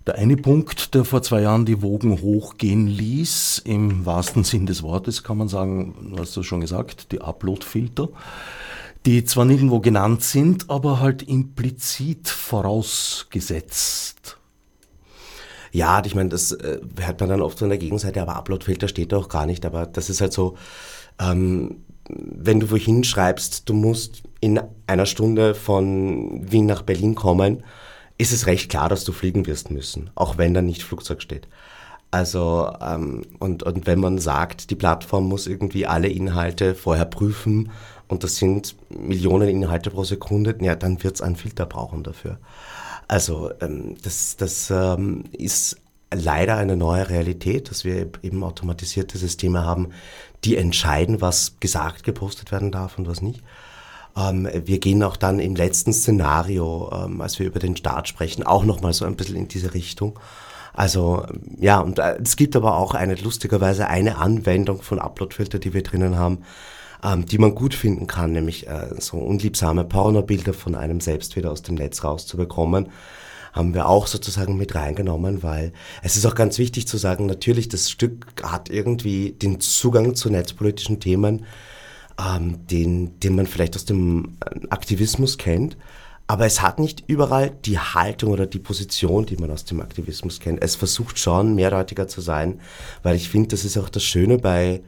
Der 0.06 0.16
eine 0.16 0.38
Punkt, 0.38 0.96
der 0.96 1.06
vor 1.06 1.22
zwei 1.22 1.42
Jahren 1.42 1.66
die 1.66 1.82
Wogen 1.82 2.22
hochgehen 2.22 2.88
ließ, 2.88 3.62
im 3.66 4.06
wahrsten 4.06 4.44
Sinn 4.44 4.66
des 4.66 4.82
Wortes 4.82 5.24
kann 5.24 5.38
man 5.38 5.48
sagen, 5.48 6.16
hast 6.18 6.36
du 6.36 6.44
schon 6.44 6.62
gesagt, 6.62 7.12
die 7.12 7.22
Uploadfilter, 7.22 8.10
die 9.06 9.24
zwar 9.24 9.46
nirgendwo 9.46 9.80
genannt 9.80 10.24
sind, 10.24 10.70
aber 10.70 11.00
halt 11.00 11.22
implizit 11.22 12.28
vorausgesetzt 12.28 14.39
ja, 15.72 16.02
ich 16.06 16.16
meine, 16.16 16.30
das 16.30 16.52
äh, 16.52 16.80
hört 17.00 17.20
man 17.20 17.30
dann 17.30 17.42
oft 17.42 17.60
von 17.60 17.70
der 17.70 17.78
Gegenseite, 17.78 18.22
aber 18.22 18.36
Uploadfilter 18.36 18.88
steht 18.88 19.12
da 19.12 19.18
auch 19.18 19.30
gar 19.30 19.46
nicht. 19.46 19.66
Aber 19.66 19.86
das 19.86 20.10
ist 20.10 20.22
halt 20.22 20.34
so, 20.34 20.58
ähm, 21.20 21.84
wenn 22.10 22.60
du 22.60 22.72
wohin 22.72 23.04
schreibst, 23.04 23.70
du 23.70 23.74
musst 23.74 24.24
in 24.40 24.60
einer 24.88 25.06
Stunde 25.06 25.54
von 25.54 26.52
Wien 26.52 26.66
nach 26.66 26.82
Berlin 26.82 27.16
kommen, 27.16 27.64
ist 28.18 28.34
es 28.34 28.48
recht 28.48 28.70
klar, 28.70 28.90
dass 28.90 29.04
du 29.04 29.12
fliegen 29.12 29.46
wirst 29.46 29.72
müssen, 29.72 30.10
auch 30.16 30.38
wenn 30.38 30.54
da 30.54 30.62
nicht 30.62 30.84
Flugzeug 30.84 31.22
steht. 31.22 31.48
Also, 32.12 32.72
ähm, 32.82 33.22
und, 33.38 33.62
und 33.64 33.86
wenn 33.86 34.00
man 34.00 34.18
sagt, 34.18 34.72
die 34.72 34.76
Plattform 34.76 35.28
muss 35.28 35.46
irgendwie 35.46 35.86
alle 35.86 36.08
Inhalte 36.08 36.74
vorher 36.74 37.06
prüfen 37.06 37.72
und 38.08 38.24
das 38.24 38.38
sind 38.38 38.76
Millionen 38.90 39.48
Inhalte 39.48 39.92
pro 39.92 40.04
Sekunde, 40.04 40.58
ja, 40.60 40.76
dann 40.76 41.04
wird 41.04 41.16
es 41.16 41.22
einen 41.22 41.36
Filter 41.36 41.68
brauchen 41.68 42.02
dafür. 42.02 42.40
Also 43.10 43.50
ähm, 43.60 43.96
das, 44.04 44.38
das 44.38 44.70
ähm, 44.70 45.24
ist 45.32 45.78
leider 46.14 46.58
eine 46.58 46.78
neue 46.78 47.10
Realität, 47.10 47.72
dass 47.72 47.84
wir 47.84 48.08
eben 48.22 48.44
automatisierte 48.44 49.18
Systeme 49.18 49.66
haben, 49.66 49.90
die 50.44 50.56
entscheiden, 50.56 51.20
was 51.20 51.60
gesagt, 51.60 52.04
gepostet 52.04 52.52
werden 52.52 52.72
darf 52.72 53.00
und 53.00 53.08
was 53.08 53.24
nicht. 53.24 53.42
Ähm, 54.16 54.48
wir 54.54 54.80
gehen 54.80 55.02
auch 55.02 55.18
dann 55.18 55.40
im 55.40 55.56
letzten 55.56 55.92
Szenario, 55.92 56.92
ähm, 56.94 57.20
als 57.20 57.40
wir 57.40 57.48
über 57.48 57.60
den 57.60 57.76
Start 57.76 58.08
sprechen, 58.08 58.44
auch 58.44 58.64
nochmal 58.64 58.94
so 58.94 59.06
ein 59.06 59.16
bisschen 59.16 59.36
in 59.38 59.48
diese 59.48 59.74
Richtung. 59.74 60.20
Also 60.74 61.26
ja, 61.60 61.80
und 61.80 61.98
äh, 61.98 62.20
es 62.24 62.36
gibt 62.36 62.56
aber 62.56 62.78
auch 62.78 62.94
eine 62.94 63.16
lustigerweise 63.16 63.88
eine 63.88 64.20
Anwendung 64.20 64.84
von 64.84 65.00
Uploadfilter, 65.00 65.58
die 65.58 65.74
wir 65.74 65.82
drinnen 65.82 66.16
haben, 66.16 66.44
ähm, 67.04 67.26
die 67.26 67.38
man 67.38 67.56
gut 67.56 67.74
finden 67.74 68.08
kann, 68.08 68.32
nämlich 68.32 68.68
äh, 68.68 68.90
so 69.00 69.18
unliebsame 69.18 69.86
Pornobilder 69.86 70.54
von 70.54 70.76
einem 70.76 71.02
selbst 71.02 71.36
wieder 71.36 71.52
aus 71.52 71.62
dem 71.62 71.76
Netz 71.76 72.04
rauszubekommen, 72.04 72.90
haben 73.54 73.74
wir 73.74 73.88
auch 73.88 74.08
sozusagen 74.08 74.58
mit 74.58 74.76
reingenommen, 74.76 75.42
weil 75.44 75.74
es 76.04 76.16
ist 76.16 76.26
auch 76.26 76.36
ganz 76.36 76.58
wichtig 76.60 76.88
zu 76.88 76.98
sagen, 76.98 77.26
natürlich, 77.26 77.68
das 77.68 77.90
Stück 77.90 78.26
hat 78.44 78.70
irgendwie 78.70 79.32
den 79.32 79.60
Zugang 79.60 80.16
zu 80.16 80.30
netzpolitischen 80.30 81.00
Themen, 81.00 81.46
ähm, 82.20 82.68
den, 82.68 83.20
den 83.20 83.36
man 83.36 83.48
vielleicht 83.48 83.76
aus 83.76 83.86
dem 83.86 84.38
äh, 84.46 84.68
Aktivismus 84.70 85.38
kennt, 85.38 85.78
aber 86.28 86.46
es 86.46 86.62
hat 86.62 86.78
nicht 86.78 87.04
überall 87.08 87.50
die 87.50 87.80
Haltung 87.80 88.32
oder 88.32 88.46
die 88.46 88.60
Position, 88.60 89.26
die 89.26 89.38
man 89.38 89.50
aus 89.50 89.66
dem 89.66 89.82
Aktivismus 89.82 90.40
kennt. 90.40 90.62
Es 90.62 90.76
versucht 90.76 91.18
schon 91.18 91.56
mehrdeutiger 91.56 92.08
zu 92.08 92.22
sein, 92.22 92.60
weil 93.02 93.16
ich 93.16 93.30
finde, 93.30 93.48
das 93.50 93.66
ist 93.66 93.80
auch 93.80 93.90
das 93.90 94.04
Schöne 94.04 94.38
bei, 94.38 94.82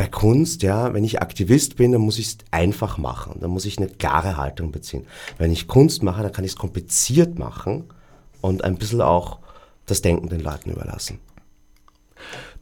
bei 0.00 0.08
Kunst, 0.08 0.62
ja, 0.62 0.94
wenn 0.94 1.04
ich 1.04 1.20
Aktivist 1.20 1.76
bin, 1.76 1.92
dann 1.92 2.00
muss 2.00 2.18
ich 2.18 2.28
es 2.28 2.38
einfach 2.52 2.96
machen. 2.96 3.36
Dann 3.42 3.50
muss 3.50 3.66
ich 3.66 3.76
eine 3.76 3.88
klare 3.88 4.38
Haltung 4.38 4.72
beziehen. 4.72 5.06
Wenn 5.36 5.52
ich 5.52 5.68
Kunst 5.68 6.02
mache, 6.02 6.22
dann 6.22 6.32
kann 6.32 6.46
ich 6.46 6.52
es 6.52 6.56
kompliziert 6.56 7.38
machen 7.38 7.84
und 8.40 8.64
ein 8.64 8.78
bisschen 8.78 9.02
auch 9.02 9.40
das 9.84 10.00
Denken 10.00 10.30
den 10.30 10.40
Leuten 10.40 10.70
überlassen. 10.70 11.18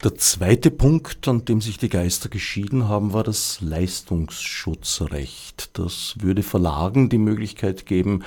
Der 0.03 0.16
zweite 0.16 0.72
Punkt, 0.72 1.28
an 1.28 1.45
dem 1.45 1.61
sich 1.61 1.78
die 1.78 1.89
Geister 1.89 2.28
geschieden 2.28 2.89
haben, 2.89 3.12
war 3.12 3.22
das 3.22 3.61
Leistungsschutzrecht. 3.61 5.78
Das 5.78 6.16
würde 6.18 6.43
Verlagen 6.43 7.09
die 7.09 7.18
Möglichkeit 7.18 7.86
geben, 7.86 8.24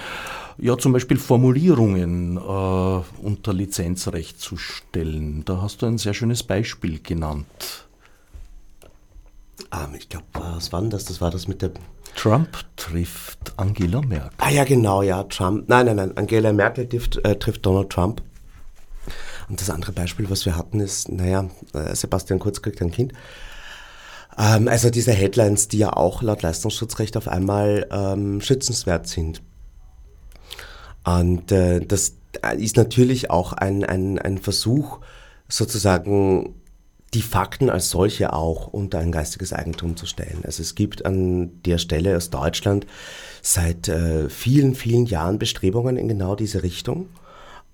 ja 0.57 0.77
zum 0.77 0.93
Beispiel 0.93 1.17
Formulierungen 1.17 2.37
äh, 2.37 2.39
unter 2.39 3.51
Lizenzrecht 3.51 4.39
zu 4.39 4.55
stellen. 4.55 5.43
Da 5.43 5.61
hast 5.61 5.81
du 5.81 5.87
ein 5.87 5.97
sehr 5.97 6.13
schönes 6.13 6.43
Beispiel 6.43 7.01
genannt. 7.03 7.89
Ähm, 9.73 9.95
ich 9.97 10.09
glaube, 10.09 10.25
was 10.33 10.71
war 10.71 10.81
denn 10.81 10.89
das? 10.89 11.05
Das 11.05 11.21
war 11.21 11.31
das 11.31 11.47
mit 11.47 11.61
der. 11.61 11.71
Trump 12.15 12.49
trifft 12.75 13.53
Angela 13.57 14.01
Merkel. 14.01 14.31
Ah 14.37 14.49
ja, 14.49 14.63
genau, 14.63 15.01
ja, 15.01 15.23
Trump. 15.23 15.69
Nein, 15.69 15.85
nein, 15.85 15.95
nein. 15.95 16.17
Angela 16.17 16.51
Merkel 16.51 16.87
trifft, 16.87 17.23
äh, 17.25 17.37
trifft 17.37 17.65
Donald 17.65 17.89
Trump. 17.89 18.21
Und 19.49 19.59
das 19.59 19.69
andere 19.69 19.91
Beispiel, 19.91 20.29
was 20.29 20.45
wir 20.45 20.55
hatten, 20.55 20.79
ist, 20.79 21.09
naja, 21.09 21.49
äh, 21.73 21.95
Sebastian 21.95 22.39
Kurz 22.39 22.61
kriegt 22.61 22.81
ein 22.81 22.91
Kind. 22.91 23.13
Ähm, 24.37 24.67
also 24.67 24.89
diese 24.89 25.11
Headlines, 25.11 25.67
die 25.67 25.79
ja 25.79 25.93
auch 25.93 26.21
laut 26.21 26.41
Leistungsschutzrecht 26.41 27.17
auf 27.17 27.27
einmal 27.27 27.87
ähm, 27.91 28.41
schützenswert 28.41 29.07
sind. 29.07 29.41
Und 31.03 31.51
äh, 31.51 31.79
das 31.79 32.15
ist 32.57 32.77
natürlich 32.77 33.29
auch 33.29 33.53
ein, 33.53 33.83
ein, 33.83 34.19
ein 34.19 34.37
Versuch, 34.37 34.99
sozusagen 35.47 36.55
die 37.13 37.21
Fakten 37.21 37.69
als 37.69 37.89
solche 37.89 38.31
auch 38.31 38.67
unter 38.67 38.99
ein 38.99 39.11
geistiges 39.11 39.51
Eigentum 39.51 39.97
zu 39.97 40.05
stellen. 40.05 40.41
Also 40.45 40.61
es 40.61 40.75
gibt 40.75 41.05
an 41.05 41.61
der 41.63 41.77
Stelle 41.77 42.15
aus 42.15 42.29
Deutschland 42.29 42.87
seit 43.41 43.89
äh, 43.89 44.29
vielen, 44.29 44.75
vielen 44.75 45.05
Jahren 45.05 45.37
Bestrebungen 45.37 45.97
in 45.97 46.07
genau 46.07 46.35
diese 46.35 46.63
Richtung. 46.63 47.09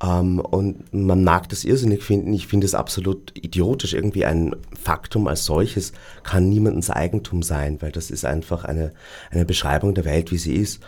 Ähm, 0.01 0.39
und 0.39 0.91
man 0.91 1.23
mag 1.23 1.49
das 1.49 1.65
irrsinnig 1.65 2.03
finden. 2.03 2.33
Ich 2.33 2.47
finde 2.47 2.65
es 2.65 2.73
absolut 2.73 3.31
idiotisch. 3.35 3.93
Irgendwie 3.93 4.25
ein 4.25 4.55
Faktum 4.79 5.27
als 5.27 5.45
solches 5.45 5.93
kann 6.23 6.49
niemandens 6.49 6.89
Eigentum 6.89 7.43
sein, 7.43 7.81
weil 7.81 7.91
das 7.91 8.09
ist 8.09 8.25
einfach 8.25 8.63
eine, 8.63 8.91
eine 9.29 9.45
Beschreibung 9.45 9.93
der 9.93 10.05
Welt, 10.05 10.31
wie 10.31 10.37
sie 10.37 10.55
ist. 10.55 10.81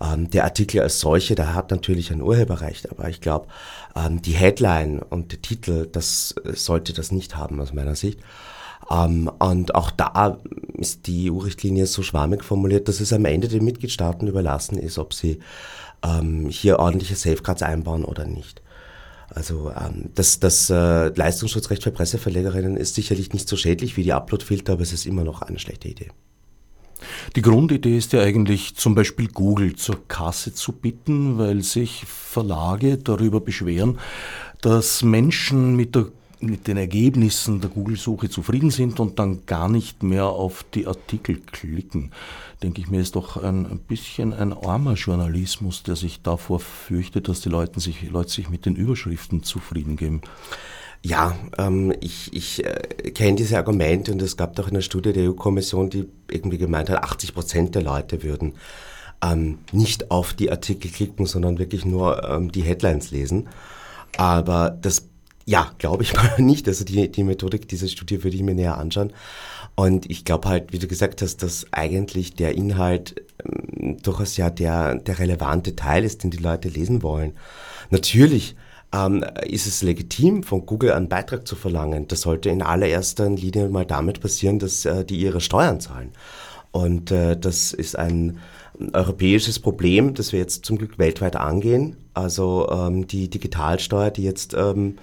Ähm, 0.00 0.30
der 0.30 0.44
Artikel 0.44 0.80
als 0.80 1.00
solche, 1.00 1.34
der 1.34 1.54
hat 1.54 1.70
natürlich 1.70 2.12
ein 2.12 2.22
Urheberrecht, 2.22 2.90
aber 2.90 3.08
ich 3.08 3.20
glaube, 3.20 3.48
ähm, 3.96 4.22
die 4.22 4.32
Headline 4.32 5.00
und 5.00 5.32
der 5.32 5.42
Titel, 5.42 5.88
das 5.90 6.34
äh, 6.44 6.54
sollte 6.54 6.92
das 6.92 7.10
nicht 7.10 7.36
haben 7.36 7.60
aus 7.60 7.72
meiner 7.72 7.96
Sicht. 7.96 8.20
Ähm, 8.90 9.30
und 9.38 9.74
auch 9.74 9.90
da 9.90 10.38
ist 10.74 11.06
die 11.06 11.30
EU-Richtlinie 11.30 11.86
so 11.86 12.02
schwammig 12.02 12.44
formuliert, 12.44 12.88
dass 12.88 13.00
es 13.00 13.12
am 13.12 13.24
Ende 13.24 13.48
den 13.48 13.64
Mitgliedstaaten 13.64 14.28
überlassen 14.28 14.78
ist, 14.78 14.98
ob 14.98 15.14
sie 15.14 15.40
ähm, 16.04 16.48
hier 16.48 16.78
ordentliche 16.78 17.16
Safeguards 17.16 17.62
einbauen 17.62 18.04
oder 18.04 18.24
nicht. 18.24 18.62
Also 19.30 19.70
ähm, 19.70 20.10
das, 20.14 20.40
das 20.40 20.70
äh, 20.70 21.08
Leistungsschutzrecht 21.08 21.82
für 21.82 21.90
Presseverlegerinnen 21.90 22.76
ist 22.76 22.94
sicherlich 22.94 23.32
nicht 23.32 23.48
so 23.48 23.56
schädlich 23.56 23.96
wie 23.96 24.04
die 24.04 24.12
Uploadfilter, 24.12 24.74
aber 24.74 24.82
es 24.82 24.92
ist 24.92 25.06
immer 25.06 25.24
noch 25.24 25.42
eine 25.42 25.58
schlechte 25.58 25.88
Idee. 25.88 26.08
Die 27.36 27.42
Grundidee 27.42 27.96
ist 27.96 28.12
ja 28.12 28.20
eigentlich 28.20 28.74
zum 28.74 28.94
Beispiel 28.94 29.28
Google 29.28 29.76
zur 29.76 30.06
Kasse 30.08 30.54
zu 30.54 30.72
bitten, 30.72 31.38
weil 31.38 31.62
sich 31.62 32.04
Verlage 32.06 32.98
darüber 32.98 33.40
beschweren, 33.40 33.98
dass 34.60 35.02
Menschen 35.02 35.76
mit, 35.76 35.94
der, 35.94 36.06
mit 36.40 36.66
den 36.66 36.76
Ergebnissen 36.76 37.60
der 37.60 37.70
Google-Suche 37.70 38.28
zufrieden 38.28 38.70
sind 38.70 39.00
und 39.00 39.18
dann 39.18 39.46
gar 39.46 39.68
nicht 39.68 40.02
mehr 40.02 40.26
auf 40.26 40.64
die 40.74 40.86
Artikel 40.86 41.40
klicken. 41.40 42.12
Denke 42.62 42.80
ich 42.80 42.88
mir, 42.88 43.00
ist 43.00 43.14
doch 43.14 43.36
ein, 43.36 43.66
ein 43.66 43.78
bisschen 43.78 44.32
ein 44.32 44.52
armer 44.52 44.94
Journalismus, 44.94 45.84
der 45.84 45.94
sich 45.94 46.22
davor 46.22 46.60
fürchtet, 46.60 47.28
dass 47.28 47.40
die 47.40 47.48
Leute 47.48 47.78
sich, 47.78 48.10
Leute 48.10 48.30
sich 48.30 48.50
mit 48.50 48.66
den 48.66 48.74
Überschriften 48.74 49.42
zufrieden 49.42 49.96
geben. 49.96 50.22
Ja, 51.02 51.36
ähm, 51.58 51.94
ich, 52.00 52.32
ich 52.32 52.64
äh, 52.64 53.10
kenne 53.12 53.36
diese 53.36 53.56
Argumente 53.56 54.12
und 54.12 54.20
es 54.20 54.36
gab 54.36 54.56
doch 54.56 54.68
eine 54.68 54.82
Studie 54.82 55.12
der 55.12 55.30
EU-Kommission, 55.30 55.90
die 55.90 56.08
irgendwie 56.30 56.58
gemeint 56.58 56.90
hat, 56.90 57.02
80 57.02 57.34
Prozent 57.34 57.74
der 57.74 57.82
Leute 57.82 58.22
würden 58.22 58.54
ähm, 59.22 59.58
nicht 59.72 60.10
auf 60.10 60.34
die 60.34 60.50
Artikel 60.50 60.90
klicken, 60.90 61.26
sondern 61.26 61.58
wirklich 61.58 61.84
nur 61.84 62.28
ähm, 62.28 62.52
die 62.52 62.62
Headlines 62.62 63.10
lesen. 63.10 63.48
Aber 64.16 64.70
das, 64.70 65.08
ja, 65.44 65.70
glaube 65.78 66.02
ich 66.02 66.14
mal 66.16 66.40
nicht. 66.40 66.68
Also 66.68 66.84
die, 66.84 67.10
die 67.10 67.24
Methodik 67.24 67.68
dieser 67.68 67.88
Studie 67.88 68.22
würde 68.22 68.36
ich 68.36 68.42
mir 68.42 68.54
näher 68.54 68.78
anschauen. 68.78 69.12
Und 69.74 70.10
ich 70.10 70.24
glaube 70.24 70.48
halt, 70.48 70.72
wie 70.72 70.78
du 70.78 70.88
gesagt 70.88 71.22
hast, 71.22 71.42
dass 71.42 71.66
eigentlich 71.72 72.34
der 72.34 72.54
Inhalt 72.54 73.22
ähm, 73.44 73.96
durchaus 74.02 74.36
ja 74.36 74.50
der, 74.50 74.96
der 74.96 75.18
relevante 75.18 75.76
Teil 75.76 76.04
ist, 76.04 76.22
den 76.22 76.30
die 76.30 76.38
Leute 76.38 76.68
lesen 76.68 77.02
wollen. 77.02 77.32
Natürlich 77.90 78.56
ähm, 78.92 79.24
ist 79.46 79.66
es 79.66 79.82
legitim, 79.82 80.42
von 80.42 80.64
Google 80.66 80.92
einen 80.92 81.08
Beitrag 81.08 81.46
zu 81.46 81.56
verlangen. 81.56 82.08
Das 82.08 82.22
sollte 82.22 82.48
in 82.48 82.62
allererster 82.62 83.28
Linie 83.28 83.68
mal 83.68 83.84
damit 83.84 84.20
passieren, 84.20 84.58
dass 84.58 84.84
äh, 84.84 85.04
die 85.04 85.18
ihre 85.18 85.40
Steuern 85.40 85.80
zahlen. 85.80 86.12
Und 86.70 87.10
äh, 87.10 87.36
das 87.36 87.72
ist 87.72 87.98
ein 87.98 88.38
europäisches 88.92 89.58
Problem, 89.58 90.14
das 90.14 90.32
wir 90.32 90.38
jetzt 90.38 90.64
zum 90.64 90.78
Glück 90.78 90.98
weltweit 90.98 91.36
angehen. 91.36 91.96
Also 92.14 92.68
ähm, 92.70 93.06
die 93.06 93.28
Digitalsteuer, 93.28 94.10
die 94.10 94.22
jetzt 94.22 94.54
ähm, 94.54 94.98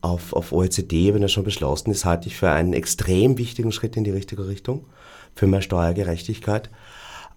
auf, 0.00 0.32
auf 0.32 0.52
OECD-Ebene 0.52 1.28
schon 1.28 1.44
beschlossen 1.44 1.90
ist, 1.90 2.04
halte 2.04 2.28
ich 2.28 2.36
für 2.36 2.50
einen 2.50 2.72
extrem 2.72 3.38
wichtigen 3.38 3.72
Schritt 3.72 3.96
in 3.96 4.04
die 4.04 4.10
richtige 4.10 4.48
Richtung, 4.48 4.86
für 5.34 5.46
mehr 5.46 5.62
Steuergerechtigkeit. 5.62 6.70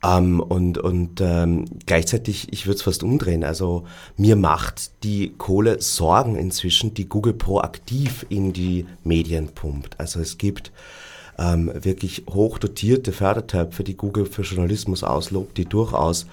Ähm, 0.03 0.39
und 0.41 0.77
und 0.77 1.21
ähm, 1.21 1.65
gleichzeitig, 1.85 2.51
ich 2.51 2.65
würde 2.65 2.75
es 2.75 2.81
fast 2.81 3.03
umdrehen. 3.03 3.43
Also 3.43 3.85
mir 4.17 4.35
macht 4.35 5.03
die 5.03 5.33
Kohle 5.37 5.81
Sorgen 5.81 6.35
inzwischen, 6.35 6.93
die 6.93 7.07
Google 7.07 7.33
proaktiv 7.33 8.25
in 8.29 8.53
die 8.53 8.85
Medien 9.03 9.49
pumpt. 9.49 9.99
Also 9.99 10.19
es 10.19 10.37
gibt 10.37 10.71
ähm, 11.39 11.71
wirklich 11.73 12.25
hochdotierte 12.29 13.11
Fördertöpfe, 13.13 13.83
die 13.83 13.95
Google 13.95 14.25
für 14.25 14.43
Journalismus 14.43 15.03
auslobt, 15.03 15.57
die 15.57 15.65
durchaus 15.65 16.27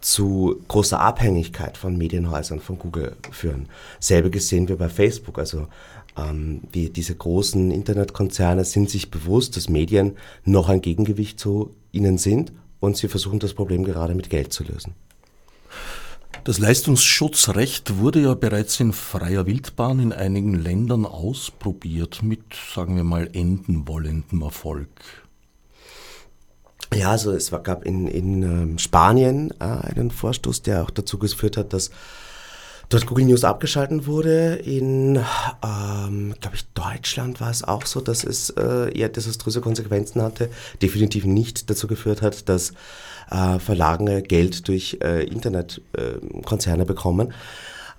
zu 0.00 0.60
großer 0.68 1.00
Abhängigkeit 1.00 1.78
von 1.78 1.96
Medienhäusern 1.96 2.60
von 2.60 2.78
Google 2.78 3.16
führen. 3.30 3.68
Selbe 4.00 4.38
sehen 4.38 4.68
wir 4.68 4.76
bei 4.76 4.90
Facebook. 4.90 5.38
Also 5.38 5.66
ähm, 6.16 6.60
wie 6.70 6.90
diese 6.90 7.14
großen 7.14 7.70
Internetkonzerne 7.70 8.66
sind 8.66 8.90
sich 8.90 9.10
bewusst, 9.10 9.56
dass 9.56 9.70
Medien 9.70 10.12
noch 10.44 10.68
ein 10.68 10.82
Gegengewicht 10.82 11.40
zu 11.40 11.70
ihnen 11.90 12.18
sind 12.18 12.52
und 12.84 12.96
sie 12.96 13.08
versuchen 13.08 13.38
das 13.38 13.54
Problem 13.54 13.84
gerade 13.84 14.14
mit 14.14 14.30
Geld 14.30 14.52
zu 14.52 14.64
lösen. 14.64 14.94
Das 16.44 16.58
Leistungsschutzrecht 16.58 17.96
wurde 17.98 18.20
ja 18.20 18.34
bereits 18.34 18.78
in 18.78 18.92
freier 18.92 19.46
Wildbahn 19.46 19.98
in 19.98 20.12
einigen 20.12 20.54
Ländern 20.54 21.06
ausprobiert, 21.06 22.22
mit, 22.22 22.42
sagen 22.74 22.96
wir 22.96 23.04
mal, 23.04 23.30
enden 23.32 23.88
wollendem 23.88 24.42
Erfolg. 24.42 24.88
Ja, 26.92 27.10
also 27.12 27.32
es 27.32 27.50
gab 27.50 27.86
in, 27.86 28.06
in 28.06 28.42
ähm, 28.42 28.78
Spanien 28.78 29.52
äh, 29.58 29.64
einen 29.64 30.10
Vorstoß, 30.10 30.62
der 30.62 30.82
auch 30.82 30.90
dazu 30.90 31.18
geführt 31.18 31.56
hat, 31.56 31.72
dass 31.72 31.90
dort 32.94 33.06
Google 33.06 33.24
News 33.24 33.42
abgeschalten 33.42 34.06
wurde. 34.06 34.54
In, 34.54 35.16
ähm, 35.16 36.34
glaube 36.40 36.54
ich, 36.54 36.64
Deutschland 36.74 37.40
war 37.40 37.50
es 37.50 37.64
auch 37.64 37.86
so, 37.86 38.00
dass 38.00 38.22
es 38.22 38.50
äh, 38.50 38.96
eher 38.96 39.08
desaströse 39.08 39.60
Konsequenzen 39.60 40.22
hatte. 40.22 40.48
Definitiv 40.80 41.24
nicht 41.24 41.68
dazu 41.68 41.88
geführt 41.88 42.22
hat, 42.22 42.48
dass 42.48 42.72
äh, 43.30 43.58
Verlage 43.58 44.22
Geld 44.22 44.68
durch 44.68 44.98
äh, 45.02 45.24
Internetkonzerne 45.24 46.84
bekommen. 46.84 47.32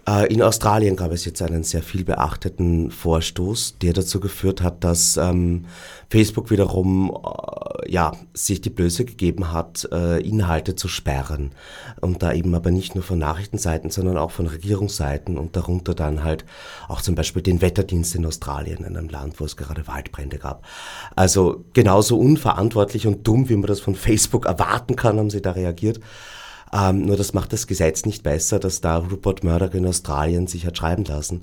Äh, 0.08 0.32
in 0.32 0.41
Australien 0.41 0.95
gab 0.95 1.12
es 1.12 1.26
jetzt 1.26 1.41
einen 1.41 1.64
sehr 1.64 1.82
viel 1.82 2.03
beachteten 2.03 2.91
Vorstoß, 2.91 3.78
der 3.82 3.93
dazu 3.93 4.20
geführt 4.20 4.62
hat, 4.62 4.84
dass 4.84 5.18
ähm, 5.18 5.66
Facebook 6.10 6.51
wiederum 6.51 7.12
äh, 7.12 7.91
ja, 7.91 8.14
sich 8.34 8.62
die 8.62 8.70
Blöße 8.70 9.06
gegeben 9.06 9.51
hat, 9.51 9.88
äh, 9.91 10.20
Inhalte 10.22 10.76
zu 10.76 10.88
sperren. 10.88 11.51
Und 12.01 12.22
da 12.22 12.34
eben 12.34 12.53
aber 12.53 12.72
nicht 12.72 12.95
nur 12.95 13.03
von 13.03 13.18
Nachrichtenseiten, 13.18 13.89
sondern 13.89 14.18
auch 14.18 14.32
von 14.32 14.47
Regierungsseiten 14.47 15.38
und 15.38 15.56
darunter 15.56 15.95
dann 15.95 16.24
halt 16.24 16.45
auch 16.88 17.01
zum 17.01 17.16
Beispiel 17.16 17.41
den 17.41 17.62
Wetterdienst 17.62 18.16
in 18.16 18.26
Australien, 18.26 18.84
in 18.84 18.97
einem 18.97 19.10
Land, 19.10 19.39
wo 19.39 19.45
es 19.45 19.58
gerade 19.58 19.88
Waldbrände 19.88 20.38
gab. 20.38 20.66
Also 21.16 21.66
genauso 21.74 22.20
unverantwortlich 22.20 23.08
und 23.08 23.28
dumm, 23.28 23.49
wie 23.49 23.56
man 23.56 23.68
das 23.68 23.80
von 23.80 23.95
Facebook 23.95 24.45
erwarten 24.45 24.95
kann, 24.95 25.18
haben 25.18 25.30
sie 25.30 25.41
da 25.41 25.51
reagiert. 25.51 25.99
Ähm, 26.74 27.05
nur 27.05 27.18
das 27.18 27.34
macht 27.34 27.53
das 27.53 27.68
Gesetz 27.68 28.05
nicht 28.05 28.24
besser, 28.24 28.59
dass 28.59 28.82
da 28.82 28.97
Rupert 28.97 29.43
Murdoch 29.43 29.74
in 29.74 29.88
Australien 29.88 30.47
sich 30.47 30.66
hat 30.66 30.78
schreiben 30.78 31.05
lassen. 31.05 31.41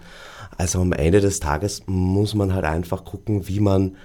Also 0.58 0.80
am 0.80 0.92
Ende 0.92 1.20
des 1.20 1.40
Tages 1.40 1.82
muss 1.86 2.34
man 2.34 2.52
halt 2.52 2.64
einfach 2.64 3.04
gucken, 3.04 3.48
wie 3.48 3.60
man 3.60 3.96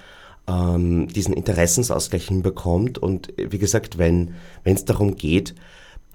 ähm, 0.48 1.08
diesen 1.08 1.34
Interessensausgleich 1.34 2.26
hinbekommt. 2.28 2.98
Und 2.98 3.32
wie 3.36 3.58
gesagt, 3.58 3.98
wenn 3.98 4.34
es 4.64 4.84
darum 4.84 5.16
geht, 5.16 5.54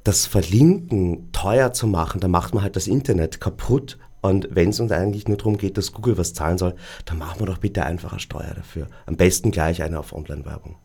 das 0.03 0.25
Verlinken 0.25 1.31
teuer 1.31 1.71
zu 1.71 1.87
machen, 1.87 2.19
dann 2.19 2.31
macht 2.31 2.53
man 2.53 2.63
halt 2.63 2.75
das 2.75 2.87
Internet 2.87 3.39
kaputt. 3.39 3.97
Und 4.21 4.47
wenn 4.51 4.69
es 4.69 4.79
uns 4.79 4.91
eigentlich 4.91 5.27
nur 5.27 5.37
darum 5.37 5.57
geht, 5.57 5.77
dass 5.77 5.91
Google 5.91 6.17
was 6.17 6.33
zahlen 6.33 6.57
soll, 6.57 6.75
dann 7.05 7.17
machen 7.17 7.39
wir 7.39 7.45
doch 7.45 7.57
bitte 7.57 7.85
einfach 7.85 8.11
eine 8.11 8.19
Steuer 8.19 8.53
dafür. 8.55 8.87
Am 9.05 9.17
besten 9.17 9.51
gleich 9.51 9.83
eine 9.83 9.99
auf 9.99 10.13
Online-Werbung. 10.13 10.77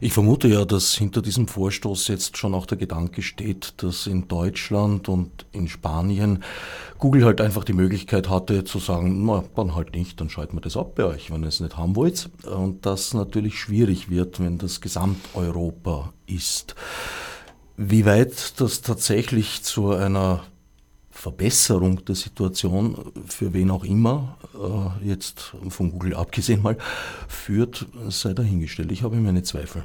Ich 0.00 0.12
vermute 0.12 0.48
ja, 0.48 0.64
dass 0.64 0.94
hinter 0.94 1.22
diesem 1.22 1.48
Vorstoß 1.48 2.08
jetzt 2.08 2.36
schon 2.36 2.54
auch 2.54 2.66
der 2.66 2.78
Gedanke 2.78 3.22
steht, 3.22 3.74
dass 3.82 4.06
in 4.06 4.28
Deutschland 4.28 5.08
und 5.08 5.46
in 5.52 5.68
Spanien 5.68 6.42
Google 6.98 7.24
halt 7.24 7.40
einfach 7.40 7.64
die 7.64 7.72
Möglichkeit 7.72 8.28
hatte 8.28 8.64
zu 8.64 8.78
sagen, 8.78 9.24
na, 9.26 9.44
dann 9.56 9.74
halt 9.74 9.94
nicht, 9.94 10.20
dann 10.20 10.30
schalten 10.30 10.56
wir 10.56 10.60
das 10.60 10.76
ab 10.76 10.94
bei 10.94 11.04
euch, 11.04 11.30
wenn 11.30 11.42
ihr 11.42 11.48
es 11.48 11.60
nicht 11.60 11.76
haben 11.76 11.96
wollt. 11.96 12.30
Und 12.44 12.86
das 12.86 13.14
natürlich 13.14 13.58
schwierig 13.58 14.10
wird, 14.10 14.40
wenn 14.40 14.58
das 14.58 14.80
Gesamteuropa 14.80 16.12
ist. 16.26 16.74
Wie 17.76 18.06
weit 18.06 18.60
das 18.60 18.82
tatsächlich 18.82 19.62
zu 19.62 19.90
einer 19.90 20.44
Verbesserung 21.14 22.04
der 22.04 22.16
Situation, 22.16 22.98
für 23.26 23.54
wen 23.54 23.70
auch 23.70 23.84
immer, 23.84 24.36
äh, 24.52 25.08
jetzt 25.08 25.54
von 25.68 25.92
Google 25.92 26.14
abgesehen 26.16 26.60
mal, 26.60 26.76
führt, 27.28 27.86
sei 28.08 28.34
dahingestellt. 28.34 28.92
Ich 28.92 29.04
habe 29.04 29.16
meine 29.16 29.44
Zweifel. 29.44 29.84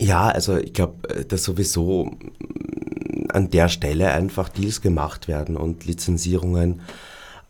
Ja, 0.00 0.28
also 0.28 0.56
ich 0.56 0.72
glaube, 0.72 1.08
äh, 1.10 1.24
dass 1.24 1.44
sowieso 1.44 2.06
mm, 2.06 3.30
an 3.32 3.50
der 3.50 3.68
Stelle 3.68 4.10
einfach 4.10 4.48
Deals 4.48 4.80
gemacht 4.80 5.28
werden 5.28 5.56
und 5.56 5.84
Lizenzierungen, 5.84 6.80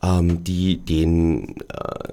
ähm, 0.02 0.42
die, 0.44 0.78
den, 0.78 1.56
äh, 1.68 2.12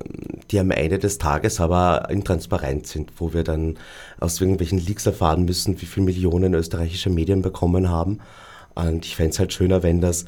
die 0.52 0.60
am 0.60 0.72
Ende 0.72 1.00
des 1.00 1.18
Tages 1.18 1.60
aber 1.60 2.10
intransparent 2.12 2.88
sind, 2.88 3.12
wo 3.18 3.34
wir 3.34 3.44
dann 3.44 3.78
aus 4.20 4.40
irgendwelchen 4.40 4.78
Leaks 4.78 5.08
erfahren 5.08 5.46
müssen, 5.46 5.82
wie 5.82 5.88
viele 5.88 6.06
Millionen 6.06 6.54
österreichische 6.54 7.10
Medien 7.10 7.42
bekommen 7.42 7.90
haben 7.90 8.20
und 8.76 9.06
ich 9.06 9.16
fände 9.16 9.32
es 9.32 9.40
halt 9.40 9.54
schöner, 9.54 9.84
wenn 9.84 10.02
das 10.02 10.26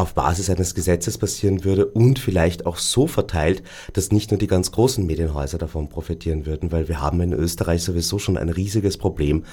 auf 0.00 0.14
Basis 0.14 0.48
eines 0.48 0.74
Gesetzes 0.74 1.18
passieren 1.18 1.64
würde 1.64 1.86
und 1.86 2.18
vielleicht 2.18 2.64
auch 2.64 2.78
so 2.78 3.06
verteilt, 3.06 3.62
dass 3.92 4.10
nicht 4.10 4.30
nur 4.30 4.38
die 4.38 4.46
ganz 4.46 4.72
großen 4.72 5.04
Medienhäuser 5.04 5.58
davon 5.58 5.88
profitieren 5.88 6.46
würden, 6.46 6.72
weil 6.72 6.88
wir 6.88 7.00
haben 7.00 7.20
in 7.20 7.32
Österreich 7.32 7.82
sowieso 7.82 8.18
schon 8.18 8.38
ein 8.38 8.48
riesiges 8.48 8.96
Problem 8.96 9.44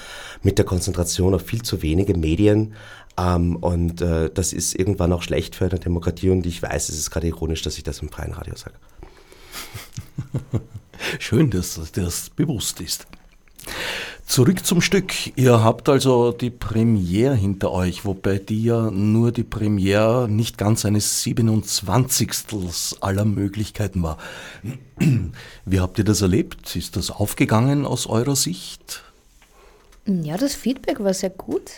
mit 0.42 0.58
der 0.58 0.64
Konzentration 0.64 1.34
auf 1.34 1.42
viel 1.42 1.62
zu 1.62 1.82
wenige 1.82 2.16
Medien. 2.16 2.74
Ähm, 3.18 3.56
und 3.56 4.00
äh, 4.00 4.30
das 4.32 4.52
ist 4.52 4.74
irgendwann 4.74 5.12
auch 5.12 5.22
schlecht 5.22 5.54
für 5.54 5.66
eine 5.66 5.78
Demokratie 5.78 6.30
und 6.30 6.46
ich 6.46 6.62
weiß, 6.62 6.88
es 6.88 6.98
ist 6.98 7.10
gerade 7.10 7.26
ironisch, 7.26 7.62
dass 7.62 7.76
ich 7.76 7.84
das 7.84 8.00
im 8.00 8.08
freien 8.08 8.32
Radio 8.32 8.54
sage. 8.56 8.76
Schön, 11.18 11.50
dass 11.50 11.78
das 11.92 12.30
bewusst 12.30 12.80
ist. 12.80 13.06
Zurück 14.28 14.66
zum 14.66 14.82
Stück. 14.82 15.14
Ihr 15.38 15.64
habt 15.64 15.88
also 15.88 16.32
die 16.32 16.50
Premiere 16.50 17.34
hinter 17.34 17.72
euch, 17.72 18.04
wobei 18.04 18.36
die 18.36 18.62
ja 18.62 18.90
nur 18.90 19.32
die 19.32 19.42
Premiere 19.42 20.28
nicht 20.28 20.58
ganz 20.58 20.84
eines 20.84 21.22
27. 21.22 22.30
aller 23.00 23.24
Möglichkeiten 23.24 24.02
war. 24.02 24.18
Wie 25.64 25.80
habt 25.80 25.96
ihr 25.96 26.04
das 26.04 26.20
erlebt? 26.20 26.76
Ist 26.76 26.96
das 26.96 27.10
aufgegangen 27.10 27.86
aus 27.86 28.06
eurer 28.06 28.36
Sicht? 28.36 29.02
Ja, 30.04 30.36
das 30.36 30.54
Feedback 30.54 31.00
war 31.00 31.14
sehr 31.14 31.30
gut 31.30 31.72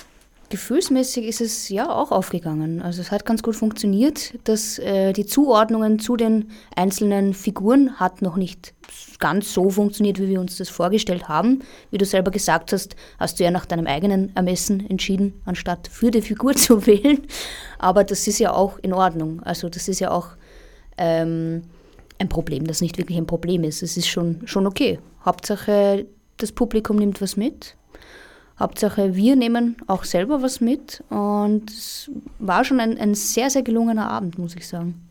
gefühlsmäßig 0.50 1.26
ist 1.26 1.40
es 1.40 1.68
ja 1.68 1.88
auch 1.88 2.10
aufgegangen. 2.10 2.82
Also 2.82 3.00
es 3.00 3.10
hat 3.10 3.24
ganz 3.24 3.42
gut 3.42 3.56
funktioniert, 3.56 4.34
dass 4.44 4.78
äh, 4.78 5.12
die 5.12 5.24
Zuordnungen 5.24 5.98
zu 5.98 6.16
den 6.16 6.50
einzelnen 6.76 7.32
Figuren 7.32 7.98
hat 7.98 8.20
noch 8.20 8.36
nicht 8.36 8.74
ganz 9.20 9.54
so 9.54 9.70
funktioniert, 9.70 10.18
wie 10.18 10.28
wir 10.28 10.40
uns 10.40 10.56
das 10.56 10.68
vorgestellt 10.68 11.28
haben. 11.28 11.62
Wie 11.90 11.98
du 11.98 12.04
selber 12.04 12.30
gesagt 12.30 12.72
hast, 12.72 12.96
hast 13.18 13.38
du 13.38 13.44
ja 13.44 13.50
nach 13.50 13.64
deinem 13.64 13.86
eigenen 13.86 14.34
Ermessen 14.34 14.88
entschieden, 14.90 15.40
anstatt 15.44 15.88
für 15.88 16.10
die 16.10 16.22
Figur 16.22 16.54
zu 16.56 16.86
wählen. 16.86 17.20
Aber 17.78 18.04
das 18.04 18.26
ist 18.26 18.40
ja 18.40 18.52
auch 18.52 18.78
in 18.80 18.92
Ordnung. 18.92 19.42
Also 19.44 19.68
das 19.68 19.88
ist 19.88 20.00
ja 20.00 20.10
auch 20.10 20.28
ähm, 20.98 21.62
ein 22.18 22.28
Problem, 22.28 22.66
das 22.66 22.80
nicht 22.80 22.98
wirklich 22.98 23.16
ein 23.16 23.26
Problem 23.26 23.62
ist. 23.62 23.82
Es 23.82 23.96
ist 23.96 24.08
schon, 24.08 24.42
schon 24.46 24.66
okay. 24.66 24.98
Hauptsache, 25.24 26.06
das 26.38 26.50
Publikum 26.52 26.96
nimmt 26.96 27.22
was 27.22 27.36
mit 27.36 27.76
Hauptsache, 28.60 29.16
wir 29.16 29.36
nehmen 29.36 29.76
auch 29.86 30.04
selber 30.04 30.42
was 30.42 30.60
mit 30.60 31.02
und 31.08 31.70
es 31.70 32.10
war 32.38 32.64
schon 32.64 32.78
ein, 32.78 32.98
ein 32.98 33.14
sehr, 33.14 33.50
sehr 33.50 33.62
gelungener 33.62 34.10
Abend, 34.10 34.38
muss 34.38 34.54
ich 34.54 34.68
sagen. 34.68 35.08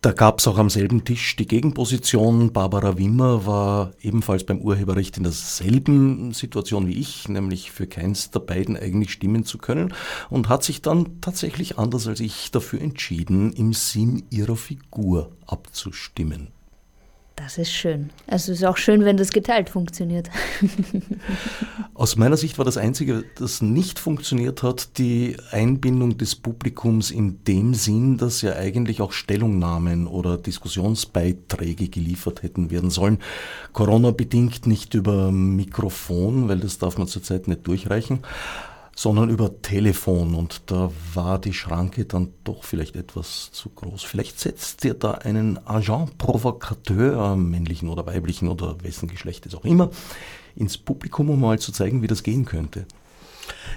Da 0.00 0.12
gab 0.12 0.38
es 0.38 0.46
auch 0.46 0.58
am 0.58 0.70
selben 0.70 1.04
Tisch 1.04 1.34
die 1.34 1.48
Gegenposition. 1.48 2.52
Barbara 2.52 2.98
Wimmer 2.98 3.46
war 3.46 3.92
ebenfalls 4.00 4.44
beim 4.44 4.60
Urheberrecht 4.60 5.16
in 5.16 5.24
derselben 5.24 6.32
Situation 6.32 6.86
wie 6.86 7.00
ich, 7.00 7.28
nämlich 7.28 7.72
für 7.72 7.88
keins 7.88 8.30
der 8.30 8.40
beiden 8.40 8.76
eigentlich 8.76 9.10
stimmen 9.10 9.44
zu 9.44 9.58
können 9.58 9.92
und 10.30 10.48
hat 10.48 10.62
sich 10.62 10.82
dann 10.82 11.20
tatsächlich 11.20 11.78
anders 11.78 12.06
als 12.06 12.20
ich 12.20 12.52
dafür 12.52 12.80
entschieden, 12.80 13.52
im 13.54 13.72
Sinn 13.72 14.22
ihrer 14.30 14.56
Figur 14.56 15.32
abzustimmen. 15.46 16.52
Das 17.38 17.56
ist 17.56 17.72
schön. 17.72 18.10
Also 18.26 18.50
es 18.50 18.58
ist 18.58 18.64
auch 18.64 18.76
schön, 18.76 19.04
wenn 19.04 19.16
das 19.16 19.30
geteilt 19.30 19.70
funktioniert. 19.70 20.28
Aus 21.94 22.16
meiner 22.16 22.36
Sicht 22.36 22.58
war 22.58 22.64
das 22.64 22.76
Einzige, 22.76 23.24
das 23.36 23.62
nicht 23.62 24.00
funktioniert 24.00 24.64
hat, 24.64 24.98
die 24.98 25.36
Einbindung 25.52 26.18
des 26.18 26.34
Publikums 26.34 27.12
in 27.12 27.44
dem 27.44 27.74
Sinn, 27.74 28.18
dass 28.18 28.42
ja 28.42 28.56
eigentlich 28.56 29.00
auch 29.00 29.12
Stellungnahmen 29.12 30.08
oder 30.08 30.36
Diskussionsbeiträge 30.36 31.88
geliefert 31.88 32.42
hätten 32.42 32.72
werden 32.72 32.90
sollen. 32.90 33.18
Corona 33.72 34.10
bedingt 34.10 34.66
nicht 34.66 34.94
über 34.94 35.30
Mikrofon, 35.30 36.48
weil 36.48 36.58
das 36.58 36.78
darf 36.78 36.98
man 36.98 37.06
zurzeit 37.06 37.46
nicht 37.46 37.66
durchreichen 37.68 38.20
sondern 38.98 39.30
über 39.30 39.62
Telefon. 39.62 40.34
Und 40.34 40.62
da 40.66 40.90
war 41.14 41.38
die 41.38 41.52
Schranke 41.52 42.04
dann 42.04 42.32
doch 42.42 42.64
vielleicht 42.64 42.96
etwas 42.96 43.52
zu 43.52 43.68
groß. 43.68 44.02
Vielleicht 44.02 44.40
setzt 44.40 44.84
ihr 44.84 44.94
da 44.94 45.12
einen 45.12 45.64
Agent 45.68 46.18
Provocateur, 46.18 47.36
männlichen 47.36 47.90
oder 47.90 48.06
weiblichen 48.06 48.48
oder 48.48 48.82
wessen 48.82 49.06
Geschlecht 49.06 49.46
es 49.46 49.54
auch 49.54 49.64
immer, 49.64 49.90
ins 50.56 50.78
Publikum, 50.78 51.30
um 51.30 51.40
mal 51.40 51.60
zu 51.60 51.70
zeigen, 51.70 52.02
wie 52.02 52.08
das 52.08 52.24
gehen 52.24 52.44
könnte. 52.44 52.86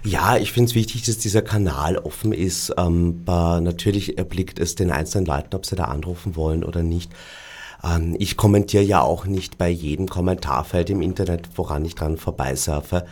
Ja, 0.03 0.38
ich 0.38 0.51
finde 0.51 0.69
es 0.69 0.76
wichtig, 0.76 1.03
dass 1.03 1.19
dieser 1.19 1.43
Kanal 1.43 1.99
offen 1.99 2.34
ist. 2.34 2.74
Ähm, 2.76 3.22
natürlich 3.28 4.17
erblickt 4.17 4.57
es 4.57 4.74
den 4.74 4.89
einzelnen 4.89 5.28
Leuten, 5.28 5.55
ob 5.55 5.67
sie 5.67 5.76
da 5.76 5.84
anrufen 5.84 6.36
wollen 6.36 6.63
oder 6.63 6.82
nicht. 6.82 7.11
Ähm, 7.84 8.15
ich 8.17 8.38
kommentiere 8.38 8.84
ja 8.84 9.01
auch 9.01 9.26
nicht 9.26 9.59
bei 9.59 9.69
jedem 9.69 10.07
Kommentarfeld 10.07 10.89
im 10.89 11.03
Internet, 11.03 11.47
woran 11.57 11.86
ich 11.86 11.93
dran 11.93 12.17
vorbeisurfe. 12.17 13.05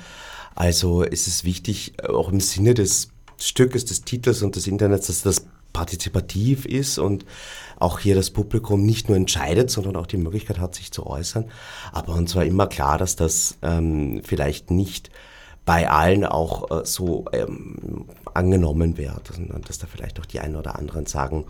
Also 0.59 1.03
es 1.05 1.25
ist 1.25 1.45
wichtig, 1.45 1.93
auch 2.03 2.29
im 2.29 2.41
Sinne 2.41 2.73
des 2.73 3.11
Stückes, 3.39 3.85
des 3.85 4.01
Titels 4.01 4.43
und 4.43 4.57
des 4.57 4.67
Internets, 4.67 5.07
dass 5.07 5.21
das 5.21 5.45
partizipativ 5.71 6.65
ist 6.65 6.97
und 6.97 7.25
auch 7.79 7.99
hier 7.99 8.13
das 8.13 8.31
Publikum 8.31 8.85
nicht 8.85 9.07
nur 9.07 9.15
entscheidet, 9.15 9.71
sondern 9.71 9.95
auch 9.95 10.05
die 10.05 10.17
Möglichkeit 10.17 10.59
hat, 10.59 10.75
sich 10.75 10.91
zu 10.91 11.07
äußern. 11.07 11.45
Aber 11.93 12.13
uns 12.13 12.35
war 12.35 12.43
immer 12.43 12.67
klar, 12.67 12.97
dass 12.97 13.15
das 13.15 13.57
ähm, 13.61 14.21
vielleicht 14.25 14.69
nicht 14.69 15.09
bei 15.63 15.89
allen 15.89 16.25
auch 16.25 16.69
äh, 16.71 16.85
so 16.85 17.23
ähm, 17.31 18.07
angenommen 18.33 18.97
wird 18.97 19.31
und 19.37 19.69
dass 19.69 19.77
da 19.77 19.87
vielleicht 19.87 20.19
auch 20.19 20.25
die 20.25 20.41
einen 20.41 20.57
oder 20.57 20.77
anderen 20.77 21.05
sagen, 21.05 21.45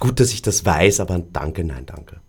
gut, 0.00 0.20
dass 0.20 0.34
ich 0.34 0.42
das 0.42 0.66
weiß, 0.66 1.00
aber 1.00 1.18
danke, 1.32 1.64
nein, 1.64 1.86
danke. 1.86 2.20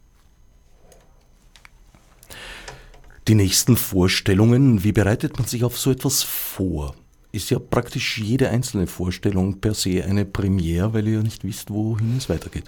Die 3.27 3.35
nächsten 3.35 3.75
Vorstellungen, 3.75 4.83
wie 4.83 4.91
bereitet 4.91 5.37
man 5.39 5.47
sich 5.47 5.63
auf 5.63 5.79
so 5.79 5.89
etwas 5.89 6.21
vor? 6.21 6.93
Ist 7.31 7.49
ja 7.49 7.57
praktisch 7.57 8.19
jede 8.19 8.49
einzelne 8.49 8.85
Vorstellung 8.85 9.59
per 9.59 9.73
se 9.73 10.03
eine 10.03 10.25
Premiere, 10.25 10.93
weil 10.93 11.07
ihr 11.07 11.15
ja 11.15 11.23
nicht 11.23 11.43
wisst, 11.43 11.71
wohin 11.71 12.17
es 12.17 12.29
weitergeht. 12.29 12.65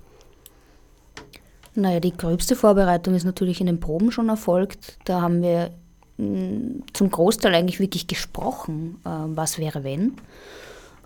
Naja, 1.75 1.99
die 1.99 2.17
gröbste 2.17 2.55
Vorbereitung 2.55 3.13
ist 3.13 3.23
natürlich 3.23 3.61
in 3.61 3.67
den 3.67 3.79
Proben 3.79 4.11
schon 4.11 4.29
erfolgt. 4.29 4.97
Da 5.05 5.21
haben 5.21 5.43
wir 5.43 5.69
mm, 6.17 6.81
zum 6.91 7.11
Großteil 7.11 7.53
eigentlich 7.53 7.79
wirklich 7.79 8.07
gesprochen, 8.07 8.97
äh, 9.05 9.09
was 9.09 9.59
wäre 9.59 9.83
wenn. 9.83 10.13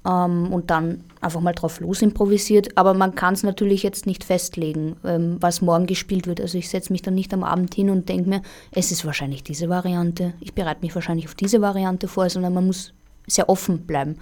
Ähm, 0.05 0.51
und 0.51 0.69
dann 0.69 1.03
einfach 1.19 1.41
mal 1.41 1.53
drauf 1.53 1.79
los 1.79 2.01
improvisiert. 2.01 2.77
Aber 2.77 2.93
man 2.93 3.15
kann 3.15 3.33
es 3.33 3.43
natürlich 3.43 3.83
jetzt 3.83 4.05
nicht 4.05 4.23
festlegen, 4.23 4.95
ähm, 5.03 5.37
was 5.39 5.61
morgen 5.61 5.85
gespielt 5.85 6.27
wird. 6.27 6.41
Also 6.41 6.57
ich 6.57 6.69
setze 6.69 6.91
mich 6.91 7.01
dann 7.01 7.15
nicht 7.15 7.33
am 7.33 7.43
Abend 7.43 7.73
hin 7.73 7.89
und 7.89 8.09
denke 8.09 8.29
mir, 8.29 8.41
es 8.71 8.91
ist 8.91 9.05
wahrscheinlich 9.05 9.43
diese 9.43 9.69
Variante, 9.69 10.33
ich 10.39 10.53
bereite 10.53 10.81
mich 10.81 10.95
wahrscheinlich 10.95 11.27
auf 11.27 11.35
diese 11.35 11.61
Variante 11.61 12.07
vor, 12.07 12.29
sondern 12.29 12.53
man 12.53 12.65
muss 12.65 12.93
sehr 13.27 13.49
offen 13.49 13.85
bleiben. 13.85 14.17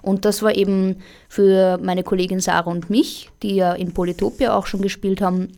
Und 0.00 0.24
das 0.24 0.42
war 0.42 0.54
eben 0.54 0.96
für 1.28 1.78
meine 1.82 2.04
Kollegin 2.04 2.40
Sarah 2.40 2.70
und 2.70 2.88
mich, 2.88 3.30
die 3.42 3.56
ja 3.56 3.72
in 3.72 3.92
Polytopia 3.92 4.56
auch 4.56 4.66
schon 4.66 4.80
gespielt 4.80 5.20
haben, 5.20 5.48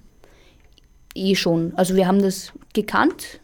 eh 1.14 1.34
schon. 1.34 1.72
Also 1.76 1.94
wir 1.94 2.06
haben 2.06 2.22
das 2.22 2.52
gekannt. 2.72 3.40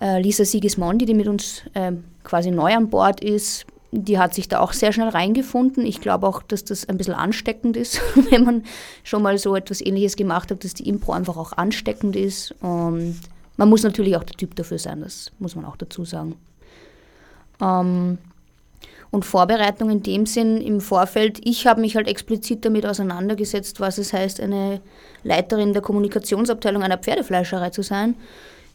Äh, 0.00 0.20
Lisa 0.20 0.44
Sigismondi, 0.44 1.04
die 1.04 1.14
mit 1.14 1.28
uns 1.28 1.62
äh, 1.74 1.92
quasi 2.24 2.50
neu 2.50 2.74
an 2.74 2.88
Bord 2.88 3.22
ist, 3.22 3.66
die 3.94 4.18
hat 4.18 4.34
sich 4.34 4.48
da 4.48 4.60
auch 4.60 4.72
sehr 4.72 4.92
schnell 4.92 5.08
reingefunden. 5.08 5.84
Ich 5.84 6.00
glaube 6.00 6.26
auch, 6.26 6.42
dass 6.42 6.64
das 6.64 6.88
ein 6.88 6.96
bisschen 6.96 7.14
ansteckend 7.14 7.76
ist, 7.76 8.00
wenn 8.30 8.44
man 8.44 8.64
schon 9.04 9.22
mal 9.22 9.36
so 9.36 9.54
etwas 9.54 9.82
Ähnliches 9.82 10.16
gemacht 10.16 10.50
hat, 10.50 10.64
dass 10.64 10.74
die 10.74 10.88
Impro 10.88 11.12
einfach 11.12 11.36
auch 11.36 11.52
ansteckend 11.52 12.16
ist. 12.16 12.54
Und 12.62 13.20
man 13.58 13.68
muss 13.68 13.82
natürlich 13.82 14.16
auch 14.16 14.24
der 14.24 14.36
Typ 14.36 14.56
dafür 14.56 14.78
sein, 14.78 15.02
das 15.02 15.30
muss 15.38 15.54
man 15.54 15.66
auch 15.66 15.76
dazu 15.76 16.06
sagen. 16.06 16.36
Ähm, 17.60 18.16
und 19.10 19.26
Vorbereitung 19.26 19.90
in 19.90 20.02
dem 20.02 20.24
Sinn 20.24 20.62
im 20.62 20.80
Vorfeld, 20.80 21.38
ich 21.46 21.66
habe 21.66 21.82
mich 21.82 21.96
halt 21.96 22.08
explizit 22.08 22.64
damit 22.64 22.86
auseinandergesetzt, 22.86 23.78
was 23.78 23.98
es 23.98 24.14
heißt, 24.14 24.40
eine 24.40 24.80
Leiterin 25.22 25.74
der 25.74 25.82
Kommunikationsabteilung 25.82 26.82
einer 26.82 26.96
Pferdefleischerei 26.96 27.68
zu 27.68 27.82
sein. 27.82 28.14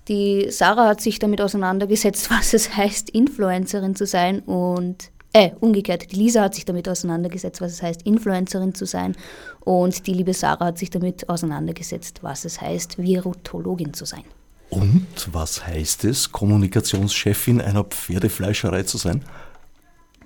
Die 0.08 0.48
Sarah 0.50 0.88
hat 0.88 1.02
sich 1.02 1.20
damit 1.20 1.42
auseinandergesetzt, 1.42 2.30
was 2.38 2.54
es 2.54 2.76
heißt, 2.76 3.10
Influencerin 3.10 3.96
zu 3.96 4.06
sein 4.06 4.40
und 4.42 5.12
äh, 5.34 5.52
umgekehrt, 5.60 6.12
die 6.12 6.16
Lisa 6.16 6.44
hat 6.44 6.56
sich 6.56 6.66
damit 6.66 6.88
auseinandergesetzt, 6.88 7.60
was 7.62 7.74
es 7.74 7.82
heißt, 7.82 8.04
Influencerin 8.04 8.74
zu 8.74 8.86
sein 8.86 9.16
und 9.60 10.08
die 10.08 10.14
liebe 10.14 10.34
Sarah 10.34 10.68
hat 10.68 10.78
sich 10.78 10.90
damit 10.90 11.28
auseinandergesetzt, 11.30 12.24
was 12.24 12.46
es 12.46 12.62
heißt, 12.62 12.98
Virutologin 12.98 13.94
zu 13.94 14.06
sein. 14.06 14.24
Und 14.70 15.06
was 15.32 15.66
heißt 15.66 16.06
es, 16.06 16.32
Kommunikationschefin 16.32 17.62
einer 17.62 17.84
Pferdefleischerei 17.84 18.84
zu 18.84 18.98
sein? 18.98 19.24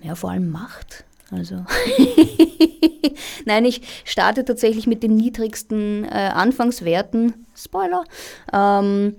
ja, 0.01 0.15
vor 0.15 0.31
allem 0.31 0.49
Macht. 0.49 1.05
Also 1.29 1.63
Nein, 3.45 3.65
ich 3.65 3.81
starte 4.03 4.43
tatsächlich 4.43 4.85
mit 4.87 5.01
den 5.03 5.15
niedrigsten 5.15 6.03
äh, 6.05 6.31
Anfangswerten. 6.33 7.45
Spoiler. 7.55 8.03
Ähm, 8.51 9.15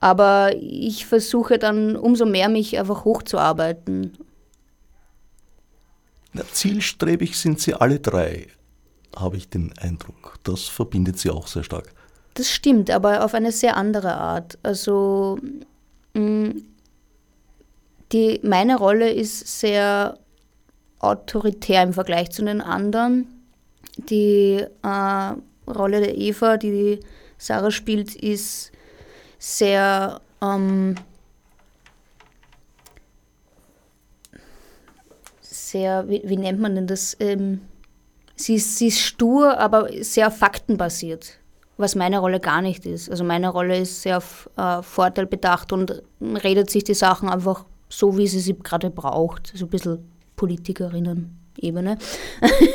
aber 0.00 0.52
ich 0.56 1.06
versuche 1.06 1.58
dann 1.58 1.94
umso 1.94 2.24
mehr 2.24 2.48
mich 2.48 2.78
einfach 2.78 3.04
hochzuarbeiten. 3.04 4.16
Na, 6.32 6.42
zielstrebig 6.50 7.38
sind 7.38 7.60
sie 7.60 7.74
alle 7.74 8.00
drei, 8.00 8.46
habe 9.14 9.36
ich 9.36 9.48
den 9.48 9.72
Eindruck. 9.78 10.38
Das 10.42 10.64
verbindet 10.64 11.18
sie 11.18 11.30
auch 11.30 11.46
sehr 11.46 11.64
stark. 11.64 11.92
Das 12.34 12.48
stimmt, 12.48 12.90
aber 12.90 13.24
auf 13.24 13.34
eine 13.34 13.52
sehr 13.52 13.76
andere 13.76 14.14
Art. 14.14 14.58
Also 14.62 15.38
mm, 16.14 16.50
die, 18.12 18.40
meine 18.42 18.76
Rolle 18.76 19.10
ist 19.10 19.60
sehr 19.60 20.18
autoritär 21.00 21.82
im 21.82 21.92
Vergleich 21.92 22.30
zu 22.30 22.44
den 22.44 22.60
anderen. 22.60 23.26
Die 23.96 24.64
äh, 24.82 25.32
Rolle 25.66 26.00
der 26.00 26.16
Eva, 26.16 26.56
die, 26.56 26.70
die 26.70 27.00
Sarah 27.36 27.70
spielt, 27.70 28.14
ist 28.14 28.72
sehr 29.40 30.20
ähm, 30.40 30.94
sehr, 35.70 36.08
wie, 36.08 36.22
wie, 36.24 36.36
nennt 36.36 36.60
man 36.60 36.74
denn 36.74 36.86
das? 36.86 37.16
Ähm, 37.20 37.60
sie, 38.36 38.56
ist, 38.56 38.76
sie 38.76 38.88
ist 38.88 39.00
stur, 39.00 39.58
aber 39.58 39.88
sehr 40.02 40.30
faktenbasiert, 40.30 41.38
was 41.76 41.94
meine 41.94 42.18
Rolle 42.18 42.40
gar 42.40 42.62
nicht 42.62 42.86
ist. 42.86 43.10
Also 43.10 43.24
meine 43.24 43.48
Rolle 43.48 43.78
ist 43.78 44.02
sehr 44.02 44.18
auf 44.18 44.50
äh, 44.56 44.82
Vorteil 44.82 45.26
bedacht 45.26 45.72
und 45.72 46.02
redet 46.20 46.70
sich 46.70 46.84
die 46.84 46.94
Sachen 46.94 47.28
einfach 47.28 47.64
so, 47.88 48.16
wie 48.16 48.26
sie 48.26 48.40
sie 48.40 48.56
gerade 48.58 48.90
braucht. 48.90 49.52
So 49.54 49.66
ein 49.66 49.70
bisschen 49.70 50.10
Politikerinnen-Ebene. 50.36 51.98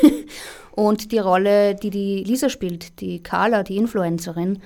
und 0.72 1.12
die 1.12 1.18
Rolle, 1.18 1.74
die 1.74 1.90
die 1.90 2.24
Lisa 2.24 2.48
spielt, 2.48 3.00
die 3.00 3.22
Carla, 3.22 3.62
die 3.62 3.76
Influencerin, 3.76 4.60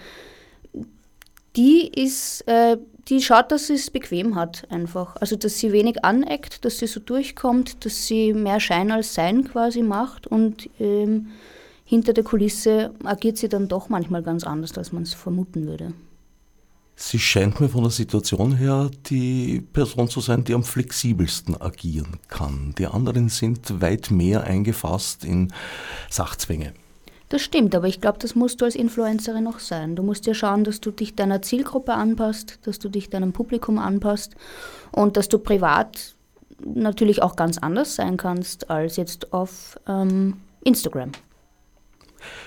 die 1.56 1.88
ist, 1.88 2.42
äh, 2.46 2.76
die 3.08 3.20
schaut, 3.20 3.50
dass 3.50 3.66
sie 3.66 3.74
es 3.74 3.90
bequem 3.90 4.34
hat 4.36 4.66
einfach. 4.70 5.16
Also, 5.16 5.36
dass 5.36 5.58
sie 5.58 5.72
wenig 5.72 6.04
aneckt, 6.04 6.64
dass 6.64 6.78
sie 6.78 6.86
so 6.86 7.00
durchkommt, 7.00 7.84
dass 7.84 8.06
sie 8.06 8.32
mehr 8.32 8.60
Schein 8.60 8.90
als 8.92 9.14
Sein 9.14 9.44
quasi 9.44 9.82
macht 9.82 10.26
und 10.26 10.68
ähm, 10.78 11.28
hinter 11.84 12.12
der 12.12 12.22
Kulisse 12.22 12.92
agiert 13.02 13.36
sie 13.36 13.48
dann 13.48 13.66
doch 13.66 13.88
manchmal 13.88 14.22
ganz 14.22 14.44
anders, 14.44 14.78
als 14.78 14.92
man 14.92 15.02
es 15.02 15.14
vermuten 15.14 15.66
würde. 15.66 15.92
Sie 16.94 17.18
scheint 17.18 17.60
mir 17.60 17.68
von 17.68 17.82
der 17.82 17.90
Situation 17.90 18.56
her 18.56 18.90
die 19.06 19.62
Person 19.72 20.08
zu 20.08 20.20
sein, 20.20 20.44
die 20.44 20.52
am 20.52 20.62
flexibelsten 20.62 21.60
agieren 21.60 22.18
kann. 22.28 22.74
Die 22.78 22.86
anderen 22.86 23.30
sind 23.30 23.80
weit 23.80 24.10
mehr 24.10 24.44
eingefasst 24.44 25.24
in 25.24 25.50
Sachzwänge. 26.10 26.74
Das 27.30 27.42
stimmt, 27.42 27.76
aber 27.76 27.86
ich 27.86 28.00
glaube, 28.00 28.18
das 28.18 28.34
musst 28.34 28.60
du 28.60 28.64
als 28.64 28.74
Influencerin 28.74 29.44
noch 29.44 29.60
sein. 29.60 29.94
Du 29.94 30.02
musst 30.02 30.26
ja 30.26 30.34
schauen, 30.34 30.64
dass 30.64 30.80
du 30.80 30.90
dich 30.90 31.14
deiner 31.14 31.40
Zielgruppe 31.42 31.94
anpasst, 31.94 32.58
dass 32.64 32.80
du 32.80 32.88
dich 32.88 33.08
deinem 33.08 33.32
Publikum 33.32 33.78
anpasst 33.78 34.34
und 34.90 35.16
dass 35.16 35.28
du 35.28 35.38
privat 35.38 36.14
natürlich 36.62 37.22
auch 37.22 37.36
ganz 37.36 37.58
anders 37.58 37.94
sein 37.94 38.16
kannst 38.16 38.68
als 38.68 38.96
jetzt 38.96 39.32
auf 39.32 39.78
ähm, 39.86 40.38
Instagram. 40.64 41.12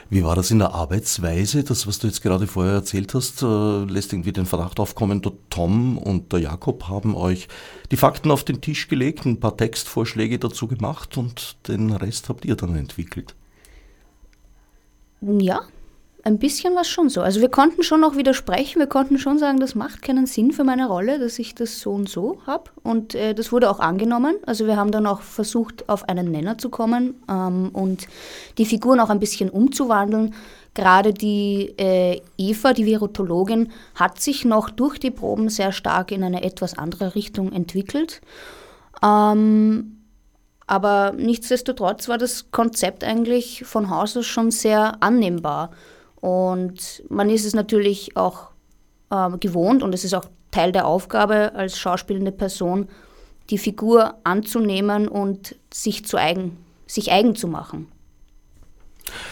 Wie 0.10 0.22
war 0.26 0.36
das 0.36 0.52
in 0.52 0.60
der 0.60 0.74
Arbeitsweise? 0.74 1.64
Das, 1.64 1.88
was 1.88 2.00
du 2.00 2.08
jetzt 2.08 2.22
gerade 2.22 2.46
vorher 2.46 2.74
erzählt 2.74 3.14
hast, 3.14 3.42
äh, 3.42 3.86
lässt 3.86 4.12
irgendwie 4.12 4.34
den 4.34 4.46
Verdacht 4.46 4.82
aufkommen, 4.82 5.22
der 5.22 5.32
Tom 5.50 5.98
und 5.98 6.34
der 6.34 6.42
Jakob 6.42 6.90
haben 6.90 7.16
euch 7.16 7.48
die 7.90 7.98
Fakten 7.98 8.32
auf 8.32 8.44
den 8.44 8.60
Tisch 8.60 8.90
gelegt, 8.90 9.26
ein 9.26 9.40
paar 9.40 9.56
Textvorschläge 9.56 10.40
dazu 10.40 10.68
gemacht 10.68 11.18
und 11.18 11.56
den 11.70 11.94
Rest 11.94 12.28
habt 12.28 12.44
ihr 12.44 12.58
dann 12.58 12.76
entwickelt. 12.76 13.34
Ja, 15.26 15.62
ein 16.26 16.38
bisschen 16.40 16.76
was 16.76 16.88
schon 16.88 17.10
so. 17.10 17.22
Also 17.22 17.42
wir 17.42 17.50
konnten 17.50 17.84
schon 17.84 18.04
auch 18.04 18.16
widersprechen, 18.16 18.80
wir 18.80 18.88
konnten 18.88 19.18
schon 19.18 19.40
sagen, 19.40 19.60
das 19.60 19.76
macht 19.76 20.02
keinen 20.02 20.26
Sinn 20.26 20.52
für 20.52 20.64
meine 20.64 20.88
Rolle, 20.88 21.20
dass 21.20 21.38
ich 21.38 21.54
das 21.54 21.80
so 21.80 21.92
und 21.92 22.08
so 22.10 22.40
habe. 22.48 22.72
Und 22.82 23.14
äh, 23.14 23.34
das 23.34 23.52
wurde 23.52 23.70
auch 23.70 23.80
angenommen. 23.80 24.36
Also 24.46 24.66
wir 24.66 24.78
haben 24.78 24.92
dann 24.92 25.06
auch 25.06 25.22
versucht, 25.22 25.90
auf 25.90 26.08
einen 26.08 26.32
Nenner 26.32 26.58
zu 26.58 26.70
kommen 26.70 27.16
ähm, 27.30 27.70
und 27.74 28.08
die 28.58 28.66
Figuren 28.66 29.02
auch 29.02 29.10
ein 29.10 29.20
bisschen 29.20 29.50
umzuwandeln. 29.50 30.34
Gerade 30.74 31.14
die 31.14 31.74
äh, 31.78 32.22
Eva, 32.38 32.74
die 32.74 32.86
Virutologin, 32.86 33.72
hat 33.96 34.22
sich 34.22 34.46
noch 34.46 34.70
durch 34.70 35.00
die 35.00 35.12
Proben 35.12 35.50
sehr 35.50 35.72
stark 35.72 36.12
in 36.12 36.24
eine 36.24 36.44
etwas 36.44 36.78
andere 36.78 37.16
Richtung 37.16 37.52
entwickelt. 37.52 38.22
Ähm, 39.04 40.03
aber 40.68 41.14
nichtsdestotrotz 41.16 42.08
war 42.08 42.18
das 42.18 42.52
Konzept 42.52 43.04
eigentlich 43.04 43.64
von 43.66 43.90
Haus 43.90 44.16
aus 44.16 44.26
schon 44.26 44.52
sehr 44.52 45.02
annehmbar. 45.02 45.72
Und 46.16 47.04
man 47.10 47.30
ist 47.30 47.46
es 47.46 47.54
natürlich 47.54 48.16
auch 48.16 48.50
äh, 49.10 49.38
gewohnt 49.38 49.84
und 49.84 49.94
es 49.94 50.04
ist 50.04 50.14
auch 50.14 50.26
Teil 50.52 50.72
der 50.72 50.88
Aufgabe 50.88 51.54
als 51.56 51.78
schauspielende 51.78 52.32
Person, 52.32 52.88
die 53.50 53.58
Figur 53.58 54.16
anzunehmen 54.24 55.08
und 55.08 55.56
sich 55.74 56.06
zu 56.06 56.18
eigen, 56.18 56.58
sich 56.88 57.12
eigen 57.12 57.36
zu 57.36 57.48
machen. 57.48 57.88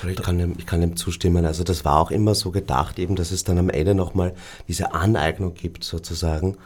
Ich 0.08 0.18
kann, 0.18 0.38
dem, 0.38 0.56
ich 0.58 0.66
kann 0.66 0.82
dem 0.82 0.98
zustimmen. 0.98 1.46
Also 1.46 1.64
das 1.64 1.86
war 1.86 2.00
auch 2.00 2.12
immer 2.12 2.36
so 2.36 2.52
gedacht, 2.52 3.00
eben, 3.00 3.16
dass 3.16 3.32
es 3.32 3.44
dann 3.44 3.58
am 3.58 3.70
Ende 3.70 3.96
nochmal 3.96 4.34
diese 4.68 4.94
Aneignung 4.94 5.54
gibt, 5.54 5.84
sozusagen. 5.84 6.58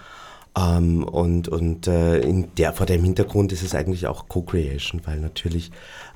Ähm, 0.58 1.04
und 1.04 1.50
und 1.50 1.88
äh, 1.88 2.20
in 2.20 2.48
der, 2.56 2.72
vor 2.74 2.86
dem 2.86 3.04
Hintergrund 3.04 3.52
ist 3.52 3.64
es 3.64 3.76
eigentlich 3.76 4.08
auch 4.08 4.30
Co-Creation, 4.30 5.02
weil 5.06 5.20
natürlich 5.20 5.72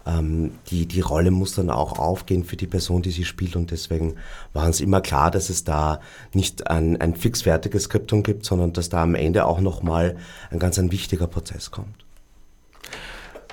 ähm, 0.05 0.51
die, 0.69 0.85
die 0.85 1.01
Rolle 1.01 1.31
muss 1.31 1.55
dann 1.55 1.69
auch 1.69 1.99
aufgehen 1.99 2.45
für 2.45 2.55
die 2.55 2.67
Person, 2.67 3.01
die 3.01 3.11
sie 3.11 3.25
spielt 3.25 3.57
und 3.57 3.71
deswegen 3.71 4.15
war 4.53 4.65
uns 4.65 4.79
immer 4.79 5.01
klar, 5.01 5.29
dass 5.29 5.49
es 5.49 5.65
da 5.65 5.99
nicht 6.33 6.67
ein, 6.67 6.99
ein 7.01 7.15
fixfertiges 7.15 7.83
Skriptum 7.83 8.23
gibt, 8.23 8.45
sondern 8.45 8.71
dass 8.71 8.87
da 8.87 9.03
am 9.03 9.15
Ende 9.15 9.45
auch 9.45 9.59
nochmal 9.59 10.15
ein 10.51 10.59
ganz 10.59 10.79
ein 10.79 10.91
wichtiger 10.91 11.27
Prozess 11.27 11.71
kommt. 11.71 12.05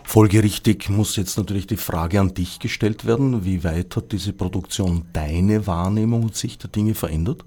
Folgerichtig 0.04 0.88
muss 0.88 1.16
jetzt 1.16 1.36
natürlich 1.36 1.66
die 1.66 1.76
Frage 1.76 2.20
an 2.20 2.32
dich 2.32 2.60
gestellt 2.60 3.06
werden, 3.06 3.44
wie 3.44 3.64
weit 3.64 3.96
hat 3.96 4.12
diese 4.12 4.32
Produktion 4.32 5.04
deine 5.12 5.66
Wahrnehmung 5.66 6.22
und 6.22 6.36
Sicht 6.36 6.62
der 6.62 6.70
Dinge 6.70 6.94
verändert? 6.94 7.44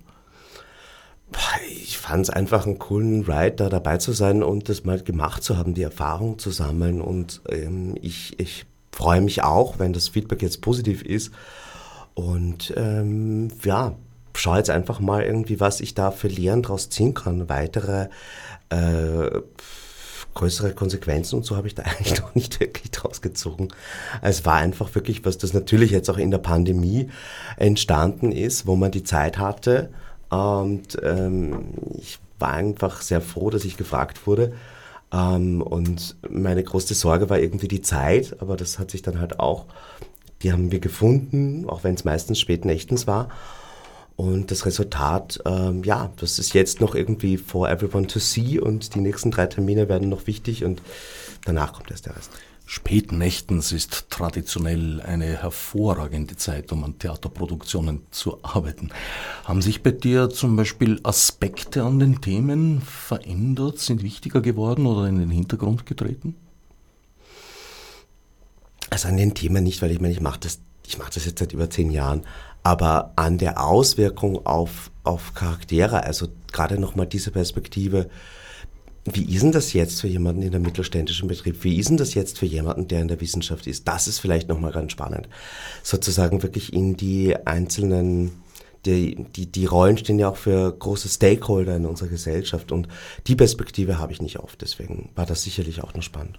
Fand 2.10 2.24
es 2.24 2.32
einfach 2.32 2.66
einen 2.66 2.80
coolen 2.80 3.22
Ride, 3.22 3.58
da 3.58 3.70
dabei 3.70 3.98
zu 3.98 4.14
sein 4.14 4.42
und 4.42 4.68
das 4.68 4.84
mal 4.84 5.00
gemacht 5.00 5.44
zu 5.44 5.58
haben, 5.58 5.76
die 5.76 5.84
Erfahrung 5.84 6.40
zu 6.40 6.50
sammeln. 6.50 7.02
Und 7.02 7.42
ähm, 7.50 7.96
ich, 8.02 8.40
ich 8.40 8.66
freue 8.92 9.22
mich 9.22 9.44
auch, 9.44 9.78
wenn 9.78 9.94
das 9.94 10.08
Feedback 10.08 10.42
jetzt 10.42 10.62
positiv 10.62 11.04
ist. 11.04 11.32
Und 12.16 12.74
ähm, 12.76 13.50
ja, 13.64 13.94
schau 14.34 14.56
jetzt 14.56 14.72
einfach 14.72 15.00
mal 15.00 15.22
irgendwie, 15.22 15.60
was 15.60 15.82
ich 15.82 15.94
da 15.94 16.10
für 16.10 16.30
Lehren 16.30 16.64
draus 16.64 16.90
ziehen 16.90 17.14
kann. 17.14 17.48
Weitere 17.48 18.10
äh, 18.70 19.42
größere 20.34 20.74
Konsequenzen 20.74 21.36
und 21.36 21.46
so 21.46 21.58
habe 21.58 21.68
ich 21.68 21.76
da 21.76 21.84
eigentlich 22.00 22.20
noch 22.20 22.34
nicht 22.34 22.60
wirklich 22.60 22.90
draus 22.90 23.22
gezogen. 23.22 23.68
Es 24.24 24.46
war 24.46 24.56
einfach 24.56 24.96
wirklich, 24.96 25.26
was 25.26 25.38
das 25.38 25.54
natürlich 25.54 25.92
jetzt 25.92 26.10
auch 26.10 26.18
in 26.18 26.32
der 26.32 26.40
Pandemie 26.40 27.12
entstanden 27.56 28.32
ist, 28.32 28.66
wo 28.66 28.76
man 28.76 28.90
die 28.90 29.04
Zeit 29.04 29.38
hatte. 29.38 29.92
Und 30.30 30.98
ähm, 31.04 31.74
ich 31.98 32.20
war 32.38 32.54
einfach 32.54 33.02
sehr 33.02 33.22
froh, 33.22 33.50
dass 33.50 33.66
ich 33.66 33.78
gefragt 33.78 34.28
wurde. 34.28 34.54
Ähm, 35.12 35.62
und 35.62 36.16
meine 36.30 36.64
größte 36.64 36.94
Sorge 36.94 37.30
war 37.30 37.40
irgendwie 37.40 37.68
die 37.68 37.82
Zeit, 37.82 38.38
aber 38.40 38.56
das 38.56 38.80
hat 38.80 38.92
sich 38.92 39.02
dann 39.02 39.20
halt 39.20 39.40
auch, 39.40 39.66
die 40.42 40.52
haben 40.52 40.72
wir 40.72 40.80
gefunden, 40.80 41.68
auch 41.68 41.84
wenn 41.84 41.96
es 41.96 42.06
meistens 42.06 42.40
spät 42.40 42.66
nächtens 42.66 43.08
war. 43.08 43.30
Und 44.16 44.52
das 44.52 44.66
Resultat, 44.66 45.40
ähm, 45.46 45.84
ja, 45.84 46.12
das 46.18 46.40
ist 46.40 46.54
jetzt 46.54 46.82
noch 46.82 46.94
irgendwie 46.94 47.38
for 47.38 47.70
everyone 47.70 48.08
to 48.08 48.20
see 48.20 48.60
und 48.60 48.94
die 48.94 49.00
nächsten 49.00 49.32
drei 49.32 49.48
Termine 49.48 49.88
werden 49.88 50.10
noch 50.10 50.28
wichtig 50.28 50.66
und 50.66 50.82
danach 51.46 51.74
kommt 51.74 51.90
erst 51.90 52.06
der 52.06 52.18
Rest. 52.18 52.30
Spätnächtens 52.72 53.72
ist 53.72 54.12
traditionell 54.12 55.02
eine 55.02 55.26
hervorragende 55.42 56.36
Zeit, 56.36 56.72
um 56.72 56.84
an 56.84 57.00
Theaterproduktionen 57.00 58.04
zu 58.12 58.44
arbeiten. 58.44 58.92
Haben 59.44 59.64
sich 59.64 59.82
bei 59.82 59.90
dir 59.90 60.30
zum 60.30 60.56
Beispiel 60.56 61.00
Aspekte 61.02 61.82
an 61.84 61.98
den 61.98 62.22
Themen 62.22 62.84
verändert, 62.84 63.80
sind 63.80 64.04
wichtiger 64.04 64.42
geworden 64.42 64.86
oder 64.86 65.08
in 65.08 65.18
den 65.18 65.32
Hintergrund 65.32 65.88
getreten? 65.88 66.36
Also 68.92 69.08
an 69.08 69.18
den 69.18 69.34
Themen 69.34 69.64
nicht, 69.64 69.82
weil 69.82 69.90
ich 69.90 70.00
meine, 70.00 70.14
ich 70.14 70.22
mache 70.22 70.42
das, 70.42 70.60
ich 70.86 71.00
mache 71.00 71.12
das 71.16 71.26
jetzt 71.26 71.40
seit 71.40 71.54
über 71.54 71.72
zehn 71.72 71.90
Jahren 71.90 72.24
aber 72.64 73.14
an 73.16 73.38
der 73.38 73.64
Auswirkung 73.64 74.46
auf, 74.46 74.92
auf 75.04 75.34
Charaktere, 75.34 76.04
also 76.04 76.28
gerade 76.52 76.80
nochmal 76.80 77.08
diese 77.08 77.32
Perspektive, 77.32 78.10
wie 79.06 79.34
ist 79.34 79.44
denn 79.44 79.52
das 79.52 79.74
jetzt 79.74 80.02
für 80.02 80.08
jemanden 80.08 80.42
in 80.42 80.52
der 80.52 80.60
mittelständischen 80.60 81.28
Betrieb? 81.28 81.64
Wie 81.64 81.78
ist 81.78 81.90
denn 81.90 81.98
das 81.98 82.14
jetzt 82.14 82.38
für 82.38 82.46
jemanden, 82.46 82.88
der 82.88 83.02
in 83.02 83.08
der 83.08 83.22
Wissenschaft 83.22 83.68
ist? 83.68 83.88
Das 83.88 84.08
ist 84.08 84.20
vielleicht 84.20 84.50
nochmal 84.50 84.72
ganz 84.72 84.92
spannend. 84.92 85.30
Sozusagen 85.84 86.44
wirklich 86.44 86.74
in 86.74 86.98
die 86.98 87.36
einzelnen, 87.48 88.32
die, 88.86 89.26
die, 89.36 89.46
die 89.52 89.66
Rollen 89.66 89.98
stehen 89.98 90.20
ja 90.20 90.30
auch 90.30 90.38
für 90.38 90.72
große 90.72 91.10
Stakeholder 91.10 91.76
in 91.76 91.86
unserer 91.86 92.10
Gesellschaft 92.10 92.72
und 92.72 92.88
die 93.28 93.36
Perspektive 93.36 93.98
habe 94.00 94.12
ich 94.12 94.22
nicht 94.22 94.40
oft. 94.40 94.62
Deswegen 94.62 95.10
war 95.16 95.26
das 95.26 95.44
sicherlich 95.44 95.82
auch 95.82 95.94
noch 95.94 96.04
spannend. 96.04 96.38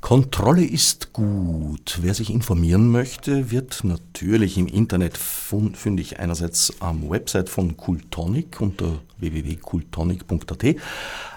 Kontrolle 0.00 0.64
ist 0.64 1.12
gut. 1.12 1.98
Wer 2.00 2.14
sich 2.14 2.30
informieren 2.30 2.90
möchte, 2.90 3.50
wird 3.50 3.84
natürlich 3.84 4.56
im 4.56 4.66
Internet 4.66 5.18
fündig 5.18 6.18
einerseits 6.18 6.72
am 6.80 7.10
Website 7.10 7.48
von 7.48 7.76
Kultonic 7.76 8.60
unter 8.60 9.00
www.kultonic.at, 9.18 10.76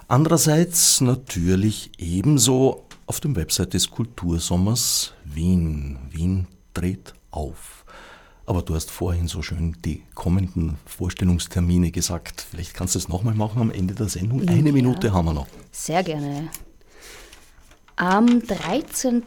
andererseits 0.07 1.01
natürlich 1.01 1.91
ebenso 1.97 2.85
auf 3.05 3.19
dem 3.19 3.35
Website 3.35 3.73
des 3.73 3.91
Kultursommers 3.91 5.13
Wien. 5.25 5.97
Wien 6.09 6.47
dreht 6.73 7.13
auf. 7.31 7.85
Aber 8.45 8.61
du 8.61 8.75
hast 8.75 8.91
vorhin 8.91 9.27
so 9.27 9.41
schön 9.41 9.77
die 9.85 10.03
kommenden 10.15 10.77
Vorstellungstermine 10.85 11.91
gesagt. 11.91 12.45
Vielleicht 12.49 12.73
kannst 12.73 12.95
du 12.95 12.99
es 12.99 13.07
nochmal 13.07 13.35
machen 13.35 13.61
am 13.61 13.71
Ende 13.71 13.93
der 13.93 14.09
Sendung. 14.09 14.47
Eine 14.47 14.67
ja, 14.67 14.73
Minute 14.73 15.13
haben 15.13 15.25
wir 15.25 15.33
noch. 15.33 15.47
Sehr 15.71 16.03
gerne. 16.03 16.49
Am 17.95 18.41
13. 18.41 19.23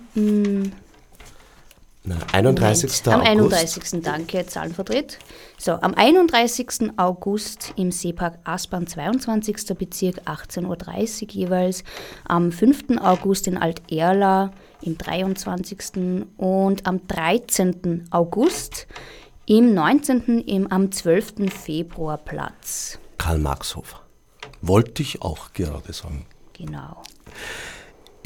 Na, 2.04 2.16
31. 2.32 3.04
Moment, 3.06 3.28
am 3.28 3.38
31. 3.40 4.02
Danke, 4.02 4.46
Zahlenverdreht. 4.46 5.18
So, 5.58 5.72
am 5.72 5.92
31. 5.94 6.92
August 6.96 7.72
im 7.76 7.90
Seepark 7.90 8.38
Aspern, 8.44 8.86
22. 8.86 9.76
Bezirk, 9.76 10.20
18.30 10.24 11.22
Uhr 11.22 11.30
jeweils. 11.30 11.82
Am 12.24 12.52
5. 12.52 12.98
August 13.00 13.48
in 13.48 13.58
Alt-Erla 13.58 14.52
im 14.82 14.96
23. 14.96 16.24
und 16.36 16.86
am 16.86 17.06
13. 17.08 18.04
August 18.10 18.86
im 19.46 19.74
19. 19.74 20.42
Im, 20.42 20.70
am 20.70 20.92
12. 20.92 21.52
Februar 21.52 22.18
Platz. 22.18 23.00
Karl-Marx-Hofer. 23.18 24.00
Wollte 24.62 25.02
ich 25.02 25.22
auch 25.22 25.52
gerade 25.52 25.92
sagen. 25.92 26.26
Genau. 26.52 27.02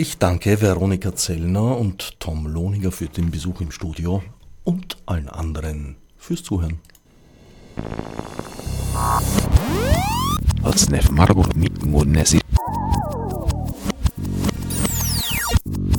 Ich 0.03 0.17
danke 0.17 0.63
Veronika 0.63 1.15
Zellner 1.15 1.77
und 1.77 2.19
Tom 2.21 2.47
Lohninger 2.47 2.91
für 2.91 3.09
den 3.09 3.31
Besuch 3.31 3.61
im 3.61 3.71
Studio 3.71 4.23
und 4.65 4.97
allen 5.05 5.29
anderen 5.29 5.97
fürs 6.17 6.43
Zuhören. 6.43 6.79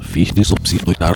Fichte 0.02 0.44
subsidiar. 0.44 1.16